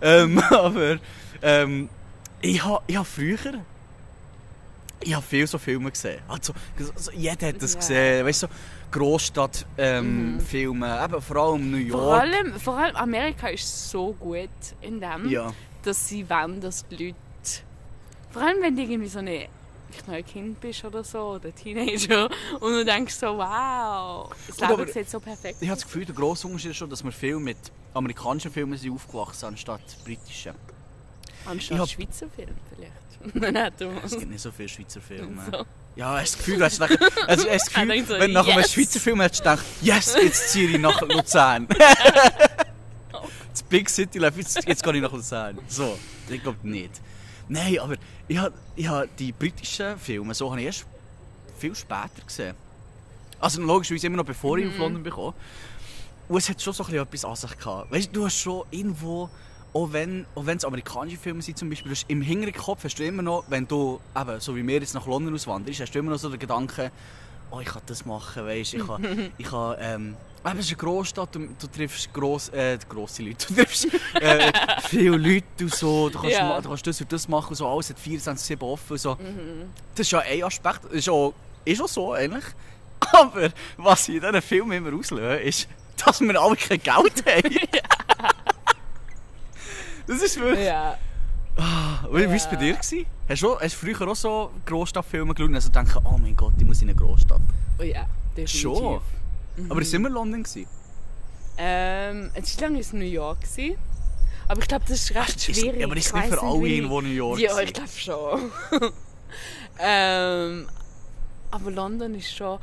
Ähm, 0.00 0.38
aber 0.50 0.98
ähm, 1.42 1.90
ich 2.40 2.64
habe 2.64 2.82
ich 2.86 2.96
hab 2.96 3.06
früher 3.06 3.36
ich 5.00 5.14
habe 5.14 5.24
viel 5.24 5.46
so 5.46 5.58
Filme 5.58 5.90
gesehen. 5.90 6.20
Also, 6.28 6.52
so, 6.96 7.10
jeder 7.12 7.48
hat 7.48 7.62
das 7.62 7.74
Ja. 7.74 7.80
gesehen. 7.80 8.26
Weißt 8.26 8.42
du, 8.44 8.46
so 8.46 8.52
Großstadtfilme, 8.90 10.86
ähm, 10.86 11.04
eben 11.04 11.22
vor 11.22 11.36
allem 11.36 11.70
New 11.70 11.76
York. 11.76 12.02
Vor 12.02 12.14
allem, 12.20 12.60
vor 12.60 12.78
allem 12.78 12.96
Amerika 12.96 13.48
ist 13.48 13.90
so 13.90 14.12
gut 14.14 14.48
in 14.80 15.00
dem, 15.00 15.28
Ja. 15.28 15.52
dass 15.82 16.08
sie 16.08 16.28
wollen, 16.28 16.60
dass 16.60 16.86
die 16.88 17.06
Leute. 17.08 17.16
Vor 18.30 18.42
allem, 18.42 18.62
wenn 18.62 18.76
du 18.76 18.82
irgendwie 18.82 19.08
so 19.08 19.18
eine, 19.20 19.48
vielleicht 19.90 20.08
noch 20.08 20.14
ein 20.14 20.26
Kind 20.26 20.60
bist 20.60 20.84
oder 20.84 21.04
so, 21.04 21.18
oder 21.34 21.54
Teenager, 21.54 22.28
und 22.60 22.72
du 22.72 22.84
denkst 22.84 23.14
so, 23.14 23.38
wow, 23.38 24.30
das 24.46 24.58
Leben 24.60 24.72
aber 24.72 24.86
sieht 24.88 25.08
so 25.10 25.20
perfekt 25.20 25.56
Ich 25.60 25.68
habe 25.68 25.76
das 25.76 25.84
Gefühl, 25.84 26.04
der 26.04 26.14
grosse 26.14 26.46
Unterschied 26.46 26.70
ist 26.72 26.76
schon, 26.76 26.90
dass 26.90 27.02
wir 27.04 27.12
viel 27.12 27.38
mit 27.38 27.56
amerikanischen 27.94 28.50
Filmen 28.50 28.76
sind 28.76 28.92
aufgewachsen 28.92 29.46
anstatt 29.46 29.80
britischen. 30.04 30.52
Anstatt 31.46 31.76
ich 31.76 31.80
hab- 31.80 31.88
Schweizer 31.88 32.26
Film 32.28 32.56
vielleicht. 32.74 33.06
Nein, 33.34 33.72
du 33.78 33.90
Es 34.04 34.12
gibt 34.12 34.30
nicht 34.30 34.40
so 34.40 34.50
viele 34.52 34.68
Schweizer 34.68 35.00
Filme. 35.00 35.42
So. 35.50 35.64
Ja, 35.96 36.18
hast 36.18 36.34
du 36.34 36.36
das 36.36 36.44
Gefühl, 36.44 36.64
hast 36.64 36.80
gedacht, 36.80 37.12
also 37.26 37.48
hast 37.48 37.66
das 37.66 37.68
Gefühl 37.68 37.88
denkt 37.88 38.08
so, 38.08 38.14
wenn 38.14 38.28
du 38.28 38.34
nach 38.34 38.46
einem 38.46 38.58
yes. 38.58 38.72
Schweizer 38.72 39.00
Film 39.00 39.22
hast, 39.22 39.38
du 39.38 39.42
gedacht, 39.42 39.64
yes, 39.80 40.16
jetzt 40.22 40.50
ziehe 40.50 40.68
ich 40.68 40.78
nach 40.78 41.00
Luzern. 41.00 41.66
das 43.50 43.62
Big 43.68 43.88
City 43.88 44.18
Life, 44.18 44.38
jetzt, 44.38 44.66
jetzt 44.66 44.82
gehe 44.82 44.94
ich 44.94 45.02
nach 45.02 45.12
Luzern. 45.12 45.58
So, 45.68 45.98
ich 46.28 46.42
glaube 46.42 46.58
nicht. 46.68 47.00
Nein, 47.48 47.78
aber 47.78 47.96
ich 48.28 48.38
habe 48.38 48.54
hab 48.78 49.16
die 49.16 49.32
britischen 49.32 49.98
Filme, 49.98 50.34
so 50.34 50.50
habe 50.50 50.60
ich 50.60 50.66
erst 50.66 50.86
viel 51.58 51.74
später 51.74 52.22
gesehen. 52.26 52.54
Also 53.40 53.62
logischerweise 53.62 54.06
immer 54.06 54.18
noch 54.18 54.24
bevor 54.24 54.58
ich 54.58 54.66
auf 54.66 54.78
London 54.78 55.02
bekam. 55.02 55.32
Und 56.28 56.38
es 56.38 56.48
hat 56.48 56.60
schon 56.60 56.72
so 56.72 56.82
ein 56.82 56.86
bisschen 56.90 57.02
etwas 57.02 57.24
an 57.24 57.36
sich 57.36 57.58
gehabt. 57.58 57.90
Weißt 57.90 58.08
du, 58.08 58.12
du 58.12 58.24
hast 58.24 58.38
schon 58.38 58.64
irgendwo, 58.70 59.30
auch 59.76 59.92
wenn, 59.92 60.24
auch 60.34 60.46
wenn 60.46 60.56
es 60.56 60.64
amerikanische 60.64 61.18
Filme 61.18 61.42
sind 61.42 61.58
zum 61.58 61.68
Beispiel, 61.68 61.90
hast 61.92 62.06
im 62.08 62.22
Hinterkopf 62.22 62.84
hast 62.84 62.98
du 62.98 63.04
immer 63.04 63.22
noch, 63.22 63.44
wenn 63.48 63.68
du, 63.68 64.00
eben, 64.18 64.40
so 64.40 64.56
wie 64.56 64.66
wir 64.66 64.80
jetzt 64.80 64.94
nach 64.94 65.06
London 65.06 65.34
auswanderst, 65.34 65.80
hast 65.80 65.92
du 65.94 65.98
immer 65.98 66.12
noch 66.12 66.18
so 66.18 66.28
den 66.30 66.38
Gedanken, 66.38 66.90
oh, 67.50 67.60
ich 67.60 67.66
kann 67.66 67.82
das 67.86 68.06
machen, 68.06 68.44
weißt 68.46 68.74
ich 68.74 68.86
kann, 68.86 69.30
ich 69.38 69.46
kann, 69.46 69.76
ähm, 69.80 70.16
eben, 70.46 70.58
es 70.58 70.66
ist 70.66 70.70
eine 70.72 70.76
Großstadt, 70.78 71.34
du, 71.34 71.40
du 71.58 71.66
triffst 71.66 72.12
gross, 72.14 72.48
äh, 72.50 72.78
grosse 72.88 73.22
Leute, 73.22 73.46
du 73.48 73.54
triffst 73.54 73.86
äh, 74.20 74.50
viele 74.88 75.16
Leute 75.16 75.44
und 75.60 75.74
so, 75.74 76.08
du 76.08 76.18
kannst, 76.20 76.40
ma- 76.40 76.60
du 76.60 76.68
kannst 76.70 76.86
das 76.86 77.00
und 77.00 77.12
das 77.12 77.28
machen 77.28 77.50
und 77.50 77.56
so, 77.56 77.68
alles 77.68 77.90
hat 77.90 77.98
24-7 77.98 78.60
offen 78.62 78.92
und 78.92 78.98
so. 78.98 79.16
Das 79.94 80.06
ist 80.06 80.10
ja 80.10 80.20
ein 80.20 80.42
Aspekt, 80.42 80.84
ist 80.86 81.08
auch, 81.08 81.34
ist 81.64 81.82
auch 81.82 81.88
so 81.88 82.12
eigentlich. 82.14 82.44
Aber 83.12 83.50
was 83.76 84.08
ich 84.08 84.14
in 84.16 84.20
diesen 84.22 84.40
Filmen 84.42 84.72
immer 84.72 84.98
auslöse, 84.98 85.36
ist, 85.36 85.68
dass 86.04 86.20
wir 86.20 86.40
alle 86.40 86.56
kein 86.56 86.80
Geld 86.82 87.24
haben. 87.26 87.56
Das 90.06 90.22
ist 90.22 90.38
wirklich... 90.40 90.66
Ja. 90.66 90.96
Wie 92.10 92.26
war 92.26 92.34
es 92.34 92.46
bei 92.48 92.56
dir? 92.56 92.74
Gewesen? 92.74 93.06
Hast 93.28 93.42
du, 93.42 93.58
hast 93.58 93.74
du 93.82 93.86
früher 93.86 94.08
auch 94.08 94.14
so 94.16 94.50
Großstadtfilme 94.66 95.34
geschaut 95.34 95.48
und 95.48 95.54
also 95.54 95.70
denken, 95.70 95.98
oh 96.04 96.18
mein 96.18 96.36
Gott, 96.36 96.52
ich 96.58 96.64
muss 96.64 96.82
in 96.82 96.88
eine 96.90 96.98
Großstadt? 96.98 97.40
Oh 97.78 97.82
ja, 97.82 98.06
definitiv. 98.36 98.60
Schon. 98.60 99.00
Aber 99.70 99.80
es 99.80 99.90
war 99.92 99.96
immer 99.96 100.10
London. 100.10 100.42
Gewesen. 100.42 100.66
Ähm, 101.58 102.30
lang 102.60 102.74
war 102.74 102.80
es 102.80 102.92
New 102.92 103.00
York. 103.04 103.40
Gewesen. 103.40 103.76
Aber 104.48 104.60
ich 104.60 104.68
glaube, 104.68 104.84
das 104.86 105.00
ist 105.00 105.14
recht 105.14 105.48
Ist- 105.48 105.58
schwierig. 105.60 105.82
aber 105.82 105.96
ist 105.96 106.06
Ich 106.08 106.12
nicht 106.12 106.28
für 106.28 106.42
alle 106.42 106.62
wie- 106.62 106.76
irgendwo 106.76 107.00
New 107.00 107.08
York 107.08 107.38
Ja, 107.40 107.58
ich 107.60 107.72
glaube 107.72 107.88
schon. 107.88 108.50
ähm, 109.80 110.68
aber 111.50 111.70
London 111.70 112.14
ist 112.14 112.34
schon... 112.34 112.58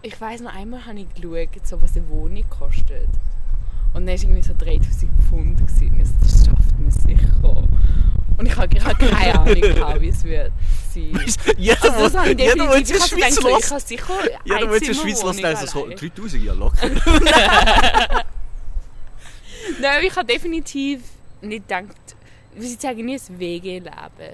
Ich 0.00 0.18
weiß 0.20 0.40
noch 0.42 0.54
einmal 0.54 0.86
habe 0.86 1.00
ich 1.00 1.12
geschaut, 1.14 1.66
so, 1.66 1.80
was 1.82 1.96
eine 1.96 2.08
Wohnung 2.08 2.44
kostet. 2.48 3.08
Und 3.94 4.06
dann 4.06 4.16
war 4.16 4.22
irgendwie 4.22 4.42
so 4.42 4.54
3000 4.56 5.10
Pfund. 5.28 5.58
Gewesen. 5.58 6.18
Das 6.22 6.44
schafft 6.44 6.78
man 6.78 6.90
sicher. 6.90 7.64
Und 8.36 8.46
ich 8.46 8.56
habe 8.56 8.68
gerade 8.68 8.94
keine 8.94 9.40
Ahnung, 9.40 9.60
gehabt, 9.60 10.00
wie 10.00 10.08
es 10.08 10.22
wird 10.24 10.52
sein. 10.94 11.20
Jeder, 11.56 11.82
Also 11.94 12.18
das 12.18 12.26
jeder, 12.26 12.34
der 12.36 12.52
in 12.76 12.84
der 12.84 13.00
habe 13.00 13.08
Schweiz 13.08 13.34
so, 13.34 13.48
ich 13.58 13.70
habe 13.70 13.80
sicher 13.80 14.14
jeder, 14.44 14.58
der 14.66 14.74
in 14.74 14.80
der 14.80 14.94
Schweiz 14.94 15.18
Zimmerwohnung 15.18 15.42
denkt 15.42 15.68
so, 15.68 15.84
allein. 15.84 15.96
3000, 15.96 16.44
ja 16.44 16.52
locker. 16.52 16.88
Nein, 19.80 20.04
ich 20.04 20.16
habe 20.16 20.26
definitiv 20.26 21.00
nicht 21.40 21.68
gedacht, 21.68 21.96
wie 22.54 22.66
sie 22.66 22.76
sagen, 22.76 23.04
nie 23.04 23.16
ein 23.16 23.38
WG-Leben, 23.40 23.90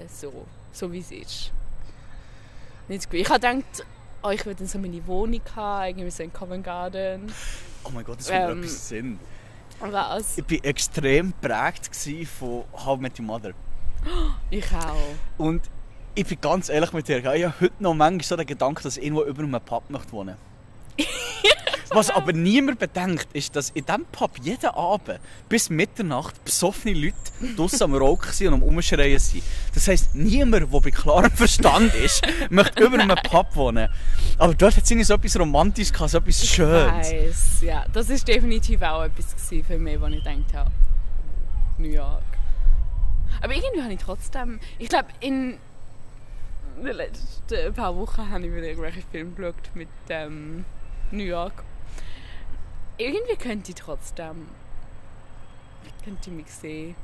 so, 0.07 0.45
so 0.71 0.91
wie 0.91 0.99
es 0.99 1.11
ist. 1.11 1.51
Nicht 2.87 3.05
Gefühl. 3.05 3.21
Ich 3.21 3.29
habe 3.29 3.39
gedacht, 3.39 3.85
oh, 4.23 4.29
ich 4.29 4.45
würde 4.45 4.59
dann 4.59 4.67
so 4.67 4.77
meine 4.77 5.05
Wohnung 5.07 5.41
haben, 5.55 5.87
irgendwie 5.87 6.11
so 6.11 6.23
in 6.23 6.31
Covent 6.31 6.63
Garden. 6.63 7.31
Oh 7.83 7.89
mein 7.91 8.05
Gott, 8.05 8.19
das 8.19 8.29
macht 8.29 8.39
Ähm, 8.39 8.59
etwas 8.59 8.87
Sinn. 8.89 9.19
Was? 9.79 10.37
Ich 10.37 10.49
war 10.49 10.65
extrem 10.65 11.33
geprägt 11.41 11.89
von 12.27 12.63
How 12.73 12.99
Met 12.99 13.19
Your 13.19 13.25
Mother. 13.25 13.51
Ich 14.49 14.65
auch. 14.73 14.95
Und 15.37 15.63
ich 16.13 16.25
bin 16.25 16.39
ganz 16.39 16.69
ehrlich 16.69 16.93
mit 16.93 17.07
dir, 17.07 17.17
ich 17.17 17.43
habe 17.43 17.53
heute 17.59 17.73
noch 17.79 17.93
manchmal 17.93 18.23
so 18.23 18.35
den 18.35 18.45
Gedanken, 18.45 18.83
dass 18.83 18.97
ich 18.97 19.03
irgendwo 19.03 19.23
über 19.23 19.43
einem 19.43 19.59
Pub 19.59 19.89
möchte 19.89 20.11
wohnen 20.13 20.35
Was 21.89 22.09
aber 22.09 22.33
niemand 22.33 22.79
bedenkt, 22.79 23.27
ist, 23.33 23.55
dass 23.55 23.69
in 23.69 23.85
diesem 23.85 24.05
Pub 24.05 24.31
jeden 24.41 24.69
Abend 24.69 25.19
bis 25.49 25.69
Mitternacht 25.69 26.43
besoffene 26.43 26.95
Leute 26.95 27.55
draussen 27.55 27.83
am 27.83 27.95
Rauchen 27.95 28.31
sind 28.31 28.47
und 28.47 28.53
am 28.55 28.63
Umschreien 28.63 29.19
sind. 29.19 29.43
Das 29.73 29.87
heisst, 29.87 30.15
niemand, 30.15 30.73
der 30.73 30.79
bei 30.79 30.91
klarem 30.91 31.31
Verstand 31.31 31.93
ist, 31.95 32.23
möchte 32.49 32.83
über 32.83 32.99
einem 32.99 33.17
Pub 33.17 33.55
wohnen. 33.55 33.89
Aber 34.37 34.53
dort 34.53 34.75
hat 34.75 34.83
es 34.83 34.91
irgendwie 34.91 35.05
so 35.05 35.13
etwas 35.13 35.39
Romantisches 35.39 35.93
gehabt, 35.93 36.11
so 36.11 36.17
etwas 36.17 36.45
Schönes. 36.47 37.11
Ich 37.11 37.27
weiss, 37.27 37.61
ja. 37.61 37.85
Das 37.93 38.09
war 38.09 38.17
definitiv 38.17 38.81
auch 38.81 39.03
etwas 39.03 39.35
für 39.49 39.77
mich, 39.77 39.99
wo 39.99 40.07
ich 40.07 40.23
gedacht 40.23 40.53
habe, 40.53 40.71
New 41.77 41.89
York. 41.89 42.23
Aber 43.41 43.53
irgendwie 43.53 43.81
habe 43.81 43.93
ich 43.93 43.99
trotzdem, 43.99 44.59
ich 44.79 44.89
glaube, 44.89 45.09
in 45.19 45.57
den 46.83 46.95
letzten 46.95 47.73
paar 47.73 47.95
Wochen 47.95 48.29
habe 48.29 48.45
ich 48.45 48.53
wieder 48.53 48.67
irgendwelche 48.67 49.01
Filme 49.11 49.31
geschaut 49.31 49.75
mit 49.75 49.87
ähm, 50.09 50.65
New 51.11 51.23
York. 51.23 51.63
Irgendwie 52.97 53.35
könnte 53.35 53.71
ich 53.71 53.75
trotzdem, 53.75 54.47
könnte 56.03 56.29
ich 56.29 56.35
mich 56.35 56.47
sehen. 56.47 56.95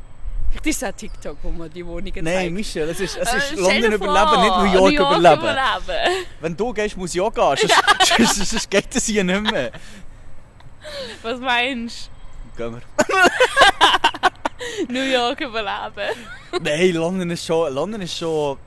Vielleicht 0.49 0.67
ist 0.67 0.83
es 0.83 0.89
auch 0.89 0.95
TikTok, 0.95 1.37
wo 1.43 1.49
man 1.51 1.69
die 1.71 1.85
Wohnungen 1.85 2.11
Nein, 2.23 2.33
zeigt. 2.33 2.51
Michel, 2.53 2.89
es 2.89 2.99
ist, 2.99 3.17
es 3.17 3.33
Äh, 3.33 3.37
ist 3.37 3.45
stell 3.47 3.59
London 3.61 3.91
überleben, 3.93 4.41
nicht 4.41 4.57
New 4.57 4.73
York, 4.73 4.93
überleben. 4.93 5.41
überleben. 5.41 6.25
Wenn 6.41 6.57
du 6.57 6.73
gehst, 6.73 6.97
muss 6.97 7.15
ich 7.15 7.21
auch 7.21 7.33
gehen. 7.33 7.55
Sonst, 7.57 8.35
sonst, 8.35 8.49
sonst 8.51 8.69
geht 8.69 8.93
es 8.95 9.05
hier 9.05 9.23
nicht 9.23 9.41
mehr. 9.51 9.71
Was 11.21 11.39
meinst 11.39 12.09
Gehen 12.57 12.73
wir. 12.73 12.81
du? 14.87 14.93
New 14.93 15.03
York 15.03 15.39
überleben? 15.41 16.15
Nein, 16.61 16.91
London 16.95 17.29
ist 17.31 17.45
schon. 17.45 17.73
London 17.73 18.01
ist 18.01 18.17
schon. 18.17 18.57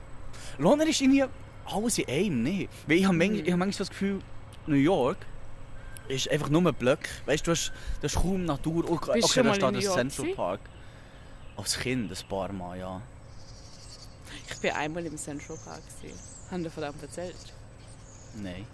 London 0.57 0.87
ist 0.87 1.01
irgendwie 1.01 1.25
alles 1.65 1.97
in 1.99 2.07
einem? 2.07 2.67
Weil 2.87 2.97
ich 2.97 3.05
habe 3.05 3.15
manchmal, 3.15 3.39
ich 3.41 3.47
habe 3.51 3.57
manchmal 3.57 3.77
das 3.79 3.89
Gefühl, 3.89 4.19
New 4.65 4.75
York 4.75 5.17
ist 6.07 6.29
einfach 6.29 6.49
nur 6.49 6.65
ein 6.65 6.73
Block. 6.73 6.99
Weißt 7.25 7.45
du, 7.47 7.51
hast, 7.51 7.71
du 8.01 8.03
hast 8.07 8.15
kaum 8.15 8.45
Natur. 8.45 8.89
Okay, 8.89 9.11
Bist 9.13 9.29
okay 9.37 9.43
da 9.47 9.53
steht 9.53 9.75
das 9.75 9.93
Central? 9.93 10.35
Park. 10.35 10.59
Als 11.57 11.79
Kind 11.79 12.11
ein 12.11 12.27
paar 12.27 12.51
Mal, 12.51 12.79
ja. 12.79 13.01
Ich 14.49 14.57
bin 14.59 14.71
einmal 14.71 15.05
im 15.05 15.17
Central 15.17 15.57
Park. 15.63 15.81
gewesen. 16.01 16.19
Haben 16.51 16.63
dir 16.63 16.69
von 16.69 16.83
dem 16.83 16.93
erzählt? 17.01 17.35
Nein. 18.35 18.65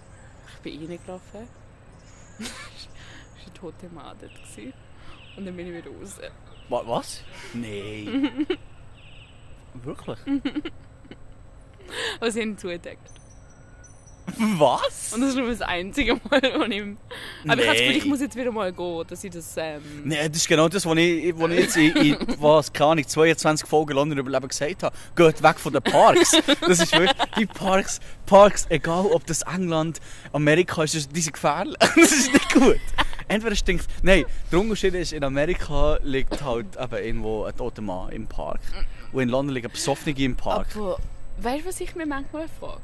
Ich 0.55 0.59
bin 0.61 0.87
reingelaufen. 0.87 1.47
Es 2.39 2.47
war 2.47 3.43
eine 3.45 3.53
tote 3.53 3.89
gewesen. 4.27 4.73
Und 5.37 5.45
dann 5.45 5.55
bin 5.55 5.67
ich 5.67 5.73
wieder 5.85 5.95
raus. 5.95 6.17
Wa- 6.69 6.83
Was? 6.87 7.21
Nein. 7.53 8.47
Wirklich? 9.73 10.19
Sie 12.31 12.39
haben 12.41 12.49
ihn 12.51 12.57
zugedeckt. 12.57 13.09
Was? 14.57 15.13
Und 15.13 15.21
das 15.21 15.29
ist 15.31 15.35
nur 15.37 15.49
das 15.49 15.61
einzige 15.61 16.13
Mal, 16.15 16.41
wo 16.57 16.63
ich... 16.63 16.83
Aber 17.47 17.61
ich 17.61 17.67
habe 17.67 17.67
das 17.67 17.77
Gefühl, 17.77 17.95
ich 17.97 18.03
Nee. 18.03 18.09
muss 18.09 18.21
jetzt 18.21 18.35
wieder 18.35 18.51
mal 18.51 18.71
gehen, 18.71 19.03
dass 19.07 19.23
ich 19.23 19.31
das... 19.31 19.55
Ähm, 19.57 19.81
Nein, 20.03 20.27
das 20.31 20.37
ist 20.41 20.47
genau 20.47 20.67
das, 20.69 20.85
was 20.85 20.97
ich, 20.97 21.33
was 21.37 21.51
ich 21.51 21.59
jetzt 21.59 21.77
in, 21.77 21.95
in 21.95 22.17
was, 22.39 22.71
keine 22.71 22.91
Ahnung, 22.91 23.07
22 23.07 23.67
Folgen 23.67 23.93
London 23.93 24.17
überleben 24.17 24.47
gesagt 24.47 24.83
habe. 24.83 24.95
Geht 25.15 25.43
weg 25.43 25.59
von 25.59 25.73
den 25.73 25.81
Parks. 25.83 26.31
Das 26.67 26.79
ist 26.79 26.91
wirklich, 26.93 27.11
die 27.37 27.45
Parks, 27.45 27.99
Parks, 28.25 28.65
egal 28.69 29.05
ob 29.07 29.25
das 29.25 29.41
England, 29.43 29.99
Amerika 30.33 30.83
ist, 30.83 30.93
die 31.15 31.21
sind 31.21 31.33
gefährlich. 31.33 31.75
Das 31.95 32.11
ist 32.11 32.33
nicht 32.33 32.53
gut. 32.53 32.79
Entweder 33.27 33.55
stinkt, 33.55 33.85
nein, 34.01 34.25
der 34.51 34.59
Unterschied 34.59 34.93
ist, 34.95 35.13
in 35.13 35.23
Amerika 35.23 35.97
liegt 36.03 36.43
halt 36.43 36.65
eben 36.77 36.95
irgendwo 37.05 37.43
ein 37.45 37.55
toter 37.55 37.81
Mann 37.81 38.11
im 38.11 38.27
Park. 38.27 38.59
Und 39.13 39.23
in 39.23 39.29
London 39.29 39.53
liegen 39.55 39.71
Besoffene 39.71 40.17
im 40.19 40.35
Park. 40.35 40.67
aber 40.75 40.97
weißt 41.41 41.63
du, 41.63 41.69
was 41.69 41.79
ich 41.79 41.95
mir 41.95 42.05
manchmal 42.05 42.47
frage? 42.59 42.81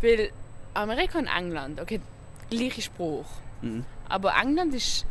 Weil 0.00 0.30
Amerika 0.74 1.18
und 1.18 1.26
England, 1.26 1.80
okay, 1.80 2.00
gleicher 2.50 2.82
Spruch. 2.82 3.26
Mhm. 3.60 3.84
Aber 4.08 4.34
England 4.40 4.74
ist 4.74 5.04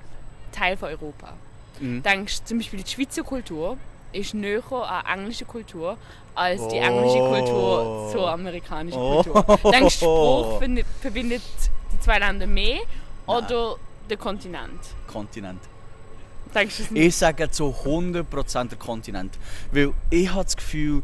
Teil 0.52 0.78
von 0.78 0.90
Europa. 0.90 1.34
Mhm. 1.80 2.04
Denkst 2.04 2.40
du, 2.42 2.46
zum 2.46 2.58
Beispiel 2.60 2.82
die 2.84 2.90
Schweizer 2.92 3.24
Kultur 3.24 3.78
ist 4.12 4.34
näher 4.34 4.62
an 4.72 5.20
englische 5.20 5.46
Kultur 5.46 5.98
als 6.36 6.68
die 6.68 6.76
Oh. 6.78 6.82
englische 6.82 7.20
Kultur 7.20 8.10
zur 8.12 8.30
amerikanischen 8.30 9.00
Oh. 9.00 9.24
Kultur. 9.24 9.72
Denkst 9.72 10.00
du, 10.00 10.06
Spruch 10.06 10.50
verbindet, 10.58 10.86
verbindet 11.00 11.42
die 11.94 12.00
zwei 12.00 12.20
Länder 12.20 12.48
mehr 12.48 12.80
oder 13.26 13.78
der 14.10 14.18
Kontinent? 14.18 14.80
Kontinent. 15.08 15.62
Denkst 16.54 16.78
du 16.78 16.84
es 16.84 16.92
nicht? 16.92 17.06
Ich 17.06 17.16
sage 17.16 17.50
zu 17.50 17.74
100% 17.86 18.68
der 18.70 18.78
Kontinent. 18.78 19.38
Weil 19.72 19.94
ich 20.10 20.30
habe 20.30 20.44
das 20.44 20.58
Gefühl, 20.58 21.02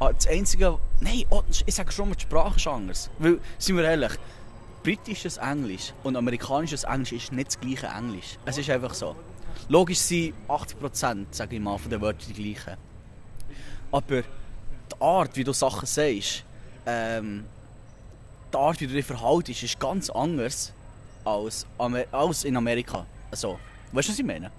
das 0.00 0.26
Einzige. 0.26 0.78
Nein, 1.00 1.24
oh, 1.30 1.42
ich 1.48 1.74
sage 1.74 1.92
schon 1.92 2.08
mal, 2.08 2.14
die 2.14 2.22
Sprache 2.22 2.56
ist 2.56 2.66
anders. 2.66 3.10
Weil, 3.18 3.38
sind 3.58 3.76
wir 3.76 3.84
ehrlich, 3.84 4.12
britisches 4.82 5.36
Englisch 5.36 5.92
und 6.02 6.16
amerikanisches 6.16 6.84
Englisch 6.84 7.12
ist 7.12 7.32
nicht 7.32 7.48
das 7.48 7.60
gleiche 7.60 7.86
Englisch. 7.86 8.38
Es 8.44 8.58
ist 8.58 8.70
einfach 8.70 8.94
so. 8.94 9.14
Logisch 9.68 9.98
sind 9.98 10.34
80%, 10.48 11.26
sage 11.30 11.56
ich 11.56 11.62
mal, 11.62 11.78
von 11.78 11.90
den 11.90 12.00
Wörtern 12.00 12.32
die 12.34 12.42
gleichen. 12.42 12.76
Aber 13.92 14.22
die 14.22 15.00
Art, 15.00 15.36
wie 15.36 15.44
du 15.44 15.52
Sachen 15.52 15.86
sagst, 15.86 16.44
ähm, 16.86 17.44
die 18.52 18.56
Art, 18.56 18.80
wie 18.80 18.86
du 18.86 18.94
dich 18.94 19.06
verhaltest, 19.06 19.62
ist 19.62 19.78
ganz 19.78 20.10
anders 20.10 20.72
als, 21.24 21.66
Amer 21.78 22.04
als 22.10 22.44
in 22.44 22.56
Amerika. 22.56 23.06
Also, 23.30 23.58
weißt 23.92 24.08
du, 24.08 24.12
was 24.12 24.18
ich 24.18 24.24
meine? 24.24 24.50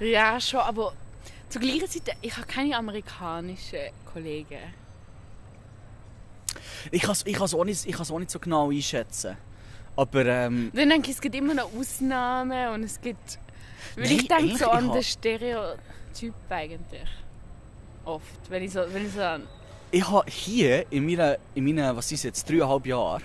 Ja, 0.00 0.40
schon, 0.40 0.60
aber 0.60 0.92
zur 1.48 1.60
gleichen 1.60 1.88
Zeit, 1.88 2.16
ich 2.22 2.36
habe 2.36 2.46
keine 2.46 2.76
amerikanischen 2.76 3.78
Kollegen. 4.12 4.58
Ich 6.90 7.02
kann 7.02 7.12
es 7.12 7.26
ich 7.26 7.34
kann's 7.34 7.54
auch, 7.54 7.64
nicht- 7.64 7.86
ich 7.86 7.98
auch 7.98 8.18
nicht 8.18 8.30
so 8.30 8.38
genau 8.38 8.70
einschätzen. 8.70 9.36
Aber 9.96 10.26
ähm, 10.26 10.70
Dann 10.74 10.90
denke 10.90 11.10
ich, 11.10 11.16
es 11.16 11.20
gibt 11.20 11.34
immer 11.34 11.54
noch 11.54 11.72
Ausnahmen 11.74 12.74
und 12.74 12.82
es 12.84 13.00
gibt... 13.00 13.38
Weil 13.94 14.04
Nein, 14.04 14.12
ich 14.12 14.28
denke 14.28 14.56
so 14.58 14.68
an 14.68 14.92
den 14.92 15.02
Stereotyp 15.02 16.34
eigentlich. 16.50 17.08
Oft, 18.04 18.50
wenn 18.50 18.62
ich 18.62 18.72
so, 18.72 18.80
wenn 18.92 19.06
ich 19.06 19.12
so 19.12 19.22
an... 19.22 19.46
ich 19.90 20.06
habe 20.08 20.30
hier 20.30 20.84
in 20.92 21.06
meinen, 21.06 21.36
in 21.54 21.64
meinen 21.64 21.96
was 21.96 22.12
ist 22.12 22.24
jetzt, 22.24 22.48
dreieinhalb 22.48 22.86
Jahren, 22.86 23.22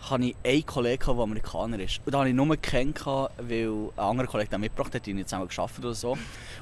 habe 0.00 0.26
ich 0.26 0.36
einen 0.44 0.64
Kollegen, 0.64 1.04
der 1.04 1.16
Amerikaner 1.16 1.78
ist. 1.80 2.00
Und 2.04 2.12
da 2.12 2.18
habe 2.18 2.28
ich 2.28 2.34
nur 2.34 2.56
kennengelernt, 2.56 3.30
weil 3.38 3.68
ein 3.68 3.98
anderer 3.98 4.26
Kollege 4.26 4.50
den 4.50 4.60
mitgebracht 4.60 4.94
hat, 4.94 5.04
die 5.06 5.12
haben 5.12 5.24
zusammen 5.26 5.48
geschafft 5.48 5.78
oder 5.78 5.94
so. 5.94 6.16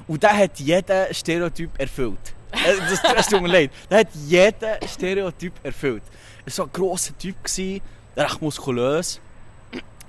Und 0.07 0.23
der 0.23 0.37
hat 0.37 0.59
jeden 0.59 1.13
Stereotyp 1.13 1.69
erfüllt. 1.79 2.33
Äh, 2.51 2.75
Das, 2.89 3.01
das 3.01 3.27
tut 3.27 3.41
mir 3.41 3.47
leid. 3.49 3.71
Der 3.89 3.99
hat 3.99 4.07
jeden 4.27 4.87
Stereotyp 4.87 5.53
erfüllt. 5.63 6.03
Er 6.45 6.57
war 6.57 6.65
ein 6.65 6.71
grosser 6.71 7.17
Typ, 7.17 7.35
recht 8.15 8.41
muskulös. 8.41 9.19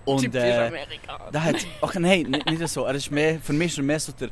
Und, 0.04 0.22
Typisch 0.22 0.40
äh, 0.40 0.66
Amerikaner. 0.68 1.30
Der 1.32 1.44
hat, 1.44 1.56
ach 1.82 1.94
nein, 1.96 2.22
nicht, 2.22 2.46
nicht 2.46 2.68
so. 2.68 2.84
Er 2.84 2.94
ist 2.94 3.10
mehr, 3.10 3.38
für 3.40 3.52
mich 3.52 3.76
war 3.76 3.82
er 3.82 3.86
mehr 3.86 4.00
so 4.00 4.12
der, 4.12 4.30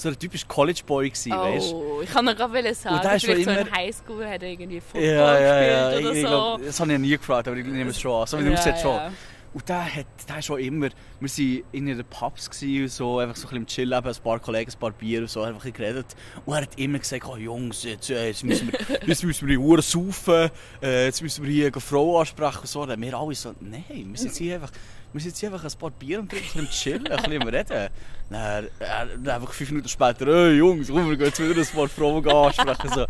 so 0.00 0.08
der 0.10 0.18
typische 0.18 0.46
College 0.46 0.80
Boy 0.86 1.08
gewesen, 1.10 1.32
weißt? 1.32 1.72
Oh, 1.74 2.00
ich 2.02 2.10
kann 2.10 2.24
noch 2.24 2.34
gerade 2.36 2.74
sagen, 2.74 2.96
Und 2.96 3.02
vielleicht 3.02 3.26
so 3.26 3.32
in 3.32 3.40
immer- 3.58 3.70
Highschool 3.70 4.26
hat 4.26 4.42
er 4.42 4.48
irgendwie 4.50 4.80
Football 4.80 5.02
Ja, 5.04 5.38
ja, 5.40 5.62
ja. 5.62 5.90
gespielt 5.90 6.00
Ich, 6.00 6.06
oder 6.06 6.14
ich 6.16 6.22
so. 6.22 6.28
glaub, 6.28 6.64
das 6.64 6.80
habe 6.80 6.92
ich 6.92 6.98
nie 6.98 7.10
gefragt, 7.16 7.48
aber 7.48 7.56
ich 7.56 7.66
nehme 7.66 7.90
es 7.90 8.00
schon 8.00 8.20
an. 8.20 8.26
So 8.26 8.38
wie 8.38 8.44
du 8.44 8.50
Ja, 8.52 8.58
aussiehst 8.58 8.80
schon. 8.82 8.94
ja. 8.96 9.12
Und 9.52 9.68
der 9.68 9.84
hat, 9.96 10.06
der 10.28 10.38
ist 10.38 10.44
schon 10.44 10.60
immer, 10.60 10.90
wir 11.18 11.28
waren 11.28 11.62
in 11.72 11.86
den 11.86 12.04
Pubs 12.04 12.48
und 12.62 12.88
so, 12.88 13.18
einfach 13.18 13.34
so 13.34 13.48
ein 13.48 13.50
bisschen 13.50 13.56
im 13.56 13.66
Chillen, 13.66 13.92
ein 13.94 14.14
paar 14.22 14.38
Kollegen, 14.38 14.70
ein 14.70 14.78
paar 14.78 14.92
Bier 14.92 15.22
und 15.22 15.28
so, 15.30 15.42
einfach 15.42 15.64
ein 15.64 15.72
geredet. 15.72 16.06
Und 16.46 16.54
er 16.54 16.62
hat 16.62 16.78
immer 16.78 17.00
gesagt, 17.00 17.24
oh 17.26 17.36
Jungs, 17.36 17.82
jetzt, 17.82 18.10
äh, 18.10 18.28
jetzt 18.28 18.44
müssen 18.44 18.70
wir, 18.70 18.78
jetzt 19.08 19.24
müssen 19.24 19.48
wir 19.48 19.56
die 19.56 19.58
Uhr 19.58 19.82
saufen, 19.82 20.50
äh, 20.80 21.06
jetzt 21.06 21.20
müssen 21.20 21.44
wir 21.44 21.50
hier 21.52 21.66
eine 21.66 21.80
Frau 21.80 22.20
ansprechen 22.20 22.60
und 22.60 22.68
so. 22.68 22.82
Und 22.82 23.00
wir 23.00 23.14
alle 23.18 23.34
so, 23.34 23.52
nein, 23.60 23.84
wir 23.88 24.18
sind 24.18 24.34
hier 24.36 24.54
einfach, 24.54 24.70
wir 25.12 25.20
sind 25.20 25.36
hier 25.36 25.52
einfach 25.52 25.64
ein 25.64 25.78
paar 25.78 25.90
Bier 25.90 26.20
und 26.20 26.30
trinken, 26.30 26.60
ein 26.60 26.66
bisschen 26.66 27.00
chillen, 27.00 27.06
ein 27.08 27.22
bisschen 27.22 27.48
reden. 27.48 27.90
Er, 28.32 28.62
dann 28.78 29.28
einfach 29.28 29.52
fünf 29.52 29.70
Minuten 29.70 29.88
später, 29.88 30.24
hey 30.24 30.52
Jungs, 30.52 30.86
komm, 30.86 31.10
wir 31.10 31.16
gehen 31.16 31.26
jetzt 31.26 31.40
wieder 31.40 31.60
ein 31.60 31.66
paar 31.66 31.88
Frauen 31.88 32.28
ansprechen. 32.28 32.90
So. 32.94 33.02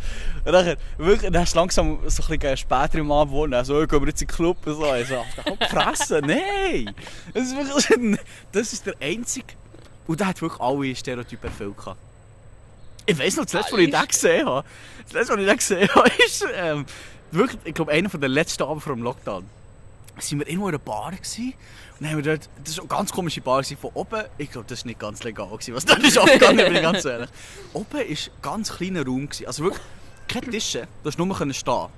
Und 0.47 0.53
dann, 0.53 0.77
wirklich, 0.97 1.31
dann 1.31 1.43
hast 1.43 1.55
du 1.55 1.59
langsam 1.59 1.99
so 2.07 2.23
ein 2.23 2.39
bisschen 2.39 2.57
später 2.57 2.95
im 2.95 3.13
Abend 3.13 3.35
wohnen, 3.35 3.53
also, 3.53 3.81
hey, 3.81 3.87
gehen 3.87 4.01
wir 4.01 4.09
jetzt 4.09 4.23
in 4.23 4.29
den 4.29 4.35
Club 4.35 4.67
und 4.67 4.77
so. 4.77 4.95
Ich 4.95 5.09
so, 5.09 5.23
fressen, 5.69 6.25
nein! 6.27 6.95
Das 7.35 7.43
ist 7.49 7.55
wirklich, 7.55 8.19
das 8.51 8.73
ist 8.73 8.87
der 8.87 8.95
einzige, 8.99 9.53
und 10.07 10.21
der 10.21 10.29
hat 10.29 10.41
wirklich 10.41 10.59
alle 10.59 10.97
Stereotypen 10.97 11.51
erfüllt. 11.51 11.77
gehabt. 11.77 11.99
Ich 13.05 13.19
weiss 13.19 13.37
noch, 13.37 13.45
das 13.45 13.53
letzte, 13.53 13.73
was 13.73 13.81
ich 13.81 13.91
den 13.91 14.09
gesehen 14.09 14.47
habe, 14.47 14.69
das 15.05 15.13
letzte, 15.13 15.33
was 15.35 15.41
ich 15.41 15.47
den 15.47 15.57
gesehen 15.57 15.89
habe, 15.95 16.11
ist, 16.27 16.47
ähm, 16.55 16.87
wirklich, 17.31 17.61
ich 17.65 17.75
glaube, 17.75 17.93
einer 17.93 18.09
der 18.09 18.29
letzten 18.31 18.63
Abend 18.63 18.83
vor 18.83 18.95
dem 18.95 19.03
Lockdown. 19.03 19.45
Sind 20.23 20.39
wir 20.41 20.49
irgendwo 20.49 20.69
in 20.69 20.75
einer 20.75 20.83
Bar 20.83 21.13
gewesen, 21.13 21.55
und 21.99 22.09
haben 22.09 22.17
wir 22.17 22.23
dort, 22.23 22.49
das 22.65 22.79
war 22.79 22.85
eine 22.85 22.89
ganz 22.89 23.13
komische 23.13 23.41
Bar 23.41 23.63
gewesen, 23.63 23.77
von 23.77 23.91
oben, 23.95 24.25
ich 24.39 24.51
glaube, 24.51 24.67
das 24.69 24.85
war 24.85 24.87
nicht 24.87 24.99
ganz 24.99 25.23
legal, 25.23 25.49
gewesen, 25.49 25.75
was 25.75 25.85
dort 25.85 26.03
ist 26.03 26.19
abgegangen, 26.19 26.65
bin 26.65 26.77
ich 26.77 26.83
ganz 26.83 27.05
ehrlich. 27.05 27.31
Oben 27.75 27.93
war 27.93 28.01
ein 28.01 28.17
ganz 28.41 28.73
kleiner 28.77 29.05
Raum, 29.05 29.29
gewesen, 29.29 29.47
also 29.47 29.65
wirklich 29.65 29.83
keine 30.29 30.51
Tische, 30.51 30.89
du 31.03 31.09
hast 31.09 31.19
nur 31.19 31.37
können 31.37 31.53
stehen. 31.53 31.89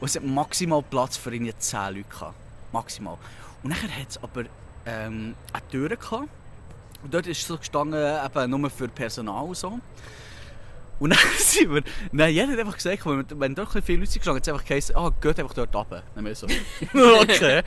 Und 0.00 0.08
es 0.08 0.16
hat 0.16 0.24
maximal 0.24 0.82
Platz 0.82 1.16
für 1.16 1.32
irgendwie 1.32 1.54
10 1.56 1.96
Leute 1.96 2.08
gehabt. 2.08 2.34
Maximal. 2.72 3.16
Und 3.62 3.70
dann 3.70 3.80
hat 3.80 4.08
es 4.08 4.22
aber 4.22 4.44
ähm, 4.86 5.34
eine 5.52 5.68
Tür 5.70 5.88
gehabt, 5.88 6.28
Und 7.02 7.14
dort 7.14 7.26
ist 7.26 7.46
so 7.46 7.56
gestanden, 7.56 7.98
eben 8.24 8.50
nur 8.50 8.70
für 8.70 8.88
Personal 8.88 9.44
und 9.44 9.56
so. 9.56 9.78
Und 11.00 11.10
dann 11.10 11.18
sind 11.38 11.72
wir, 11.72 11.82
nein, 12.12 12.34
jeder 12.34 12.52
hat 12.52 12.58
einfach 12.58 12.74
gesagt, 12.74 13.06
wenn, 13.06 13.24
wenn 13.40 13.54
dort 13.54 13.70
viele 13.84 14.00
Leute 14.00 14.10
sind 14.10 14.20
gestanden, 14.20 14.36
hat 14.36 14.46
es 14.46 14.52
einfach 14.52 14.64
geheißen, 14.64 14.96
ah, 14.96 15.12
geht 15.20 15.38
einfach 15.38 15.54
dort 15.54 15.74
runter. 15.74 16.02
Dann 16.14 16.24
wir 16.24 16.34
so, 16.34 16.46
okay. 16.94 17.62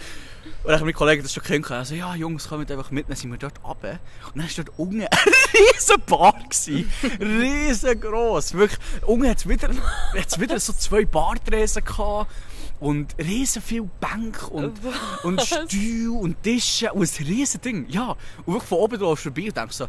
Und 0.64 0.68
dann 0.68 0.76
haben 0.76 0.82
meine 0.82 0.94
Kollegen 0.94 1.24
das 1.24 1.34
schon 1.34 1.44
kennengelernt, 1.44 1.82
also, 1.82 1.96
ja, 1.96 2.16
Jungs, 2.16 2.48
kommt 2.48 2.70
einfach 2.70 2.92
mit, 2.92 3.10
dann 3.10 3.16
sind 3.16 3.32
wir 3.32 3.38
dort 3.38 3.64
runter. 3.64 4.00
Und 4.34 4.42
dann 4.42 4.46
war 4.46 4.64
dort 4.64 4.80
unten 4.80 5.02
ein 5.02 5.08
riesen 5.54 6.02
Bar. 6.06 6.34
Gewesen. 6.42 6.92
Riesengroß. 7.20 8.54
Wirklich, 8.54 8.80
unten 9.06 9.30
hat 9.30 9.38
es 9.38 9.48
wieder, 9.48 9.70
hat's 10.18 10.40
wieder 10.40 10.60
so 10.60 10.74
zwei 10.74 11.06
Bartresen 11.06 11.84
gehabt. 11.84 12.32
Und 12.80 13.16
riesen 13.20 13.62
viel 13.62 13.88
Bänke 14.00 14.48
und, 14.48 14.74
und 15.22 15.40
Stühle 15.40 16.14
und 16.14 16.42
Tische 16.42 16.92
und 16.92 17.04
ein 17.04 17.26
riesen 17.28 17.62
Ding. 17.62 17.88
Ja, 17.90 18.16
und 18.44 18.54
wirklich 18.56 18.70
von 18.70 18.80
oben 18.80 19.00
drauf 19.00 19.20
vorbei 19.20 19.44
und 19.50 19.56
denkst 19.56 19.76
so, 19.76 19.88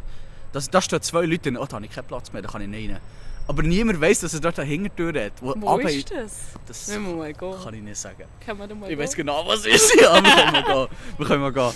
das, 0.51 0.69
da 0.69 0.79
stehen 0.79 1.01
zwei 1.01 1.25
Leute 1.25 1.49
oh, 1.59 1.65
da 1.65 1.77
habe 1.77 1.85
ich 1.87 1.91
keinen 1.91 2.05
Platz 2.05 2.31
mehr, 2.31 2.43
da 2.43 2.49
kann 2.49 2.61
ich 2.61 2.67
nicht 2.67 2.91
rein. 2.91 3.01
Aber 3.47 3.61
niemand 3.63 3.99
weiss, 3.99 4.21
dass 4.21 4.33
er 4.33 4.39
dort 4.39 4.57
eine 4.59 4.69
Hintertür 4.69 5.25
hat. 5.25 5.33
Wo, 5.41 5.53
Wo 5.57 5.77
ist 5.79 6.11
das? 6.11 6.37
Das 6.65 6.87
Wenn 6.89 7.05
wir 7.07 7.15
mal 7.15 7.33
gehen. 7.33 7.55
kann 7.63 7.73
ich 7.73 7.81
nicht 7.81 7.97
sagen. 7.97 8.23
Kann 8.45 8.57
man 8.57 8.69
da 8.69 8.75
mal 8.75 8.89
Ich 8.89 8.97
weiß 8.97 9.15
genau, 9.15 9.45
was 9.45 9.65
ist. 9.65 9.93
Ja, 10.01 10.13
wir 10.23 10.27
können 10.27 10.53
mal 10.53 10.63
gehen. 10.63 10.87
Wir 11.17 11.25
können 11.25 11.41
mal 11.51 11.51
gehen. 11.51 11.73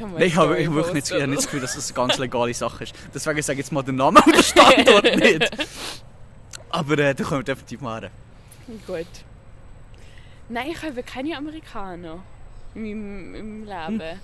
Man 0.00 0.12
Nein, 0.14 0.22
ich 0.26 0.36
habe 0.36 0.58
ich 0.58 0.66
habe 0.66 0.76
wirklich 0.76 0.94
nicht, 0.94 1.06
ich 1.10 1.14
habe 1.14 1.26
nicht 1.28 1.38
das 1.38 1.44
Gefühl, 1.46 1.60
dass 1.60 1.74
das 1.74 1.88
eine 1.88 1.94
ganz 1.94 2.18
legale 2.18 2.54
Sache 2.54 2.84
ist. 2.84 2.94
Deswegen 3.14 3.42
sage 3.42 3.60
ich 3.60 3.64
jetzt 3.64 3.72
mal 3.72 3.82
den 3.82 3.96
Namen 3.96 4.22
und 4.24 4.34
den 4.34 4.42
Standort 4.42 5.04
nicht. 5.16 5.50
Aber 6.70 6.98
äh, 6.98 7.14
da 7.14 7.24
können 7.24 7.40
wir 7.40 7.44
definitiv 7.44 7.80
machen. 7.80 8.08
Gut. 8.86 9.06
Nein, 10.48 10.70
ich 10.70 10.82
habe 10.82 11.02
keine 11.02 11.36
Amerikaner 11.36 12.22
in 12.74 12.82
meinem, 12.82 13.34
in 13.34 13.64
meinem 13.64 13.98
Leben. 13.98 14.20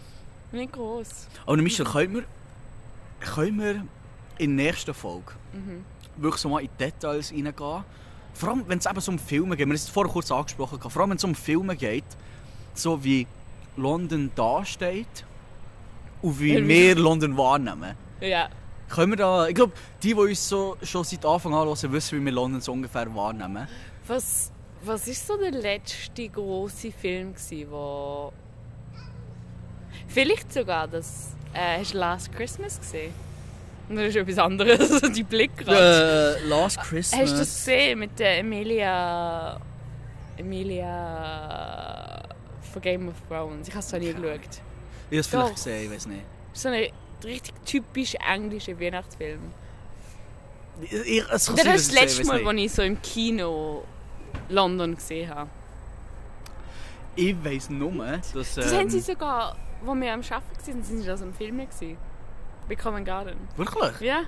Nicht 0.52 0.72
groß. 0.72 1.28
Aber 1.46 1.56
Michel, 1.58 1.84
können 1.86 2.14
wir, 2.14 2.24
können 3.20 3.60
wir 3.60 3.84
in 4.38 4.56
der 4.56 4.66
nächsten 4.66 4.94
Folge 4.94 5.32
wirklich 6.20 6.40
so 6.40 6.48
mal 6.48 6.60
in 6.60 6.68
Details 6.78 7.32
reingehen? 7.32 7.84
Vor 8.34 8.48
allem, 8.48 8.64
wenn 8.68 8.78
es 8.78 8.86
eben 8.86 9.00
so 9.00 9.10
um 9.12 9.18
Filme 9.18 9.56
geht. 9.56 9.66
Wir 9.66 9.72
haben 9.72 9.74
es 9.74 9.88
vorher 9.88 10.12
kurz 10.12 10.30
angesprochen. 10.30 10.78
Vor 10.78 11.02
allem, 11.02 11.10
wenn 11.10 11.16
es 11.16 11.24
um 11.24 11.34
Filme 11.34 11.74
geht, 11.74 12.04
so 12.74 13.02
wie 13.02 13.26
London 13.76 14.30
dasteht 14.34 15.24
und 16.22 16.38
wie 16.40 16.66
wir 16.66 16.94
London 16.94 17.36
wahrnehmen. 17.36 17.94
Ja. 18.20 18.48
Können 18.88 19.12
wir 19.12 19.16
da, 19.16 19.48
ich 19.48 19.54
glaube, 19.54 19.72
die, 20.02 20.08
die 20.08 20.14
uns 20.14 20.48
so, 20.48 20.76
schon 20.82 21.04
seit 21.04 21.24
Anfang 21.24 21.52
an 21.54 21.66
hören, 21.66 21.92
wissen, 21.92 22.20
wie 22.20 22.24
wir 22.24 22.32
London 22.32 22.60
so 22.60 22.72
ungefähr 22.72 23.12
wahrnehmen. 23.14 23.68
Was, 24.06 24.50
was 24.82 25.06
ist 25.08 25.26
so 25.26 25.36
der 25.36 25.50
letzte 25.50 26.28
große 26.28 26.92
Film 26.92 27.34
wo 27.68 28.32
vielleicht 30.06 30.52
sogar 30.52 30.88
das 30.88 31.34
äh, 31.52 31.80
hast 31.80 31.92
du 31.92 31.98
Last 31.98 32.32
Christmas 32.32 32.78
gesehen? 32.78 33.27
Und 33.88 33.96
das 33.96 34.08
ist 34.08 34.16
etwas 34.16 34.38
anderes, 34.38 35.00
die 35.14 35.22
Blick 35.22 35.56
gerade. 35.56 36.38
Äh, 36.42 36.46
Last 36.46 36.78
Christmas. 36.80 37.20
Hast 37.20 37.32
du 37.32 37.38
das 37.38 37.54
gesehen 37.54 37.98
mit 37.98 38.18
der 38.18 38.38
Emilia 38.38 39.58
Emilia 40.36 42.22
von 42.72 42.82
Game 42.82 43.08
of 43.08 43.14
Thrones? 43.28 43.68
Ich 43.68 43.74
habe 43.74 43.84
es 43.84 43.92
nie 43.92 44.12
geschaut. 44.12 44.40
Ich 45.10 45.16
habe 45.16 45.20
es 45.20 45.26
vielleicht 45.26 45.54
gesehen, 45.54 45.84
ich 45.84 45.90
weiß 45.90 46.06
nicht. 46.06 46.22
So 46.52 46.68
ein 46.68 46.88
richtig 47.24 47.54
typisch 47.64 48.14
englischer 48.14 48.78
Weihnachtsfilm. 48.78 49.40
Ich, 50.82 50.92
ich, 50.92 51.24
Das 51.26 51.48
ist 51.48 51.64
das 51.64 51.92
letzte 51.92 52.24
Mal, 52.26 52.36
als 52.36 52.44
weiß 52.46 52.54
ich 52.56 52.72
so 52.72 52.82
im 52.82 53.00
Kino 53.02 53.84
London 54.48 54.94
gesehen 54.94 55.28
habe. 55.34 55.50
Ich 57.16 57.34
weiss 57.44 57.68
nur, 57.68 57.92
dass... 58.06 58.32
Das 58.32 58.56
ähm, 58.56 58.78
haben 58.78 58.90
sie 58.90 59.00
sogar, 59.00 59.56
wo 59.82 59.94
wir 59.94 60.12
am 60.12 60.20
Arbeiten 60.20 60.66
waren, 60.66 60.82
sind 60.84 61.00
sie 61.00 61.04
das 61.04 61.20
im 61.20 61.34
Film 61.34 61.58
gewesen. 61.58 61.96
Bei 62.68 62.74
Covent 62.74 63.06
Garden. 63.06 63.36
Wirklich? 63.56 64.00
Ja? 64.00 64.22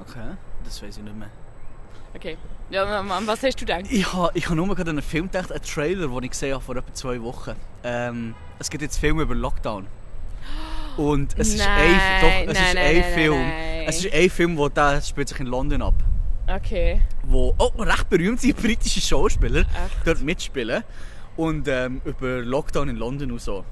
Okay, 0.00 0.36
das 0.64 0.82
weiß 0.82 0.98
ich 0.98 1.02
nicht 1.02 1.16
mehr. 1.16 1.30
Okay. 2.14 2.36
Ja, 2.70 2.84
an 2.84 3.26
was 3.26 3.42
hast 3.42 3.56
du 3.60 3.66
gedacht? 3.66 3.84
Ich 3.90 4.12
habe 4.12 4.30
ich 4.34 4.48
ha 4.48 4.54
nur 4.54 4.66
gerade 4.68 4.90
an 4.90 4.98
einen 4.98 5.02
Film 5.02 5.26
gedacht, 5.30 5.52
einen 5.52 5.62
Trailer, 5.62 6.08
den 6.08 6.22
ich 6.24 6.30
gesehen 6.30 6.54
habe 6.54 6.62
vor 6.64 6.76
etwa 6.76 6.92
zwei 6.94 7.20
Wochen. 7.22 7.54
Ähm, 7.84 8.34
es 8.58 8.70
gibt 8.70 8.82
jetzt 8.82 8.98
Film 8.98 9.20
über 9.20 9.34
Lockdown. 9.34 9.86
Und 10.96 11.34
es 11.38 11.54
ist 11.54 11.60
ein, 11.66 11.92
Nein, 11.92 12.20
doch, 12.20 12.28
es 12.28 12.46
nein, 12.46 12.66
ist 12.66 12.74
nein, 12.74 12.76
ein 12.76 13.00
nein, 13.00 13.14
Film. 13.14 13.34
nein. 13.40 13.84
Es 13.86 14.04
ist 14.04 14.12
ein 14.12 14.30
Film, 14.30 14.56
wo 14.56 14.68
der 14.68 15.00
spielt 15.00 15.28
sich 15.28 15.40
in 15.40 15.46
London 15.46 15.82
ab. 15.82 15.94
Okay. 16.48 17.02
Wo 17.24 17.54
auch 17.58 17.78
recht 17.78 18.08
berühmte 18.10 18.52
britische 18.54 19.00
Schauspieler 19.00 19.60
Echt? 19.60 19.68
dort 20.06 20.20
mitspielen. 20.22 20.82
Und 21.36 21.68
ähm, 21.68 22.02
über 22.04 22.38
Lockdown 22.42 22.88
in 22.88 22.96
London 22.96 23.32
und 23.32 23.40
so. 23.40 23.64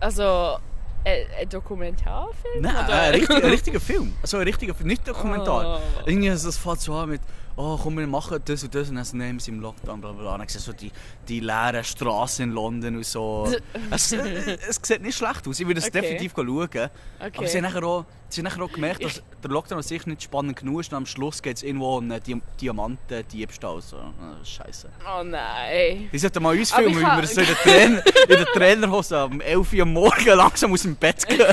Also, 0.00 0.58
ein, 1.04 1.26
ein 1.40 1.48
Dokumentarfilm? 1.48 2.60
Nein, 2.62 2.76
ein, 2.76 3.14
richtig, 3.14 3.36
ein 3.36 3.44
richtiger 3.50 3.80
Film. 3.80 4.14
Also 4.22 4.38
ein 4.38 4.44
richtiger 4.44 4.74
Film, 4.74 4.88
nicht 4.88 5.06
Dokumentar. 5.06 5.80
Oh. 5.80 6.08
Irgendwie 6.08 6.28
es 6.28 6.58
fängt 6.58 6.80
so 6.80 6.94
an 6.94 7.10
mit, 7.10 7.20
oh 7.58 7.76
komm, 7.76 7.98
wir 7.98 8.06
machen 8.06 8.38
das 8.44 8.62
und 8.62 8.74
das 8.74 8.88
und 8.88 8.96
dann 8.96 9.06
nehmen 9.12 9.38
es 9.38 9.48
im 9.48 9.60
Lockdown, 9.60 10.00
bla 10.00 10.12
bla 10.12 10.22
bla. 10.22 10.34
Und 10.34 10.40
dann 10.40 10.48
so 10.48 10.72
die, 10.72 10.92
die 11.26 11.40
leeren 11.40 11.82
Straßen 11.82 12.44
in 12.44 12.52
London 12.52 12.96
und 12.96 13.04
so. 13.04 13.52
es, 13.90 14.12
äh, 14.12 14.56
es 14.68 14.80
sieht 14.82 15.02
nicht 15.02 15.18
schlecht 15.18 15.46
aus, 15.46 15.58
ich 15.58 15.66
würde 15.66 15.80
es 15.80 15.88
Okay. 15.88 16.00
definitiv 16.00 16.32
schauen. 16.36 16.60
Okay. 16.60 16.88
Aber 17.20 17.46
sie 17.46 17.58
haben, 17.58 17.64
nachher 17.64 17.82
auch, 17.82 18.04
sie 18.28 18.40
haben 18.40 18.44
nachher 18.44 18.62
auch 18.62 18.72
gemerkt, 18.72 19.02
dass 19.02 19.22
der 19.42 19.50
Lockdown 19.50 19.78
an 19.78 19.82
sich 19.82 20.06
nicht 20.06 20.22
spannend 20.22 20.56
genug 20.56 20.80
ist 20.80 20.92
und 20.92 20.98
am 20.98 21.06
Schluss 21.06 21.42
geht 21.42 21.56
es 21.56 21.62
irgendwo 21.64 21.98
um 21.98 22.10
einen 22.10 22.22
Di 22.22 22.40
Diamanten-Diebstahl. 22.60 23.82
So. 23.82 23.96
Ah, 23.96 24.44
Scheiße. 24.44 24.88
Oh 25.04 25.24
nein. 25.24 26.08
Die 26.12 26.18
sollten 26.18 26.42
mal 26.42 26.56
uns 26.56 26.70
filmen, 26.70 26.96
wie 26.96 27.02
wir 27.02 27.26
so 27.26 27.40
in 27.40 27.46
der, 27.46 27.56
Trainer, 27.56 28.06
in 28.06 28.28
der 28.28 28.46
Trainerhose 28.46 29.24
um 29.24 29.40
11 29.40 29.72
Uhr 29.72 29.82
am 29.82 29.92
Morgen 29.94 30.26
langsam 30.26 30.72
aus 30.72 30.82
dem 30.82 30.94
Bett 30.94 31.26
gehen. 31.26 31.42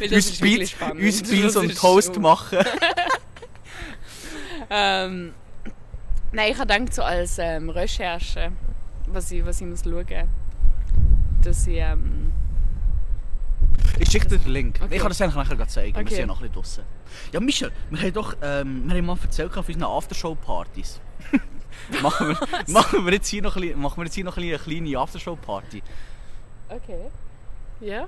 Uns 0.00 0.38
Beats, 0.38 1.56
und 1.56 1.76
Toast 1.76 2.16
machen. 2.20 2.58
Ähm, 4.70 5.34
nein, 6.32 6.52
ich 6.52 6.58
habe 6.58 6.72
gedacht, 6.72 6.94
so 6.94 7.02
als 7.02 7.38
ähm, 7.38 7.70
Recherche, 7.70 8.52
was 9.06 9.30
ich, 9.30 9.44
was 9.44 9.60
ich 9.60 9.66
muss 9.66 9.84
schauen 9.84 10.28
dass 11.42 11.66
ich... 11.66 11.76
Ähm, 11.76 12.32
Ich 13.98 14.10
schicke 14.10 14.26
dir 14.28 14.38
den 14.38 14.52
Link. 14.52 14.80
Okay. 14.82 14.94
Ich 14.96 15.00
kann 15.00 15.08
das 15.10 15.20
eigentlich 15.20 15.34
nachher 15.36 15.56
gleich 15.56 15.68
zeigen. 15.68 15.94
Wir 15.94 16.00
Okay. 16.02 16.10
sind 16.10 16.20
ja 16.20 16.26
noch 16.26 16.36
ein 16.40 16.48
bisschen 16.48 16.54
draussen. 16.54 16.84
Ja, 17.32 17.40
Michel, 17.40 17.70
wir 17.90 18.00
haben 18.00 18.12
doch 18.12 18.34
ähm, 18.42 18.88
wir 18.88 18.96
haben 18.96 19.06
mal 19.06 19.18
erzählt 19.22 19.52
von 19.52 19.64
unseren 19.64 19.82
Aftershow-Partys. 19.84 21.00
machen, 22.02 22.28
wir, 22.28 22.38
machen, 22.72 23.04
wir 23.04 23.12
jetzt 23.12 23.28
hier 23.28 23.42
noch 23.42 23.56
machen 23.56 23.96
wir 23.98 24.04
jetzt 24.04 24.14
hier 24.14 24.24
noch 24.24 24.36
eine 24.36 24.58
kleine 24.58 24.98
Aftershow-Party. 24.98 25.82
okay. 26.68 27.10
Ja. 27.80 28.06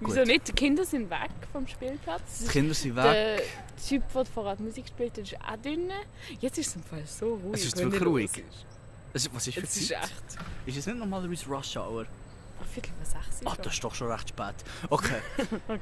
Wieso 0.00 0.22
nicht? 0.24 0.48
Die 0.48 0.52
Kinder 0.52 0.84
sind 0.84 1.10
weg 1.10 1.30
vom 1.52 1.66
Spielplatz. 1.66 2.38
Die 2.44 2.48
Kinder 2.48 2.74
sind 2.74 2.96
weg. 2.96 3.04
Der 3.04 3.40
Typ, 3.86 4.02
der 4.12 4.24
vorher 4.24 4.56
Musik 4.60 4.84
gespielt 4.86 5.12
hat, 5.12 5.18
ist 5.18 5.36
auch 5.36 5.56
dünn. 5.62 5.90
Jetzt 6.40 6.58
ist 6.58 6.68
es 6.68 6.76
im 6.76 6.82
Fall 6.82 7.02
so 7.06 7.34
ruhig. 7.34 7.54
Es 7.54 7.64
ist 7.66 7.76
wirklich 7.78 8.02
ruhig. 8.06 8.30
ist. 8.36 8.66
Es- 9.12 9.34
Was 9.34 9.46
ist 9.46 9.54
für 9.54 9.60
Es 9.64 9.76
ist 9.76 9.88
Zeit? 9.88 10.02
echt... 10.04 10.38
Ist 10.66 10.76
es 10.78 10.86
nicht 10.86 10.98
normalerweise 10.98 11.46
Rush 11.46 11.76
Hour? 11.76 12.06
Oh, 12.60 12.64
Viertel 12.72 12.90
vor 12.96 13.06
sechs 13.06 13.40
Ah, 13.46 13.52
ist 13.52 13.64
das 13.66 13.72
ist 13.74 13.84
doch 13.84 13.94
schon 13.94 14.10
recht 14.10 14.28
spät. 14.28 14.54
Okay. 14.90 15.16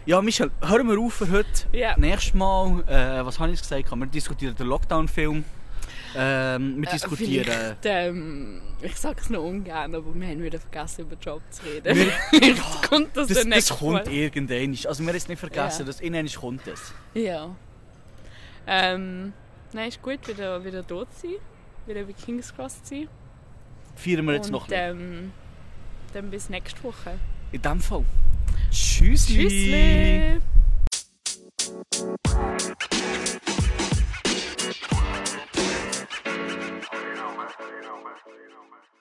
Ja, 0.07 0.23
Michel, 0.23 0.51
hören 0.63 0.89
wir 0.89 0.99
auf 0.99 1.15
für 1.15 1.31
heute. 1.31 1.49
Ja. 1.73 1.97
Nächstes 1.99 2.35
Mal, 2.35 2.83
äh, 2.87 3.25
was 3.27 3.39
habe 3.41 3.51
ich 3.53 3.59
jetzt 3.61 3.69
gesagt? 3.69 3.91
Wir 3.95 4.07
diskutieren 4.07 4.55
den 4.55 4.67
Lockdown-Film 4.69 5.45
ähm, 6.17 6.77
mitdiskutiert. 6.81 7.49
Äh, 7.85 8.09
ähm, 8.09 8.63
ich 8.83 8.97
sage 8.97 9.21
es 9.21 9.31
noch 9.31 9.43
ungern, 9.43 9.95
aber 9.95 10.15
wir 10.15 10.29
haben 10.29 10.43
wieder 10.43 10.59
vergessen, 10.59 11.03
über 11.03 11.17
Job 11.17 11.43
zu 11.51 11.63
reden. 11.65 11.97
Wir, 11.97 12.41
Jetzt 12.49 12.83
kommt 12.89 13.17
das, 13.17 13.29
das, 13.29 13.49
das 13.49 13.69
kommt 13.71 14.09
irgendwann. 14.09 14.71
Also 14.87 15.03
wir 15.03 15.09
haben 15.09 15.17
es 15.17 15.29
nicht 15.29 15.39
vergessen, 15.39 15.81
ja. 15.81 15.87
dass 15.87 16.01
irgendwann 16.01 16.41
kommt 16.41 16.67
es. 16.67 16.93
Ja. 17.15 17.55
Ähm, 18.67 19.33
nein, 19.73 19.89
ist 19.89 20.03
gut, 20.03 20.27
wieder, 20.29 20.65
wieder 20.65 20.83
dort 20.83 21.13
zu 21.15 21.29
sein, 21.29 21.37
wieder 21.87 22.05
bei 22.05 22.13
King's 22.13 22.55
Cross 22.55 22.83
zu 22.83 22.95
sein. 22.95 23.09
Feiern 23.97 24.25
wir 24.27 24.35
jetzt 24.35 24.47
Und, 24.47 24.53
noch 24.53 24.69
ähm, 24.71 25.33
dann 26.13 26.31
bis 26.31 26.49
nächste 26.49 26.83
Woche. 26.85 27.19
In 27.51 27.63
dem 27.63 27.81
Fall. 27.81 28.05
Tschüssli. 28.71 29.49
Tschüssli. 29.49 30.41
you 37.89 38.51
know, 38.53 38.65
man. 38.69 38.98